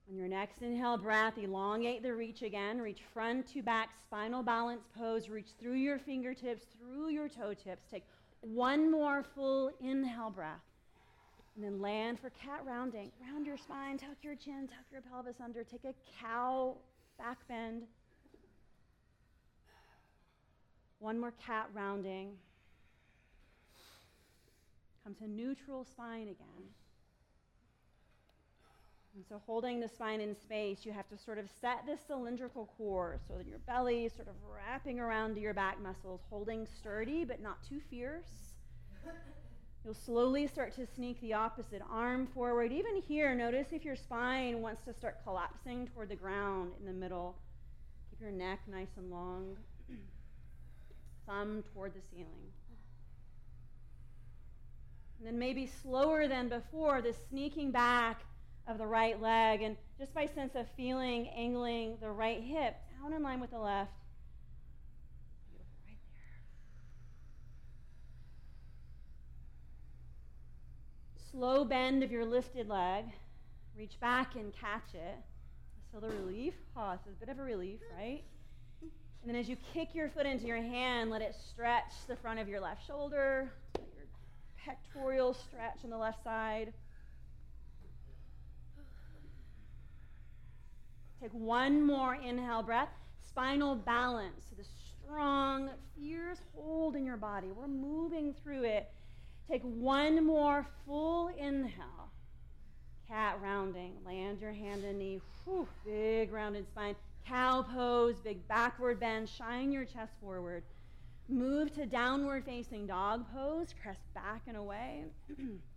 On 0.08 0.16
your 0.16 0.28
next 0.28 0.62
inhale 0.62 0.98
breath, 0.98 1.38
elongate 1.38 2.02
the 2.02 2.14
reach 2.14 2.42
again. 2.42 2.80
Reach 2.80 3.00
front 3.14 3.46
to 3.52 3.62
back, 3.62 3.90
spinal 4.06 4.42
balance 4.42 4.82
pose. 4.96 5.28
Reach 5.28 5.50
through 5.60 5.74
your 5.74 5.98
fingertips, 5.98 6.64
through 6.78 7.08
your 7.10 7.28
toe 7.28 7.54
tips. 7.54 7.84
Take 7.90 8.04
one 8.40 8.90
more 8.90 9.24
full 9.34 9.70
inhale 9.80 10.30
breath. 10.30 10.60
And 11.54 11.64
then 11.64 11.80
land 11.80 12.18
for 12.18 12.30
cat 12.30 12.62
rounding. 12.66 13.12
Round 13.20 13.46
your 13.46 13.56
spine, 13.56 13.98
tuck 13.98 14.16
your 14.22 14.34
chin, 14.34 14.68
tuck 14.68 14.86
your 14.90 15.02
pelvis 15.02 15.36
under. 15.42 15.62
Take 15.62 15.84
a 15.84 15.94
cow 16.20 16.76
back 17.18 17.38
bend. 17.46 17.82
One 20.98 21.18
more 21.18 21.32
cat 21.44 21.68
rounding. 21.74 22.32
Come 25.04 25.14
to 25.16 25.28
neutral 25.28 25.84
spine 25.84 26.28
again. 26.28 26.62
And 29.14 29.24
so, 29.28 29.42
holding 29.46 29.78
the 29.78 29.88
spine 29.88 30.22
in 30.22 30.34
space, 30.34 30.86
you 30.86 30.92
have 30.92 31.08
to 31.10 31.18
sort 31.18 31.38
of 31.38 31.44
set 31.60 31.84
this 31.86 32.00
cylindrical 32.06 32.70
core 32.78 33.20
so 33.28 33.36
that 33.36 33.46
your 33.46 33.58
belly 33.58 34.08
sort 34.08 34.28
of 34.28 34.34
wrapping 34.50 34.98
around 34.98 35.36
your 35.36 35.52
back 35.52 35.80
muscles, 35.82 36.20
holding 36.30 36.66
sturdy 36.66 37.24
but 37.24 37.42
not 37.42 37.58
too 37.68 37.80
fierce. 37.90 38.54
You'll 39.84 39.94
slowly 39.94 40.46
start 40.46 40.74
to 40.76 40.86
sneak 40.86 41.20
the 41.20 41.34
opposite 41.34 41.82
arm 41.90 42.28
forward. 42.34 42.72
Even 42.72 43.02
here, 43.06 43.34
notice 43.34 43.66
if 43.72 43.84
your 43.84 43.96
spine 43.96 44.62
wants 44.62 44.82
to 44.84 44.94
start 44.94 45.18
collapsing 45.24 45.88
toward 45.88 46.08
the 46.08 46.16
ground 46.16 46.72
in 46.80 46.86
the 46.86 46.92
middle. 46.92 47.34
Keep 48.10 48.20
your 48.20 48.30
neck 48.30 48.60
nice 48.70 48.96
and 48.96 49.10
long, 49.10 49.56
thumb 51.26 51.64
toward 51.74 51.92
the 51.94 52.00
ceiling. 52.10 52.52
And 55.18 55.26
then 55.26 55.38
maybe 55.38 55.66
slower 55.82 56.28
than 56.28 56.48
before, 56.48 57.02
the 57.02 57.14
sneaking 57.28 57.72
back 57.72 58.22
of 58.66 58.78
the 58.78 58.86
right 58.86 59.20
leg, 59.20 59.62
and 59.62 59.76
just 59.98 60.14
by 60.14 60.26
sense 60.26 60.54
of 60.54 60.66
feeling, 60.76 61.28
angling 61.36 61.96
the 62.00 62.10
right 62.10 62.40
hip 62.40 62.76
down 63.00 63.12
in 63.12 63.22
line 63.22 63.40
with 63.40 63.50
the 63.50 63.58
left. 63.58 63.90
Beautiful, 65.50 65.74
right 65.86 65.98
there. 71.32 71.40
Slow 71.40 71.64
bend 71.64 72.02
of 72.02 72.12
your 72.12 72.24
lifted 72.24 72.68
leg. 72.68 73.06
Reach 73.76 73.98
back 74.00 74.36
and 74.36 74.52
catch 74.52 74.94
it. 74.94 75.18
Feel 75.90 76.00
the 76.00 76.08
relief. 76.08 76.54
Oh, 76.76 76.92
it's 76.92 77.06
a 77.06 77.10
bit 77.18 77.28
of 77.28 77.38
a 77.38 77.42
relief, 77.42 77.80
right? 77.98 78.22
And 78.80 79.26
then 79.26 79.36
as 79.36 79.48
you 79.48 79.56
kick 79.72 79.94
your 79.94 80.08
foot 80.08 80.26
into 80.26 80.46
your 80.46 80.60
hand, 80.60 81.10
let 81.10 81.22
it 81.22 81.34
stretch 81.50 81.92
the 82.08 82.16
front 82.16 82.40
of 82.40 82.48
your 82.48 82.60
left 82.60 82.86
shoulder. 82.86 83.52
Your 83.76 84.06
pectoral 84.64 85.32
stretch 85.32 85.78
on 85.84 85.90
the 85.90 85.96
left 85.96 86.24
side. 86.24 86.72
Take 91.22 91.30
one 91.34 91.86
more 91.86 92.16
inhale 92.16 92.64
breath. 92.64 92.88
Spinal 93.22 93.76
balance. 93.76 94.46
The 94.58 94.64
strong, 94.64 95.70
fierce 95.96 96.40
hold 96.52 96.96
in 96.96 97.06
your 97.06 97.16
body. 97.16 97.52
We're 97.56 97.68
moving 97.68 98.34
through 98.42 98.64
it. 98.64 98.90
Take 99.48 99.62
one 99.62 100.26
more 100.26 100.66
full 100.84 101.28
inhale. 101.28 102.10
Cat 103.06 103.38
rounding. 103.40 103.92
Land 104.04 104.40
your 104.40 104.50
hand 104.50 104.82
and 104.82 104.98
knee. 104.98 105.20
Whew, 105.44 105.68
big 105.86 106.32
rounded 106.32 106.66
spine. 106.66 106.96
Cow 107.28 107.62
pose, 107.62 108.16
big 108.24 108.48
backward 108.48 108.98
bend. 108.98 109.28
Shine 109.28 109.70
your 109.70 109.84
chest 109.84 110.14
forward. 110.20 110.64
Move 111.28 111.72
to 111.74 111.86
downward 111.86 112.44
facing 112.44 112.88
dog 112.88 113.26
pose. 113.32 113.72
Press 113.80 113.98
back 114.12 114.42
and 114.48 114.56
away. 114.56 115.04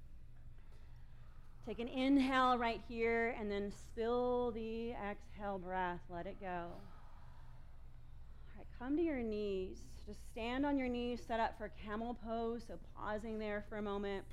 Take 1.66 1.80
an 1.80 1.88
inhale 1.88 2.60
right 2.60 2.80
here 2.88 3.36
and 3.40 3.50
then 3.50 3.72
spill 3.72 4.52
the 4.52 4.92
exhale 4.92 5.58
breath. 5.58 6.00
Let 6.14 6.28
it 6.28 6.40
go. 6.40 6.48
All 6.48 6.72
right, 8.56 8.68
come 8.78 8.96
to 8.96 9.02
your 9.02 9.24
knees. 9.24 9.80
Just 10.06 10.20
stand 10.32 10.64
on 10.64 10.78
your 10.78 10.88
knees, 10.88 11.22
set 11.28 11.40
up 11.40 11.58
for 11.58 11.72
camel 11.84 12.16
pose. 12.24 12.62
So 12.68 12.76
pausing 12.96 13.40
there 13.40 13.66
for 13.68 13.80
a 13.80 13.82
moment. 13.82 14.26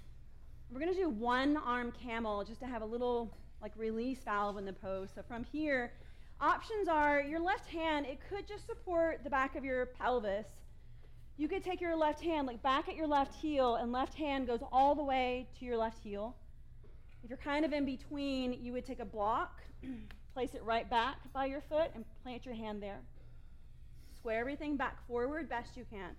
We're 0.71 0.81
going 0.81 0.93
to 0.93 0.99
do 0.99 1.09
one 1.09 1.57
arm 1.57 1.91
camel 1.93 2.45
just 2.45 2.61
to 2.61 2.67
have 2.67 2.83
a 2.83 2.87
little 2.87 3.35
like 3.63 3.73
release 3.79 4.19
valve 4.25 4.59
in 4.59 4.67
the 4.67 4.75
pose. 4.75 5.09
So 5.15 5.23
from 5.27 5.45
here, 5.45 5.93
options 6.39 6.87
are 6.87 7.23
your 7.23 7.41
left 7.41 7.69
hand, 7.69 8.05
it 8.05 8.19
could 8.29 8.47
just 8.47 8.67
support 8.67 9.25
the 9.25 9.31
back 9.31 9.57
of 9.57 9.65
your 9.65 9.87
pelvis. 9.87 10.47
You 11.39 11.49
could 11.49 11.65
take 11.65 11.81
your 11.81 11.97
left 11.97 12.23
hand 12.23 12.47
like 12.47 12.63
back 12.63 12.91
at 12.91 12.97
your 12.97 13.07
left 13.07 13.35
heel 13.35 13.77
and 13.77 13.91
left 13.91 14.13
hand 14.15 14.47
goes 14.47 14.61
all 14.71 14.95
the 14.95 15.03
way 15.03 15.47
to 15.59 15.65
your 15.65 15.79
left 15.79 15.99
heel. 16.03 16.37
If 17.23 17.31
you're 17.31 17.39
kind 17.39 17.65
of 17.65 17.73
in 17.73 17.85
between, 17.85 18.59
you 18.63 18.73
would 18.73 18.85
take 18.85 19.01
a 19.01 19.05
block, 19.05 19.61
place 20.35 20.55
it 20.55 20.63
right 20.65 20.89
back 20.89 21.17
by 21.33 21.47
your 21.47 21.61
foot, 21.61 21.91
and 21.95 22.05
plant 22.23 22.45
your 22.45 22.55
hand 22.55 22.83
there. 22.83 23.01
Square 24.17 24.41
everything 24.41 24.77
back 24.77 25.07
forward 25.07 25.49
best 25.49 25.77
you 25.77 25.85
can. 25.91 26.11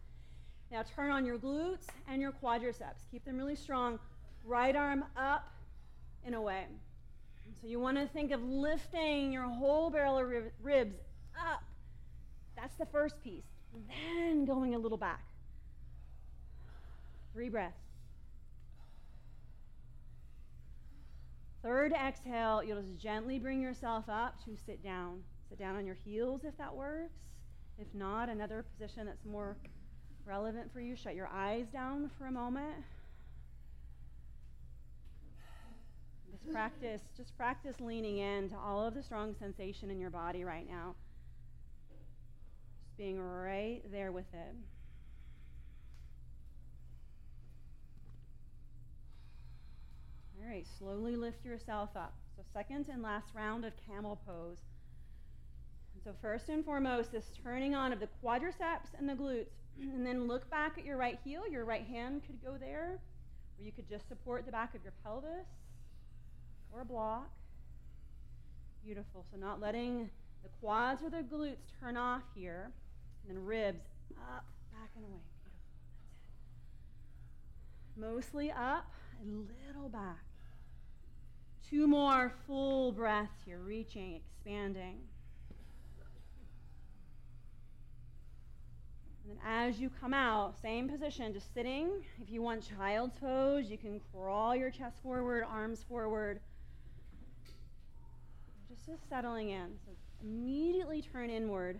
Now 0.72 0.84
turn 0.96 1.12
on 1.12 1.26
your 1.26 1.38
glutes 1.38 1.88
and 2.08 2.22
your 2.22 2.32
quadriceps. 2.32 3.06
Keep 3.12 3.26
them 3.26 3.38
really 3.38 3.56
strong. 3.56 4.00
Right 4.46 4.76
arm 4.76 5.06
up 5.16 5.52
and 6.26 6.36
away. 6.36 6.66
So 7.62 7.68
you 7.68 7.80
want 7.80 7.98
to 7.98 8.08
think 8.08 8.32
of 8.32 8.42
lifting 8.44 9.32
your 9.32 9.44
whole 9.44 9.90
barrel 9.90 10.18
of 10.18 10.28
ribs 10.62 10.96
up. 11.38 11.64
That's 12.56 12.76
the 12.76 12.86
first 12.88 13.22
piece. 13.24 13.44
Then 13.88 14.46
going 14.46 14.76
a 14.76 14.80
little 14.80 14.98
back. 14.98 15.24
Three 17.34 17.50
breaths. 17.50 17.83
Third 21.64 21.94
exhale, 21.94 22.62
you'll 22.62 22.82
just 22.82 22.98
gently 22.98 23.40
bring 23.40 23.62
yourself 23.62 24.04
up 24.10 24.36
to 24.44 24.58
sit 24.66 24.84
down. 24.84 25.24
Sit 25.48 25.58
down 25.58 25.78
on 25.78 25.86
your 25.86 25.96
heels 26.04 26.42
if 26.44 26.58
that 26.58 26.76
works. 26.76 27.14
If 27.80 27.88
not, 27.94 28.28
another 28.28 28.66
position 28.74 29.06
that's 29.06 29.26
more 29.26 29.56
relevant 30.26 30.72
for 30.74 30.82
you. 30.82 30.96
Shut 30.96 31.16
your 31.16 31.30
eyes 31.34 31.68
down 31.72 32.12
for 32.18 32.28
a 32.28 32.32
moment. 32.32 32.84
Just 36.30 36.52
practice, 36.52 37.02
just 37.16 37.36
practice 37.38 37.80
leaning 37.80 38.18
in 38.18 38.50
to 38.50 38.58
all 38.58 38.86
of 38.86 38.94
the 38.94 39.02
strong 39.02 39.34
sensation 39.40 39.90
in 39.90 40.00
your 40.00 40.10
body 40.10 40.44
right 40.44 40.68
now. 40.70 40.96
Just 42.84 42.98
being 42.98 43.22
right 43.22 43.82
there 43.90 44.12
with 44.12 44.26
it. 44.34 44.56
All 50.44 50.50
right, 50.50 50.68
slowly 50.78 51.16
lift 51.16 51.46
yourself 51.46 51.92
up. 51.96 52.14
So, 52.36 52.44
second 52.54 52.88
and 52.92 53.02
last 53.02 53.30
round 53.34 53.64
of 53.64 53.72
camel 53.88 54.20
pose. 54.28 54.58
So, 56.04 56.12
first 56.22 56.50
and 56.50 56.66
foremost, 56.66 57.14
this 57.14 57.32
turning 57.44 57.76
on 57.76 57.94
of 57.94 58.02
the 58.02 58.10
quadriceps 58.24 58.90
and 58.98 59.08
the 59.08 59.14
glutes. 59.14 59.48
And 59.82 60.06
then 60.06 60.28
look 60.28 60.48
back 60.52 60.78
at 60.78 60.86
your 60.86 60.98
right 60.98 61.18
heel. 61.24 61.48
Your 61.50 61.66
right 61.66 61.86
hand 61.86 62.22
could 62.28 62.44
go 62.44 62.58
there, 62.60 63.00
or 63.58 63.64
you 63.64 63.72
could 63.72 63.90
just 63.90 64.08
support 64.08 64.46
the 64.46 64.52
back 64.52 64.76
of 64.76 64.84
your 64.84 64.94
pelvis 65.04 65.48
or 66.72 66.86
block. 66.86 67.30
Beautiful. 68.86 69.26
So, 69.32 69.38
not 69.38 69.62
letting 69.62 70.10
the 70.44 70.50
quads 70.60 71.02
or 71.02 71.10
the 71.10 71.24
glutes 71.24 71.72
turn 71.80 71.98
off 71.98 72.24
here. 72.36 72.70
And 73.28 73.36
then 73.36 73.46
ribs 73.46 73.86
up, 74.18 74.46
back, 74.74 74.90
and 74.96 75.06
away. 75.06 75.22
Beautiful. 75.42 75.72
That's 77.96 78.06
it. 78.06 78.16
Mostly 78.16 78.52
up, 78.52 78.92
a 79.22 79.26
little 79.26 79.90
back. 79.90 80.33
Two 81.74 81.88
more 81.88 82.32
full 82.46 82.92
breaths 82.92 83.42
here, 83.44 83.58
reaching, 83.58 84.14
expanding. 84.14 85.00
And 89.24 89.32
then 89.32 89.38
as 89.44 89.80
you 89.80 89.90
come 90.00 90.14
out, 90.14 90.54
same 90.62 90.88
position, 90.88 91.34
just 91.34 91.52
sitting. 91.52 91.90
If 92.22 92.30
you 92.30 92.44
want 92.44 92.64
child's 92.78 93.18
pose, 93.18 93.72
you 93.72 93.80
can 93.80 94.00
crawl 94.12 94.56
your 94.56 94.70
chest 94.70 94.98
forward, 95.02 95.46
arms 95.50 95.84
forward. 95.90 96.42
Just, 98.70 98.86
just 98.86 99.10
settling 99.10 99.50
in. 99.50 99.70
So 99.84 99.94
immediately 100.22 101.02
turn 101.02 101.32
inward. 101.32 101.80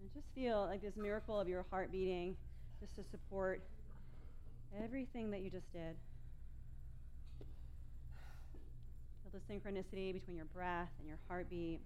And 0.00 0.12
just 0.14 0.32
feel 0.32 0.66
like 0.70 0.80
this 0.80 0.96
miracle 0.96 1.40
of 1.40 1.48
your 1.48 1.66
heart 1.70 1.90
beating 1.90 2.36
just 2.78 2.94
to 2.94 3.02
support 3.10 3.62
everything 4.80 5.32
that 5.32 5.40
you 5.40 5.50
just 5.50 5.72
did. 5.72 5.96
The 9.32 9.38
synchronicity 9.52 10.12
between 10.12 10.36
your 10.36 10.44
breath 10.46 10.90
and 10.98 11.08
your 11.08 11.16
heartbeat. 11.26 11.80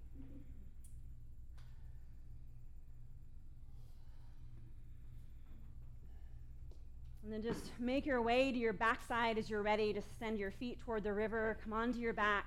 And 7.22 7.32
then 7.32 7.42
just 7.42 7.70
make 7.78 8.04
your 8.04 8.20
way 8.22 8.50
to 8.50 8.58
your 8.58 8.72
backside 8.72 9.38
as 9.38 9.48
you're 9.48 9.62
ready 9.62 9.92
to 9.92 10.02
send 10.18 10.38
your 10.38 10.50
feet 10.50 10.80
toward 10.84 11.04
the 11.04 11.12
river. 11.12 11.56
Come 11.62 11.72
onto 11.72 11.98
your 11.98 12.12
back. 12.12 12.46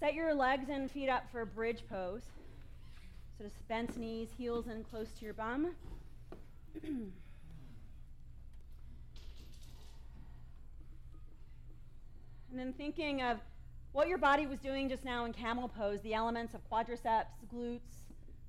Set 0.00 0.14
your 0.14 0.34
legs 0.34 0.68
and 0.70 0.90
feet 0.90 1.08
up 1.08 1.24
for 1.32 1.44
bridge 1.46 1.82
pose. 1.88 2.22
So 3.38 3.44
just 3.44 3.66
bent 3.68 3.96
knees, 3.96 4.28
heels 4.36 4.66
in 4.66 4.84
close 4.84 5.08
to 5.18 5.24
your 5.24 5.34
bum. 5.34 5.74
and 6.82 7.12
then 12.54 12.72
thinking 12.74 13.22
of 13.22 13.38
what 13.94 14.08
your 14.08 14.18
body 14.18 14.44
was 14.44 14.58
doing 14.58 14.88
just 14.88 15.04
now 15.04 15.24
in 15.24 15.32
camel 15.32 15.68
pose, 15.68 16.00
the 16.02 16.12
elements 16.12 16.52
of 16.52 16.60
quadriceps, 16.68 17.26
glutes, 17.54 18.02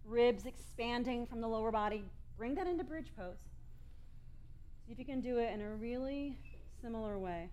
ribs 0.03 0.47
expanding 0.47 1.23
from 1.27 1.39
the 1.39 1.47
lower 1.47 1.71
body, 1.71 2.03
bring 2.35 2.55
that 2.55 2.65
into 2.65 2.83
bridge 2.83 3.11
pose. 3.15 3.37
See 4.87 4.91
if 4.91 4.97
you 4.97 5.05
can 5.05 5.21
do 5.21 5.37
it 5.37 5.53
in 5.53 5.61
a 5.61 5.69
really 5.75 6.35
similar 6.81 7.19
way. 7.19 7.51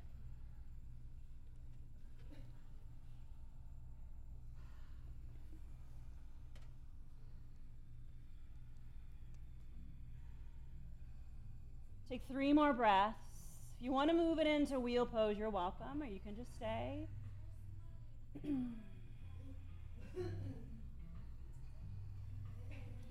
Take 12.09 12.23
three 12.27 12.55
more 12.55 12.73
breaths. 12.73 13.17
If 13.77 13.85
you 13.85 13.93
want 13.93 14.09
to 14.09 14.17
move 14.17 14.39
it 14.39 14.47
into 14.47 14.81
wheel 14.81 15.05
pose, 15.05 15.37
you're 15.37 15.51
welcome, 15.51 16.01
or 16.01 16.07
you 16.07 16.21
can 16.21 16.35
just 16.35 16.55
stay. 16.55 17.07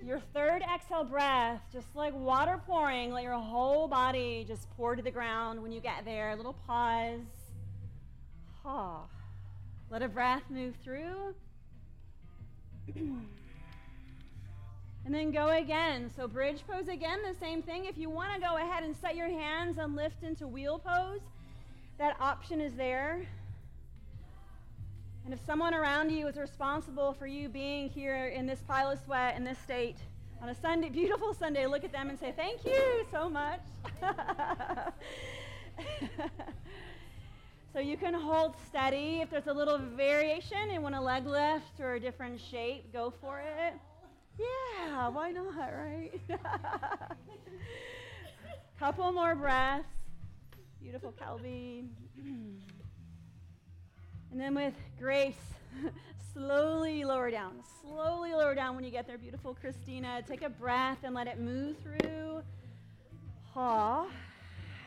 your 0.06 0.20
third 0.34 0.62
exhale 0.64 1.04
breath, 1.04 1.62
just 1.72 1.88
like 1.96 2.14
water 2.14 2.60
pouring, 2.66 3.12
let 3.12 3.24
your 3.24 3.34
whole 3.34 3.88
body 3.88 4.46
just 4.48 4.70
pour 4.76 4.96
to 4.96 5.02
the 5.02 5.12
ground 5.12 5.62
when 5.62 5.72
you 5.72 5.80
get 5.80 6.06
there. 6.06 6.32
A 6.32 6.36
little 6.36 6.56
pause. 6.68 7.20
Ah. 8.66 9.04
Let 9.92 10.02
a 10.02 10.08
breath 10.08 10.44
move 10.50 10.76
through. 10.84 11.36
and 12.96 13.26
then 15.06 15.32
go 15.32 15.50
again. 15.50 16.10
So 16.16 16.28
bridge 16.28 16.64
pose 16.66 16.88
again, 16.88 17.20
the 17.28 17.38
same 17.40 17.62
thing. 17.62 17.86
If 17.86 17.98
you 17.98 18.10
want 18.10 18.34
to 18.34 18.40
go 18.40 18.56
ahead 18.56 18.84
and 18.84 18.96
set 18.96 19.16
your 19.18 19.28
hands 19.28 19.78
and 19.78 19.96
lift 19.96 20.24
into 20.24 20.48
wheel 20.48 20.80
pose, 20.80 21.20
that 21.98 22.16
option 22.22 22.62
is 22.62 22.74
there. 22.76 23.28
And 25.26 25.34
if 25.34 25.40
someone 25.46 25.74
around 25.74 26.10
you 26.10 26.28
is 26.28 26.38
responsible 26.38 27.14
for 27.14 27.28
you 27.28 27.50
being 27.50 27.90
here 27.90 28.28
in 28.28 28.46
this 28.46 28.62
pile 28.68 28.92
of 28.92 29.00
sweat 29.06 29.38
in 29.38 29.44
this 29.44 29.60
state 29.60 29.98
on 30.42 30.50
a 30.50 30.56
Sunday, 30.56 30.90
beautiful 30.90 31.34
Sunday, 31.34 31.68
look 31.68 31.84
at 31.84 31.92
them 31.92 32.10
and 32.10 32.20
say, 32.20 32.34
Thank 32.36 32.66
you 32.66 33.06
so 33.12 33.30
much. 33.30 33.62
So 37.74 37.80
you 37.80 37.96
can 37.96 38.14
hold 38.14 38.56
steady. 38.68 39.22
If 39.22 39.30
there's 39.30 39.48
a 39.48 39.54
little 39.54 39.78
variation 39.78 40.72
and 40.74 40.84
want 40.84 40.94
a 40.94 41.00
leg 41.00 41.26
lift 41.26 41.80
or 41.80 41.94
a 41.94 42.00
different 42.02 42.42
shape, 42.42 42.92
go 42.92 43.14
for 43.22 43.40
it. 43.40 43.74
Yeah, 44.38 45.08
why 45.08 45.32
not, 45.32 45.56
right? 45.56 46.12
Couple 48.80 49.14
more 49.14 49.36
breaths. 49.36 49.88
Beautiful 50.82 51.14
Kelby. 51.14 51.88
And 54.32 54.40
then 54.40 54.56
with 54.56 54.74
grace, 54.98 55.36
slowly 56.34 57.04
lower 57.04 57.30
down. 57.30 57.56
Slowly 57.82 58.32
lower 58.32 58.56
down 58.56 58.76
when 58.76 58.86
you 58.86 58.92
get 58.92 59.06
there, 59.06 59.18
beautiful 59.18 59.54
Christina. 59.54 60.22
Take 60.26 60.42
a 60.42 60.50
breath 60.50 61.00
and 61.04 61.14
let 61.14 61.28
it 61.28 61.40
move 61.40 61.76
through. 61.84 62.42
Ha. 63.54 64.08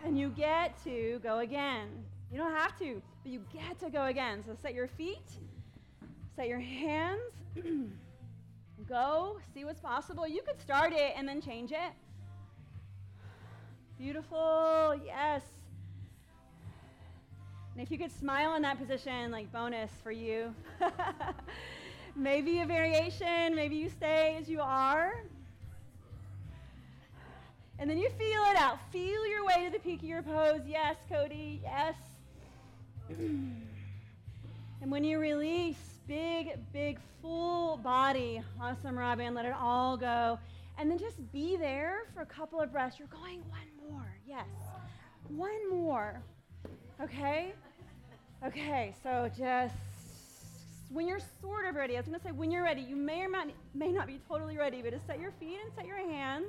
And 0.04 0.18
you 0.18 0.30
get 0.30 0.82
to 0.84 1.20
go 1.22 1.40
again. 1.40 1.88
You 2.32 2.38
don't 2.38 2.54
have 2.54 2.78
to, 2.78 3.02
but 3.22 3.30
you 3.30 3.42
get 3.52 3.78
to 3.80 3.90
go 3.90 4.06
again. 4.06 4.42
So 4.46 4.56
set 4.62 4.74
your 4.74 4.88
feet, 4.88 5.30
set 6.34 6.48
your 6.48 6.58
hands, 6.58 7.20
go, 8.88 9.38
see 9.52 9.64
what's 9.64 9.80
possible. 9.80 10.26
You 10.26 10.42
could 10.42 10.60
start 10.60 10.92
it 10.92 11.12
and 11.16 11.28
then 11.28 11.40
change 11.40 11.70
it. 11.70 11.92
Beautiful, 13.98 14.98
yes. 15.04 15.42
If 17.84 17.90
you 17.90 17.98
could 17.98 18.18
smile 18.18 18.54
in 18.54 18.62
that 18.62 18.78
position, 18.78 19.30
like 19.30 19.52
bonus 19.52 19.90
for 20.02 20.10
you. 20.10 20.54
maybe 22.16 22.60
a 22.60 22.64
variation, 22.64 23.54
maybe 23.54 23.76
you 23.76 23.90
stay 23.90 24.38
as 24.40 24.48
you 24.48 24.62
are. 24.62 25.22
And 27.78 27.90
then 27.90 27.98
you 27.98 28.08
feel 28.08 28.42
it 28.50 28.56
out. 28.56 28.78
Feel 28.90 29.26
your 29.26 29.44
way 29.44 29.66
to 29.66 29.70
the 29.70 29.78
peak 29.80 29.98
of 29.98 30.08
your 30.08 30.22
pose. 30.22 30.62
Yes, 30.66 30.96
Cody. 31.10 31.60
Yes. 31.62 31.94
and 33.10 33.60
when 34.86 35.04
you 35.04 35.18
release, 35.18 35.76
big, 36.08 36.52
big, 36.72 36.98
full 37.20 37.76
body, 37.76 38.40
awesome, 38.62 38.98
Robin, 38.98 39.34
let 39.34 39.44
it 39.44 39.54
all 39.60 39.98
go. 39.98 40.38
And 40.78 40.90
then 40.90 40.96
just 40.96 41.30
be 41.34 41.58
there 41.58 42.06
for 42.14 42.22
a 42.22 42.26
couple 42.26 42.62
of 42.62 42.72
breaths. 42.72 42.98
You're 42.98 43.08
going 43.08 43.42
one 43.50 43.90
more. 43.90 44.16
Yes. 44.26 44.46
One 45.28 45.68
more. 45.68 46.22
Okay? 46.98 47.52
Okay, 48.46 48.94
so 49.02 49.30
just 49.38 49.74
when 50.90 51.08
you're 51.08 51.20
sort 51.40 51.64
of 51.64 51.76
ready, 51.76 51.94
I 51.94 52.00
was 52.00 52.06
going 52.06 52.18
to 52.18 52.24
say 52.24 52.30
when 52.30 52.50
you're 52.50 52.62
ready, 52.62 52.82
you 52.82 52.94
may 52.94 53.22
or 53.22 53.28
may 53.74 53.90
not 53.90 54.06
be 54.06 54.20
totally 54.28 54.58
ready, 54.58 54.82
but 54.82 54.92
just 54.92 55.06
set 55.06 55.18
your 55.18 55.32
feet 55.40 55.58
and 55.64 55.72
set 55.74 55.86
your 55.86 55.96
hands. 55.96 56.48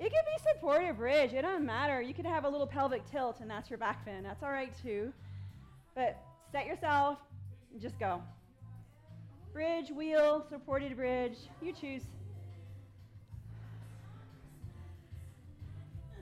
It 0.00 0.04
could 0.04 0.12
be 0.12 0.50
supported 0.52 0.96
bridge. 0.96 1.32
It 1.32 1.42
doesn't 1.42 1.64
matter. 1.64 2.02
You 2.02 2.14
could 2.14 2.26
have 2.26 2.44
a 2.44 2.48
little 2.48 2.66
pelvic 2.66 3.08
tilt, 3.08 3.38
and 3.40 3.48
that's 3.48 3.70
your 3.70 3.78
back 3.78 4.04
fin. 4.04 4.24
That's 4.24 4.42
all 4.42 4.50
right 4.50 4.72
too. 4.82 5.12
But 5.94 6.20
set 6.50 6.66
yourself 6.66 7.18
and 7.72 7.80
just 7.80 7.98
go. 8.00 8.20
Bridge, 9.52 9.90
wheel, 9.92 10.44
supported 10.50 10.96
bridge, 10.96 11.36
you 11.62 11.72
choose. 11.72 12.02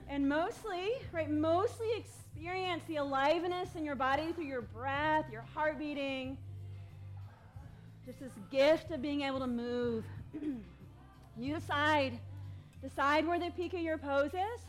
And 0.09 0.27
mostly, 0.27 0.93
right, 1.11 1.29
mostly 1.29 1.87
experience 1.97 2.83
the 2.87 2.97
aliveness 2.97 3.75
in 3.75 3.83
your 3.83 3.95
body 3.95 4.31
through 4.33 4.45
your 4.45 4.61
breath, 4.61 5.25
your 5.31 5.41
heart 5.53 5.77
beating. 5.77 6.37
Just 8.05 8.19
this 8.19 8.31
gift 8.49 8.91
of 8.91 9.01
being 9.01 9.21
able 9.21 9.39
to 9.39 9.47
move. 9.47 10.05
you 11.37 11.53
decide. 11.53 12.17
Decide 12.81 13.27
where 13.27 13.39
the 13.39 13.51
peak 13.51 13.73
of 13.73 13.81
your 13.81 13.97
pose 13.97 14.33
is. 14.33 14.61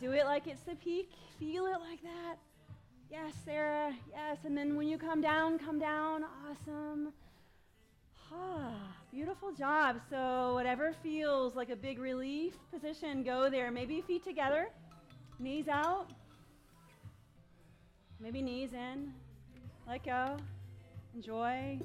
Do 0.00 0.10
it 0.10 0.24
like 0.24 0.48
it's 0.48 0.62
the 0.62 0.74
peak. 0.74 1.12
Feel 1.38 1.66
it 1.66 1.78
like 1.88 2.02
that. 2.02 2.36
Yes, 3.10 3.32
Sarah. 3.44 3.94
Yes. 4.10 4.38
And 4.44 4.56
then 4.56 4.74
when 4.74 4.88
you 4.88 4.98
come 4.98 5.20
down, 5.20 5.58
come 5.58 5.78
down. 5.78 6.24
Awesome. 6.50 7.12
Beautiful 9.12 9.52
job. 9.52 9.96
So, 10.10 10.54
whatever 10.54 10.94
feels 11.02 11.54
like 11.54 11.70
a 11.70 11.76
big 11.76 11.98
relief 11.98 12.54
position, 12.72 13.22
go 13.22 13.50
there. 13.50 13.70
Maybe 13.70 14.00
feet 14.00 14.24
together, 14.24 14.68
knees 15.38 15.68
out. 15.68 16.06
Maybe 18.20 18.42
knees 18.42 18.72
in. 18.72 19.12
Let 19.86 20.04
go. 20.04 20.36
Enjoy. 21.14 21.80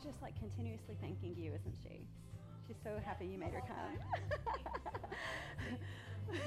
She's 0.00 0.12
just 0.12 0.22
like 0.22 0.38
continuously 0.38 0.96
thanking 1.00 1.34
you, 1.36 1.52
isn't 1.52 1.76
she? 1.82 2.06
She's 2.66 2.76
so 2.82 2.98
happy 3.04 3.26
you 3.26 3.38
made 3.38 3.52
her 3.52 3.62
come. 3.66 3.98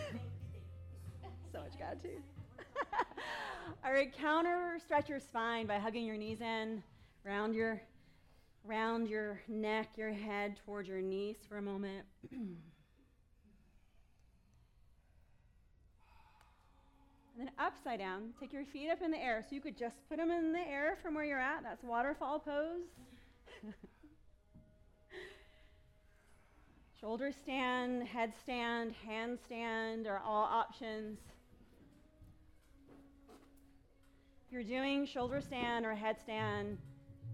so 1.51 1.59
much 1.59 1.77
gratitude. 1.77 2.23
All 3.85 3.93
right, 3.93 4.11
counter 4.11 4.79
stretch 4.83 5.07
your 5.09 5.19
spine 5.19 5.67
by 5.67 5.77
hugging 5.77 6.05
your 6.05 6.17
knees 6.17 6.41
in, 6.41 6.81
round 7.23 7.53
your 7.53 7.81
round 8.63 9.07
your 9.07 9.41
neck, 9.47 9.89
your 9.97 10.11
head 10.11 10.59
towards 10.65 10.87
your 10.87 11.01
knees 11.01 11.37
for 11.47 11.57
a 11.57 11.61
moment. 11.61 12.05
and 12.31 12.57
then 17.37 17.51
upside 17.59 17.99
down, 17.99 18.33
take 18.39 18.51
your 18.51 18.65
feet 18.65 18.89
up 18.89 19.01
in 19.03 19.11
the 19.11 19.21
air. 19.21 19.43
So 19.47 19.53
you 19.53 19.61
could 19.61 19.77
just 19.77 19.97
put 20.09 20.17
them 20.17 20.31
in 20.31 20.53
the 20.53 20.67
air 20.67 20.97
from 21.03 21.13
where 21.13 21.25
you're 21.25 21.39
at. 21.39 21.61
That's 21.61 21.83
waterfall 21.83 22.39
pose. 22.39 22.87
Shoulder 26.99 27.31
stand, 27.31 28.07
headstand, 28.07 28.93
handstand 29.07 30.07
are 30.07 30.21
all 30.25 30.43
options. 30.43 31.19
If 34.47 34.51
you're 34.51 34.63
doing 34.63 35.05
shoulder 35.05 35.39
stand 35.41 35.85
or 35.85 35.95
headstand, 35.95 36.77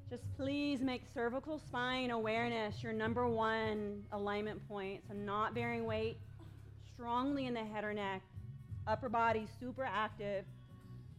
just 0.09 0.23
please 0.37 0.81
make 0.81 1.03
cervical 1.13 1.59
spine 1.59 2.11
awareness 2.11 2.81
your 2.81 2.93
number 2.93 3.27
one 3.27 4.03
alignment 4.11 4.67
point. 4.67 5.01
So, 5.07 5.13
not 5.13 5.53
bearing 5.53 5.85
weight 5.85 6.17
strongly 6.93 7.45
in 7.45 7.53
the 7.53 7.63
head 7.63 7.83
or 7.83 7.93
neck, 7.93 8.21
upper 8.87 9.09
body 9.09 9.47
super 9.59 9.83
active, 9.83 10.45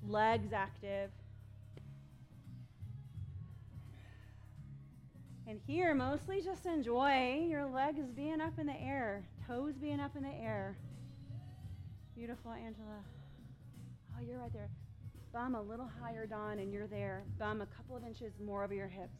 legs 0.09 0.53
active. 0.53 1.11
And 5.51 5.61
here, 5.67 5.97
mostly 5.97 6.41
just 6.41 6.65
enjoy 6.65 7.45
your 7.49 7.67
legs 7.67 8.07
being 8.15 8.41
up 8.41 8.61
in 8.61 8.67
the 8.67 8.81
air, 8.81 9.25
toes 9.49 9.75
being 9.75 9.99
up 9.99 10.15
in 10.15 10.23
the 10.23 10.29
air. 10.29 10.77
Beautiful, 12.15 12.53
Angela. 12.53 13.03
Oh, 14.17 14.23
you're 14.25 14.39
right 14.39 14.53
there. 14.53 14.69
Bum 15.33 15.57
a 15.57 15.61
little 15.61 15.91
higher, 16.01 16.25
Dawn, 16.25 16.61
and 16.61 16.73
you're 16.73 16.87
there. 16.87 17.25
Bum 17.37 17.63
a 17.63 17.67
couple 17.67 17.97
of 17.97 18.05
inches 18.05 18.33
more 18.39 18.63
over 18.63 18.75
your 18.75 18.87
hips. 18.87 19.19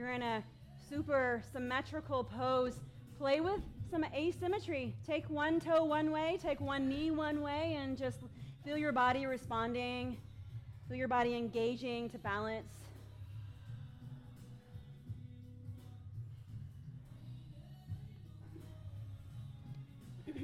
You're 0.00 0.12
in 0.12 0.22
a 0.22 0.42
super 0.88 1.42
symmetrical 1.52 2.24
pose, 2.24 2.80
play 3.18 3.42
with 3.42 3.60
some 3.90 4.02
asymmetry. 4.14 4.94
Take 5.06 5.28
one 5.28 5.60
toe 5.60 5.84
one 5.84 6.10
way, 6.10 6.38
take 6.42 6.58
one 6.58 6.88
knee 6.88 7.10
one 7.10 7.42
way, 7.42 7.76
and 7.78 7.98
just 7.98 8.20
feel 8.64 8.78
your 8.78 8.92
body 8.92 9.26
responding, 9.26 10.16
feel 10.88 10.96
your 10.96 11.06
body 11.06 11.36
engaging 11.36 12.08
to 12.08 12.18
balance. 12.18 12.72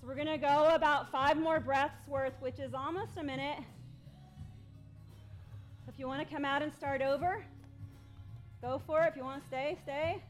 So 0.00 0.06
we're 0.06 0.14
going 0.14 0.28
to 0.28 0.38
go 0.38 0.70
about 0.74 1.12
five 1.12 1.36
more 1.36 1.60
breaths 1.60 2.08
worth, 2.08 2.32
which 2.40 2.58
is 2.58 2.72
almost 2.72 3.18
a 3.18 3.22
minute. 3.22 3.58
If 6.00 6.04
you 6.04 6.08
want 6.08 6.26
to 6.26 6.34
come 6.34 6.46
out 6.46 6.62
and 6.62 6.72
start 6.72 7.02
over, 7.02 7.44
go 8.62 8.80
for 8.86 9.04
it. 9.04 9.08
If 9.08 9.16
you 9.16 9.22
want 9.22 9.42
to 9.42 9.46
stay, 9.46 9.76
stay. 9.82 10.22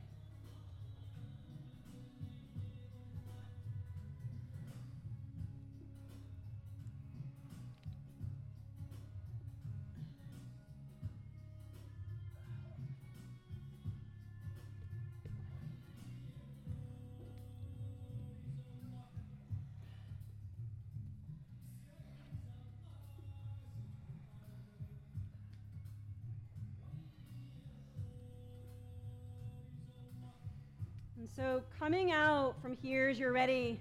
So, 31.36 31.62
coming 31.78 32.10
out 32.10 32.54
from 32.60 32.76
here 32.82 33.08
as 33.08 33.18
you're 33.18 33.32
ready, 33.32 33.78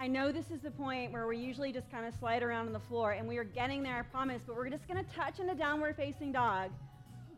I 0.00 0.08
know 0.08 0.32
this 0.32 0.50
is 0.50 0.60
the 0.60 0.70
point 0.72 1.12
where 1.12 1.28
we 1.28 1.36
usually 1.36 1.72
just 1.72 1.90
kind 1.92 2.04
of 2.04 2.12
slide 2.18 2.42
around 2.42 2.66
on 2.66 2.72
the 2.72 2.80
floor, 2.80 3.12
and 3.12 3.28
we 3.28 3.38
are 3.38 3.44
getting 3.44 3.84
there, 3.84 3.98
I 3.98 4.02
promise, 4.02 4.42
but 4.44 4.56
we're 4.56 4.68
just 4.68 4.88
going 4.88 5.04
to 5.04 5.10
touch 5.12 5.38
into 5.38 5.54
downward 5.54 5.96
facing 5.96 6.32
dog. 6.32 6.70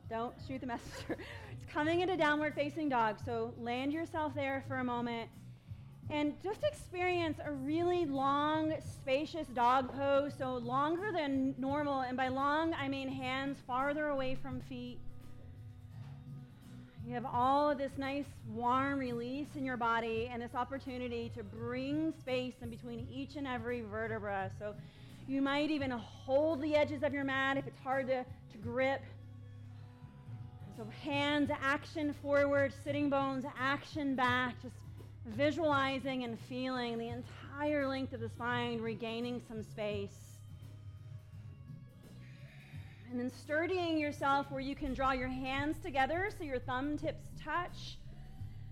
Don't 0.09 0.33
shoot 0.49 0.63
the 0.63 0.67
messenger. 0.67 1.19
it's 1.53 1.73
coming 1.73 2.01
into 2.01 2.17
downward 2.17 2.55
facing 2.55 2.89
dog. 2.89 3.19
So, 3.25 3.53
land 3.61 3.93
yourself 3.93 4.35
there 4.35 4.65
for 4.67 4.77
a 4.77 4.85
moment 4.85 5.29
and 6.09 6.35
just 6.43 6.65
experience 6.65 7.39
a 7.45 7.53
really 7.53 8.07
long, 8.07 8.75
spacious 8.81 9.47
dog 9.49 9.95
pose. 9.95 10.33
So, 10.39 10.55
longer 10.55 11.13
than 11.13 11.55
normal, 11.59 12.01
and 12.01 12.17
by 12.17 12.29
long, 12.29 12.73
I 12.75 12.89
mean 12.89 13.09
hands 13.09 13.59
farther 13.67 14.09
away 14.09 14.37
from 14.41 14.61
feet 14.63 14.99
you 17.11 17.17
have 17.17 17.27
all 17.27 17.73
of 17.73 17.77
this 17.77 17.91
nice 17.99 18.27
warm 18.55 18.97
release 18.97 19.49
in 19.57 19.65
your 19.65 19.77
body 19.77 20.31
and 20.33 20.41
this 20.41 20.55
opportunity 20.55 21.33
to 21.35 21.43
bring 21.43 22.13
space 22.21 22.55
in 22.63 22.71
between 22.71 23.05
each 23.13 23.35
and 23.35 23.49
every 23.49 23.81
vertebra. 23.81 24.49
So 24.61 24.77
you 25.27 25.43
might 25.43 25.73
even 25.73 25.91
hold 25.91 26.63
the 26.63 26.77
edges 26.77 27.03
of 27.03 27.13
your 27.13 27.25
mat 27.25 27.57
if 27.57 27.67
it's 27.67 27.81
hard 27.81 28.07
to, 28.07 28.23
to 28.23 28.59
grip. 28.63 29.03
So 30.77 30.87
hands 31.03 31.51
action 31.61 32.15
forward, 32.23 32.73
sitting 32.85 33.11
bones 33.11 33.45
action 33.59 34.15
back, 34.15 34.63
just 34.63 34.77
visualizing 35.27 36.23
and 36.23 36.39
feeling 36.49 36.97
the 36.97 37.09
entire 37.09 37.89
length 37.89 38.13
of 38.13 38.21
the 38.21 38.29
spine 38.29 38.81
regaining 38.81 39.43
some 39.49 39.65
space. 39.65 40.30
And 43.11 43.19
then 43.19 43.31
sturdying 43.31 43.99
yourself 43.99 44.51
where 44.51 44.61
you 44.61 44.77
can 44.77 44.95
draw 44.95 45.13
your 45.13 45.29
hands 45.29 45.79
together 45.83 46.31
so 46.37 46.45
your 46.45 46.61
thumb 46.61 46.97
tips 46.97 47.25
touch. 47.43 47.99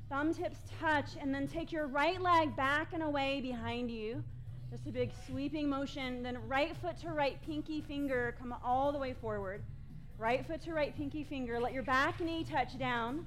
Thumb 0.09 0.33
tips 0.33 0.59
touch, 0.81 1.11
and 1.21 1.35
then 1.35 1.49
take 1.49 1.73
your 1.73 1.87
right 1.89 2.21
leg 2.21 2.57
back 2.57 2.93
and 2.93 3.03
away 3.03 3.41
behind 3.41 3.91
you. 3.91 4.23
Just 4.71 4.87
a 4.87 4.93
big 4.93 5.11
sweeping 5.27 5.69
motion. 5.69 6.23
Then 6.23 6.39
right 6.47 6.77
foot 6.77 6.99
to 6.99 7.09
right 7.09 7.41
pinky 7.45 7.81
finger 7.81 8.37
come 8.39 8.55
all 8.65 8.93
the 8.93 8.99
way 8.99 9.13
forward. 9.13 9.63
Right 10.19 10.47
foot 10.47 10.63
to 10.63 10.73
right 10.73 10.97
pinky 10.97 11.25
finger. 11.25 11.59
Let 11.59 11.73
your 11.73 11.83
back 11.83 12.21
knee 12.21 12.45
touch 12.45 12.79
down. 12.79 13.27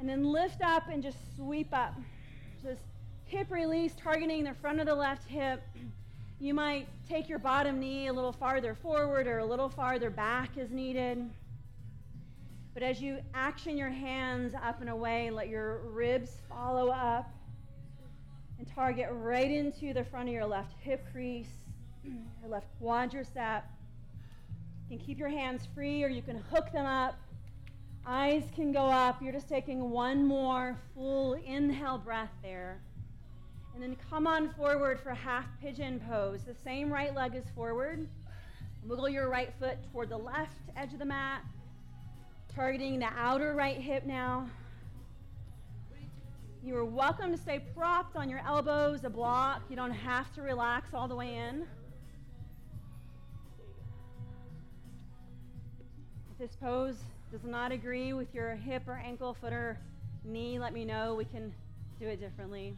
And 0.00 0.08
then 0.08 0.24
lift 0.24 0.62
up 0.62 0.88
and 0.88 1.02
just 1.02 1.18
sweep 1.36 1.68
up. 1.72 1.94
Just 2.62 2.82
hip 3.26 3.50
release, 3.50 3.92
targeting 3.96 4.44
the 4.44 4.54
front 4.54 4.80
of 4.80 4.86
the 4.86 4.94
left 4.94 5.28
hip. 5.28 5.62
You 6.40 6.54
might 6.54 6.86
take 7.08 7.28
your 7.28 7.40
bottom 7.40 7.80
knee 7.80 8.06
a 8.06 8.12
little 8.12 8.32
farther 8.32 8.72
forward 8.72 9.26
or 9.26 9.38
a 9.38 9.44
little 9.44 9.68
farther 9.68 10.08
back 10.08 10.56
as 10.56 10.70
needed. 10.70 11.28
But 12.74 12.84
as 12.84 13.00
you 13.00 13.18
action 13.34 13.76
your 13.76 13.90
hands 13.90 14.54
up 14.54 14.80
and 14.80 14.88
away, 14.88 15.30
let 15.30 15.48
your 15.48 15.78
ribs 15.78 16.30
follow 16.48 16.90
up 16.90 17.28
and 18.56 18.68
target 18.72 19.08
right 19.10 19.50
into 19.50 19.92
the 19.92 20.04
front 20.04 20.28
of 20.28 20.34
your 20.34 20.46
left 20.46 20.74
hip 20.80 21.04
crease, 21.10 21.50
your 22.04 22.50
left 22.50 22.68
quadricep. 22.80 23.62
You 24.88 24.96
can 24.96 25.04
keep 25.04 25.18
your 25.18 25.28
hands 25.28 25.66
free 25.74 26.04
or 26.04 26.08
you 26.08 26.22
can 26.22 26.36
hook 26.52 26.70
them 26.72 26.86
up. 26.86 27.16
Eyes 28.06 28.44
can 28.54 28.70
go 28.70 28.86
up. 28.86 29.20
You're 29.20 29.32
just 29.32 29.48
taking 29.48 29.90
one 29.90 30.24
more 30.24 30.78
full 30.94 31.34
inhale 31.34 31.98
breath 31.98 32.30
there. 32.44 32.80
And 33.78 33.92
then 33.92 33.96
come 34.10 34.26
on 34.26 34.52
forward 34.54 34.98
for 34.98 35.14
half 35.14 35.44
pigeon 35.62 36.00
pose. 36.00 36.42
The 36.42 36.56
same 36.64 36.92
right 36.92 37.14
leg 37.14 37.36
is 37.36 37.44
forward. 37.54 38.08
Wiggle 38.84 39.08
your 39.08 39.28
right 39.28 39.54
foot 39.60 39.78
toward 39.92 40.08
the 40.08 40.16
left 40.16 40.56
edge 40.76 40.92
of 40.92 40.98
the 40.98 41.04
mat, 41.04 41.42
targeting 42.52 42.98
the 42.98 43.06
outer 43.16 43.54
right 43.54 43.76
hip 43.76 44.04
now. 44.04 44.50
You 46.64 46.74
are 46.74 46.84
welcome 46.84 47.30
to 47.30 47.38
stay 47.38 47.60
propped 47.72 48.16
on 48.16 48.28
your 48.28 48.40
elbows, 48.44 49.04
a 49.04 49.10
block. 49.10 49.62
You 49.70 49.76
don't 49.76 49.92
have 49.92 50.34
to 50.34 50.42
relax 50.42 50.92
all 50.92 51.06
the 51.06 51.14
way 51.14 51.36
in. 51.36 51.64
If 56.32 56.38
this 56.40 56.56
pose 56.56 56.96
does 57.30 57.44
not 57.44 57.70
agree 57.70 58.12
with 58.12 58.34
your 58.34 58.56
hip 58.56 58.88
or 58.88 58.94
ankle, 58.94 59.34
foot 59.34 59.52
or 59.52 59.78
knee, 60.24 60.58
let 60.58 60.72
me 60.72 60.84
know. 60.84 61.14
We 61.14 61.26
can 61.26 61.54
do 62.00 62.08
it 62.08 62.18
differently. 62.18 62.74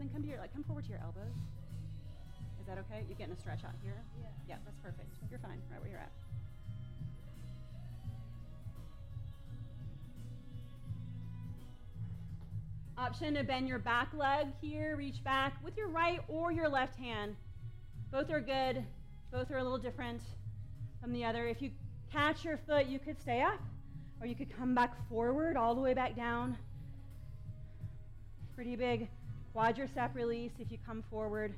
Then 0.00 0.08
come 0.08 0.22
to 0.22 0.28
your 0.28 0.38
like 0.38 0.50
come 0.54 0.64
forward 0.64 0.84
to 0.84 0.90
your 0.90 1.00
elbows. 1.04 1.36
Is 2.58 2.66
that 2.66 2.78
okay? 2.78 3.04
You're 3.06 3.18
getting 3.18 3.34
a 3.34 3.36
stretch 3.36 3.64
out 3.66 3.74
here? 3.82 4.02
Yeah. 4.18 4.28
Yeah, 4.48 4.56
that's 4.64 4.78
perfect. 4.78 5.14
You're 5.30 5.38
fine, 5.40 5.60
right 5.70 5.78
where 5.78 5.90
you're 5.90 6.00
at. 6.00 6.10
Option 12.96 13.34
to 13.34 13.44
bend 13.44 13.68
your 13.68 13.78
back 13.78 14.08
leg 14.14 14.46
here, 14.62 14.96
reach 14.96 15.22
back 15.22 15.62
with 15.62 15.76
your 15.76 15.88
right 15.88 16.20
or 16.28 16.50
your 16.50 16.68
left 16.68 16.96
hand. 16.96 17.36
Both 18.10 18.30
are 18.30 18.40
good. 18.40 18.82
Both 19.30 19.50
are 19.50 19.58
a 19.58 19.62
little 19.62 19.78
different 19.78 20.22
from 21.02 21.12
the 21.12 21.26
other. 21.26 21.46
If 21.46 21.60
you 21.60 21.72
catch 22.10 22.42
your 22.42 22.58
foot, 22.66 22.86
you 22.86 22.98
could 22.98 23.20
stay 23.20 23.42
up 23.42 23.60
or 24.18 24.26
you 24.26 24.34
could 24.34 24.56
come 24.56 24.74
back 24.74 24.94
forward 25.10 25.58
all 25.58 25.74
the 25.74 25.80
way 25.82 25.92
back 25.92 26.16
down. 26.16 26.56
Pretty 28.56 28.76
big 28.76 29.08
quadricep 29.54 30.14
release 30.14 30.52
if 30.58 30.70
you 30.70 30.78
come 30.86 31.02
forward. 31.10 31.52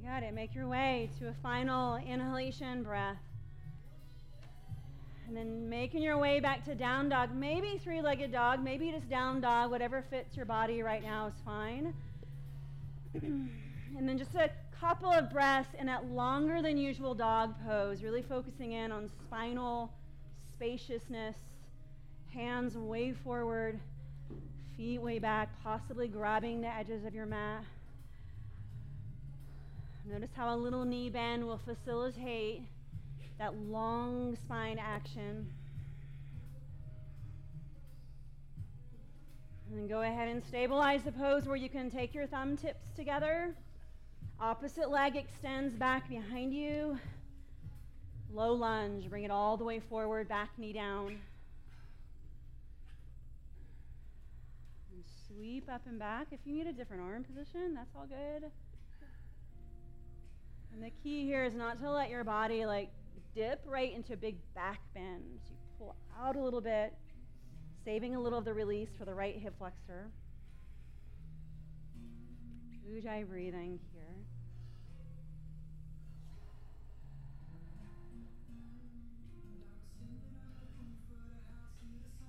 You 0.00 0.08
got 0.08 0.22
it. 0.22 0.34
Make 0.34 0.54
your 0.54 0.68
way 0.68 1.10
to 1.18 1.28
a 1.28 1.34
final 1.42 1.96
inhalation 1.96 2.82
breath. 2.82 3.16
And 5.26 5.36
then 5.36 5.68
making 5.70 6.02
your 6.02 6.18
way 6.18 6.40
back 6.40 6.64
to 6.66 6.74
down 6.74 7.08
dog, 7.08 7.34
maybe 7.34 7.80
three 7.82 8.02
legged 8.02 8.32
dog, 8.32 8.62
maybe 8.62 8.90
just 8.90 9.08
down 9.08 9.40
dog, 9.40 9.70
whatever 9.70 10.04
fits 10.10 10.36
your 10.36 10.44
body 10.44 10.82
right 10.82 11.02
now 11.02 11.28
is 11.28 11.34
fine. 11.44 11.94
and 13.22 13.48
then 14.08 14.18
just 14.18 14.34
a 14.34 14.50
couple 14.82 15.12
of 15.12 15.30
breaths 15.30 15.70
in 15.78 15.86
that 15.86 16.06
longer 16.06 16.60
than 16.60 16.76
usual 16.76 17.14
dog 17.14 17.54
pose, 17.64 18.02
really 18.02 18.20
focusing 18.20 18.72
in 18.72 18.90
on 18.90 19.08
spinal 19.08 19.92
spaciousness, 20.52 21.36
hands 22.34 22.76
way 22.76 23.12
forward, 23.12 23.78
Feet 24.76 24.98
way 24.98 25.18
back, 25.18 25.50
possibly 25.62 26.08
grabbing 26.08 26.62
the 26.62 26.66
edges 26.66 27.04
of 27.04 27.14
your 27.14 27.26
mat. 27.26 27.62
Notice 30.10 30.30
how 30.34 30.52
a 30.52 30.56
little 30.56 30.84
knee 30.84 31.10
bend 31.10 31.46
will 31.46 31.60
facilitate 31.64 32.62
that 33.38 33.54
long 33.54 34.34
spine 34.44 34.78
action. 34.80 35.46
And 39.68 39.78
then 39.78 39.86
go 39.86 40.00
ahead 40.00 40.28
and 40.28 40.42
stabilize 40.42 41.02
the 41.02 41.12
pose 41.12 41.46
where 41.46 41.56
you 41.56 41.68
can 41.68 41.90
take 41.90 42.14
your 42.14 42.26
thumb 42.26 42.56
tips 42.56 42.86
together. 42.96 43.54
Opposite 44.42 44.90
leg 44.90 45.14
extends 45.14 45.72
back 45.72 46.08
behind 46.08 46.52
you. 46.52 46.98
Low 48.34 48.52
lunge, 48.52 49.08
bring 49.08 49.22
it 49.22 49.30
all 49.30 49.56
the 49.56 49.62
way 49.62 49.78
forward, 49.78 50.28
back 50.28 50.50
knee 50.58 50.72
down. 50.72 51.20
And 54.92 55.04
sweep 55.28 55.70
up 55.70 55.82
and 55.86 55.96
back. 55.96 56.26
If 56.32 56.40
you 56.44 56.54
need 56.56 56.66
a 56.66 56.72
different 56.72 57.04
arm 57.04 57.22
position, 57.22 57.72
that's 57.72 57.94
all 57.94 58.06
good. 58.06 58.50
And 60.72 60.82
the 60.82 60.90
key 61.04 61.24
here 61.24 61.44
is 61.44 61.54
not 61.54 61.78
to 61.78 61.88
let 61.88 62.10
your 62.10 62.24
body 62.24 62.66
like 62.66 62.90
dip 63.36 63.62
right 63.64 63.94
into 63.94 64.14
a 64.14 64.16
big 64.16 64.34
back 64.56 64.80
bend. 64.92 65.22
So 65.46 65.52
you 65.52 65.56
pull 65.78 65.94
out 66.20 66.34
a 66.34 66.42
little 66.42 66.60
bit, 66.60 66.92
saving 67.84 68.16
a 68.16 68.20
little 68.20 68.40
of 68.40 68.44
the 68.44 68.54
release 68.54 68.90
for 68.98 69.04
the 69.04 69.14
right 69.14 69.38
hip 69.38 69.54
flexor. 69.56 70.10
Ujjayi 72.92 73.28
breathing 73.28 73.78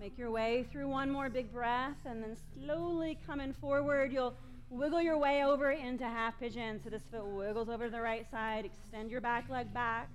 Make 0.04 0.18
your 0.18 0.32
way 0.32 0.66
through 0.70 0.90
one 0.90 1.10
more 1.10 1.30
big 1.30 1.50
breath 1.54 1.96
and 2.06 2.22
then 2.22 2.36
slowly 2.54 3.18
coming 3.26 3.54
forward, 3.54 4.12
you'll 4.12 4.34
wiggle 4.70 5.02
your 5.02 5.18
way 5.18 5.46
over 5.46 5.72
into 5.72 6.04
half 6.04 6.38
pigeon. 6.42 6.82
So 6.84 6.90
this 6.90 7.04
foot 7.10 7.26
wiggles 7.26 7.70
over 7.70 7.86
to 7.86 7.90
the 7.90 8.02
right 8.02 8.30
side. 8.30 8.66
Extend 8.66 9.10
your 9.10 9.22
back 9.22 9.50
leg 9.50 9.74
back. 9.74 10.10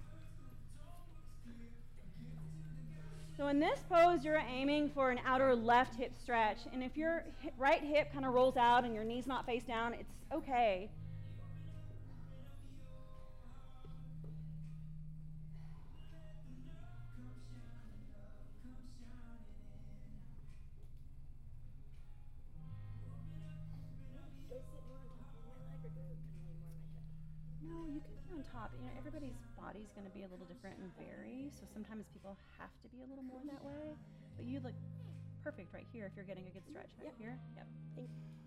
So 3.39 3.47
in 3.47 3.61
this 3.61 3.79
pose, 3.89 4.27
you're 4.27 4.43
aiming 4.55 4.91
for 4.91 5.11
an 5.11 5.21
outer 5.25 5.57
left 5.57 5.95
hip 5.95 6.13
stretch. 6.23 6.59
And 6.71 6.83
if 6.83 6.95
your 6.95 7.25
right 7.57 7.83
hip 7.83 8.13
kind 8.13 8.27
of 8.27 8.35
rolls 8.35 8.59
out 8.59 8.85
and 8.85 8.95
your 8.95 9.05
knee's 9.05 9.27
not 9.27 9.47
face 9.47 9.65
down, 9.65 9.95
it's 9.95 10.13
okay. 10.35 10.91
Top, 28.59 28.75
you 28.75 28.83
know, 28.83 28.95
everybody's 28.99 29.39
body's 29.55 29.95
going 29.95 30.07
to 30.07 30.11
be 30.11 30.27
a 30.27 30.31
little 30.31 30.47
different 30.51 30.83
and 30.83 30.91
vary. 30.99 31.55
So 31.55 31.63
sometimes 31.71 32.11
people 32.11 32.35
have 32.59 32.75
to 32.83 32.89
be 32.91 33.07
a 33.07 33.07
little 33.07 33.23
more 33.23 33.39
that 33.47 33.63
way. 33.63 33.95
But 34.35 34.47
you 34.47 34.59
look 34.59 34.75
perfect 35.47 35.71
right 35.71 35.87
here 35.95 36.11
if 36.11 36.13
you're 36.19 36.27
getting 36.27 36.47
a 36.51 36.51
good 36.51 36.67
stretch 36.67 36.91
back 36.99 37.15
yep. 37.15 37.23
here. 37.23 37.35
Yep. 37.55 37.67
Thank 37.95 38.11
you. 38.11 38.38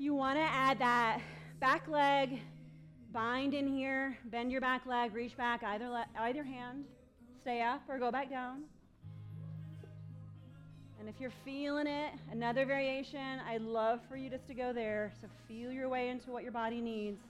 You 0.00 0.14
want 0.14 0.38
to 0.38 0.42
add 0.42 0.78
that 0.78 1.20
back 1.60 1.86
leg 1.86 2.40
bind 3.12 3.52
in 3.52 3.66
here, 3.68 4.16
bend 4.26 4.50
your 4.50 4.60
back 4.60 4.86
leg, 4.86 5.12
reach 5.14 5.36
back 5.36 5.62
either 5.62 5.88
le- 5.88 6.06
either 6.20 6.42
hand, 6.42 6.84
stay 7.42 7.60
up 7.60 7.82
or 7.86 7.98
go 7.98 8.10
back 8.10 8.30
down. 8.30 8.62
And 10.98 11.08
if 11.08 11.16
you're 11.20 11.32
feeling 11.44 11.86
it, 11.86 12.12
another 12.30 12.64
variation, 12.64 13.40
I'd 13.46 13.62
love 13.62 14.00
for 14.08 14.16
you 14.16 14.30
just 14.30 14.46
to 14.46 14.54
go 14.54 14.72
there. 14.72 15.12
So 15.20 15.28
feel 15.48 15.70
your 15.70 15.88
way 15.88 16.08
into 16.08 16.30
what 16.30 16.44
your 16.44 16.52
body 16.52 16.80
needs. 16.80 17.20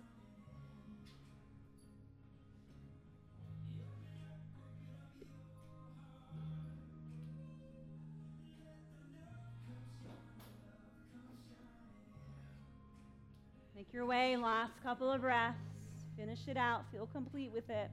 Make 13.81 13.95
your 13.95 14.05
way, 14.05 14.37
last 14.37 14.75
couple 14.83 15.11
of 15.11 15.23
breaths. 15.23 15.57
Finish 16.15 16.41
it 16.49 16.59
out. 16.59 16.83
Feel 16.93 17.09
complete 17.15 17.51
with 17.51 17.71
it. 17.71 17.91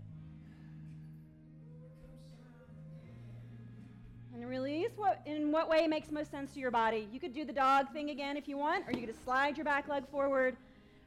And 4.34 4.50
release 4.50 4.90
what 4.98 5.22
in 5.26 5.50
what 5.50 5.70
way 5.70 5.88
makes 5.88 6.12
most 6.12 6.30
sense 6.30 6.52
to 6.56 6.60
your 6.60 6.72
body. 6.72 7.08
You 7.14 7.22
could 7.22 7.34
do 7.34 7.46
the 7.46 7.54
dog 7.54 7.94
thing 7.94 8.10
again 8.10 8.36
if 8.36 8.50
you 8.50 8.58
want, 8.58 8.84
or 8.86 9.00
you 9.00 9.08
could 9.08 9.16
slide 9.24 9.56
your 9.56 9.64
back 9.64 9.88
leg 9.88 10.04
forward. 10.10 10.58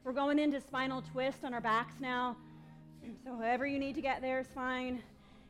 We're 0.02 0.14
going 0.14 0.38
into 0.38 0.62
spinal 0.62 1.02
twist 1.12 1.44
on 1.44 1.52
our 1.52 1.60
backs 1.60 1.96
now. 2.00 2.38
So 3.26 3.36
however 3.36 3.66
you 3.66 3.78
need 3.78 3.96
to 3.96 4.00
get 4.00 4.22
there 4.22 4.40
is 4.40 4.46
fine. 4.54 5.02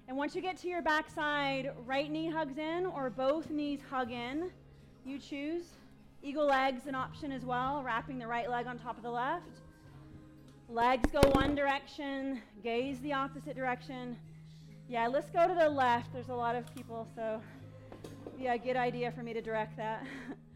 And 0.09 0.17
once 0.17 0.35
you 0.35 0.43
get 0.43 0.57
to 0.63 0.69
your 0.69 0.83
backside, 0.83 1.71
right 1.87 2.11
knee 2.11 2.29
hugs 2.29 2.59
in 2.59 2.85
or 2.85 3.11
both 3.11 3.49
knees 3.49 3.79
hug 3.89 4.11
in. 4.11 4.51
You 5.05 5.21
choose. 5.21 5.67
Eagle 6.23 6.47
legs 6.47 6.87
an 6.87 6.95
option 6.95 7.33
as 7.33 7.45
well, 7.45 7.83
wrapping 7.83 8.19
the 8.19 8.27
right 8.27 8.51
leg 8.51 8.67
on 8.67 8.79
top 8.79 8.97
of 8.97 9.03
the 9.03 9.11
left. 9.11 9.61
Legs 10.69 11.11
go 11.11 11.21
one 11.31 11.55
direction, 11.55 12.43
gaze 12.63 13.01
the 13.01 13.13
opposite 13.13 13.57
direction. 13.57 14.17
Yeah, 14.89 15.07
let's 15.07 15.31
go 15.31 15.49
to 15.49 15.55
the 15.55 15.69
left. 15.69 16.13
There's 16.13 16.29
a 16.29 16.35
lot 16.35 16.57
of 16.57 16.73
people, 16.75 17.09
so 17.15 17.41
yeah, 18.39 18.57
good 18.57 18.77
idea 18.77 19.13
for 19.13 19.23
me 19.23 19.33
to 19.33 19.41
direct 19.41 19.77
that. 19.79 20.07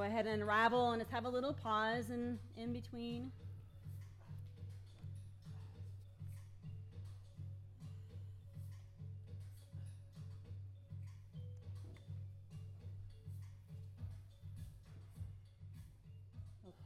Go 0.00 0.06
ahead 0.06 0.24
and 0.26 0.40
unravel 0.40 0.92
and 0.92 1.02
just 1.02 1.12
have 1.12 1.26
a 1.26 1.28
little 1.28 1.52
pause 1.52 2.08
in, 2.08 2.38
in 2.56 2.72
between. 2.72 3.30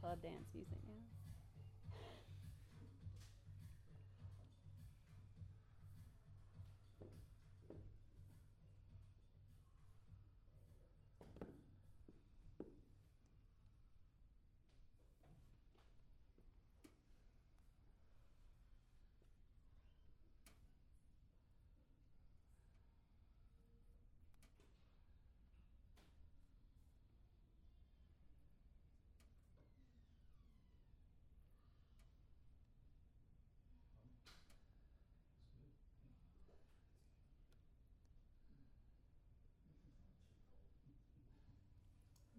club 0.01 0.21
dance 0.21 0.49
music 0.53 0.84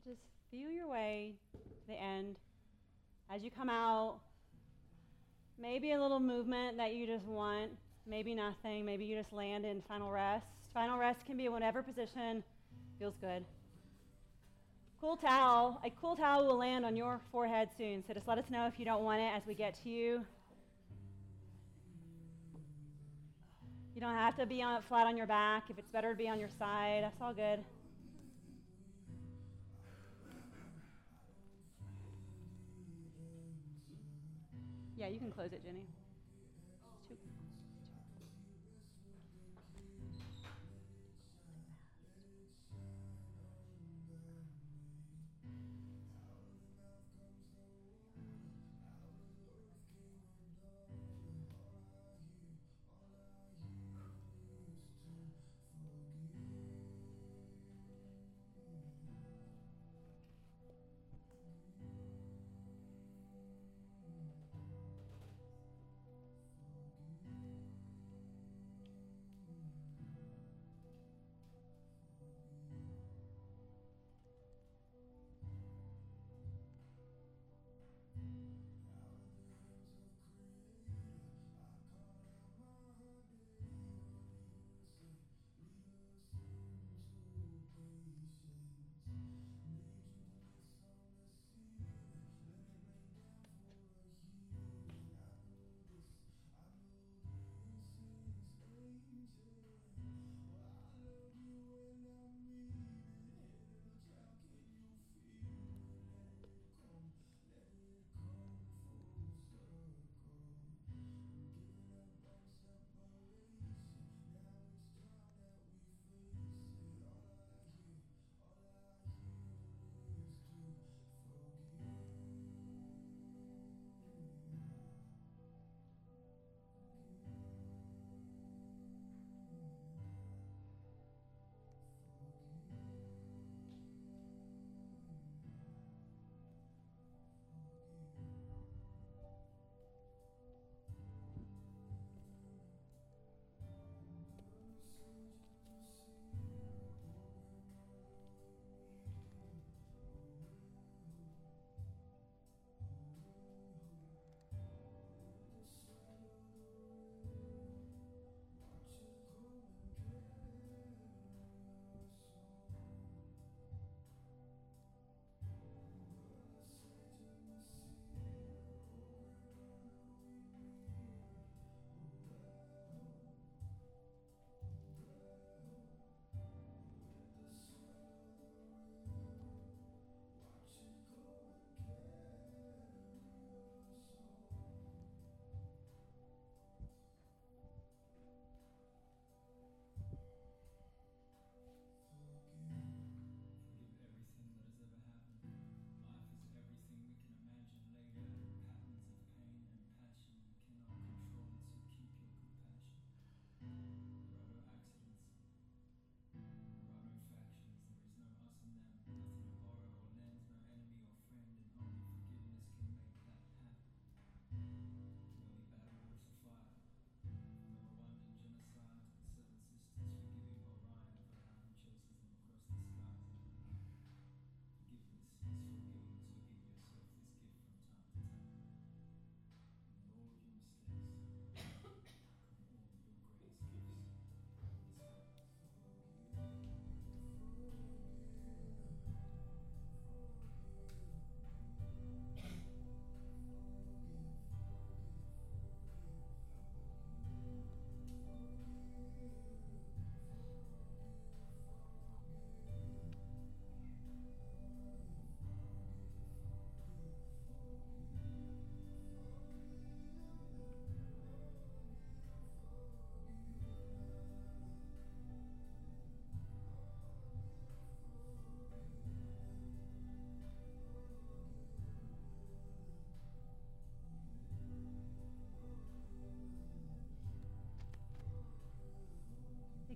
just 0.06 0.20
feel 0.52 0.70
your 0.70 0.88
way 0.88 1.34
to 1.52 1.88
the 1.88 2.00
end. 2.00 2.36
As 3.28 3.42
you 3.42 3.50
come 3.50 3.68
out, 3.68 4.20
maybe 5.60 5.92
a 5.92 6.00
little 6.00 6.20
movement 6.20 6.76
that 6.76 6.94
you 6.94 7.06
just 7.06 7.26
want, 7.26 7.72
maybe 8.06 8.32
nothing. 8.32 8.84
Maybe 8.86 9.04
you 9.04 9.16
just 9.16 9.32
land 9.32 9.64
in 9.64 9.82
final 9.88 10.12
rest. 10.12 10.46
Final 10.72 10.96
rest 10.96 11.26
can 11.26 11.36
be 11.36 11.46
in 11.46 11.52
whatever 11.52 11.82
position 11.82 12.44
feels 13.00 13.14
good. 13.20 13.44
Cool 15.00 15.16
towel. 15.16 15.80
A 15.84 15.90
cool 16.00 16.14
towel 16.14 16.46
will 16.46 16.56
land 16.56 16.84
on 16.84 16.94
your 16.94 17.20
forehead 17.32 17.68
soon, 17.76 18.04
so 18.06 18.14
just 18.14 18.28
let 18.28 18.38
us 18.38 18.44
know 18.48 18.66
if 18.66 18.78
you 18.78 18.84
don't 18.84 19.02
want 19.02 19.20
it 19.20 19.32
as 19.34 19.42
we 19.44 19.54
get 19.54 19.74
to 19.82 19.88
you. 19.88 20.24
You 23.92 24.00
don't 24.00 24.14
have 24.14 24.36
to 24.36 24.46
be 24.46 24.62
on 24.62 24.82
flat 24.82 25.06
on 25.06 25.16
your 25.16 25.26
back. 25.26 25.64
If 25.68 25.78
it's 25.78 25.90
better 25.90 26.12
to 26.12 26.16
be 26.16 26.28
on 26.28 26.38
your 26.38 26.50
side, 26.60 27.00
that's 27.02 27.20
all 27.20 27.32
good. 27.32 27.64
Yeah, 34.96 35.08
you 35.08 35.18
can 35.20 35.30
close 35.30 35.52
it, 35.52 35.62
Jenny. 35.62 35.95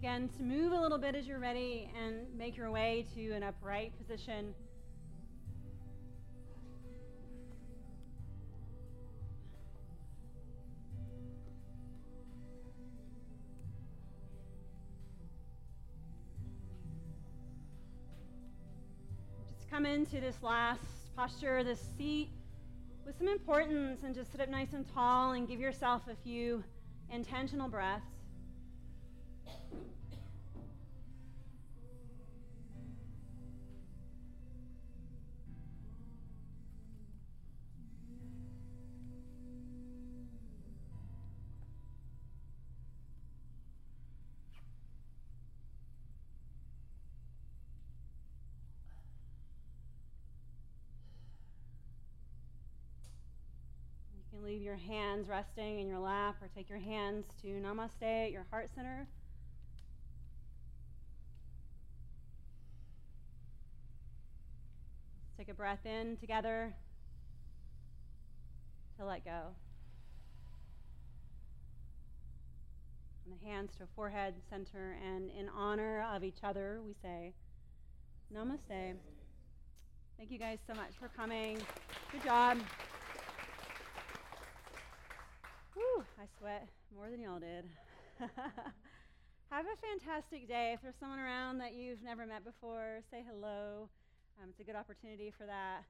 Again, 0.00 0.30
to 0.38 0.42
move 0.42 0.72
a 0.72 0.80
little 0.80 0.96
bit 0.96 1.14
as 1.14 1.26
you're 1.26 1.38
ready 1.38 1.90
and 1.94 2.26
make 2.34 2.56
your 2.56 2.70
way 2.70 3.04
to 3.14 3.32
an 3.32 3.42
upright 3.42 3.92
position. 3.98 4.54
Just 19.54 19.70
come 19.70 19.84
into 19.84 20.18
this 20.18 20.36
last 20.42 20.80
posture, 21.14 21.62
this 21.62 21.78
seat, 21.98 22.30
with 23.04 23.18
some 23.18 23.28
importance 23.28 24.00
and 24.02 24.14
just 24.14 24.32
sit 24.32 24.40
up 24.40 24.48
nice 24.48 24.72
and 24.72 24.86
tall 24.94 25.32
and 25.32 25.46
give 25.46 25.60
yourself 25.60 26.00
a 26.10 26.16
few 26.24 26.64
intentional 27.12 27.68
breaths. 27.68 28.19
Leave 54.50 54.62
your 54.62 54.74
hands 54.74 55.28
resting 55.28 55.78
in 55.78 55.86
your 55.86 56.00
lap 56.00 56.34
or 56.42 56.48
take 56.56 56.68
your 56.68 56.80
hands 56.80 57.24
to 57.40 57.46
namaste 57.46 58.24
at 58.24 58.32
your 58.32 58.44
heart 58.50 58.68
center. 58.74 59.06
Let's 65.22 65.36
take 65.38 65.48
a 65.50 65.54
breath 65.54 65.86
in 65.86 66.16
together 66.16 66.74
to 68.98 69.04
let 69.04 69.24
go. 69.24 69.54
And 73.24 73.38
the 73.40 73.46
hands 73.48 73.70
to 73.78 73.84
forehead 73.94 74.34
center, 74.50 74.96
and 75.06 75.30
in 75.30 75.48
honor 75.56 76.04
of 76.12 76.24
each 76.24 76.42
other, 76.42 76.80
we 76.84 76.96
say, 77.00 77.34
Namaste. 78.34 78.96
Thank 80.18 80.32
you 80.32 80.40
guys 80.40 80.58
so 80.66 80.74
much 80.74 80.90
for 80.98 81.06
coming. 81.16 81.58
Good 82.10 82.24
job. 82.24 82.58
Whew, 85.80 86.04
I 86.20 86.28
sweat 86.36 86.68
more 86.92 87.08
than 87.08 87.24
y'all 87.24 87.40
did. 87.40 87.64
Have 89.48 89.64
a 89.64 89.76
fantastic 89.80 90.44
day. 90.44 90.76
If 90.76 90.84
there's 90.84 91.00
someone 91.00 91.16
around 91.18 91.56
that 91.64 91.72
you've 91.72 92.04
never 92.04 92.28
met 92.28 92.44
before, 92.44 93.00
say 93.08 93.24
hello. 93.24 93.88
Um, 94.36 94.52
it's 94.52 94.60
a 94.60 94.68
good 94.68 94.76
opportunity 94.76 95.32
for 95.32 95.48
that. 95.48 95.88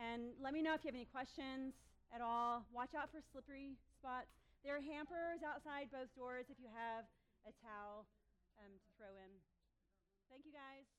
And 0.00 0.32
let 0.40 0.56
me 0.56 0.64
know 0.64 0.72
if 0.72 0.80
you 0.80 0.88
have 0.88 0.96
any 0.96 1.04
questions 1.04 1.76
at 2.08 2.24
all. 2.24 2.64
Watch 2.72 2.96
out 2.96 3.12
for 3.12 3.20
slippery 3.20 3.76
spots. 4.00 4.32
There 4.64 4.72
are 4.72 4.80
hampers 4.80 5.44
outside 5.44 5.92
both 5.92 6.08
doors 6.16 6.48
if 6.48 6.56
you 6.56 6.72
have 6.72 7.04
a 7.44 7.52
towel 7.60 8.08
um, 8.64 8.72
to 8.80 8.88
throw 8.96 9.12
in. 9.12 9.32
Thank 10.32 10.48
you 10.48 10.56
guys. 10.56 10.97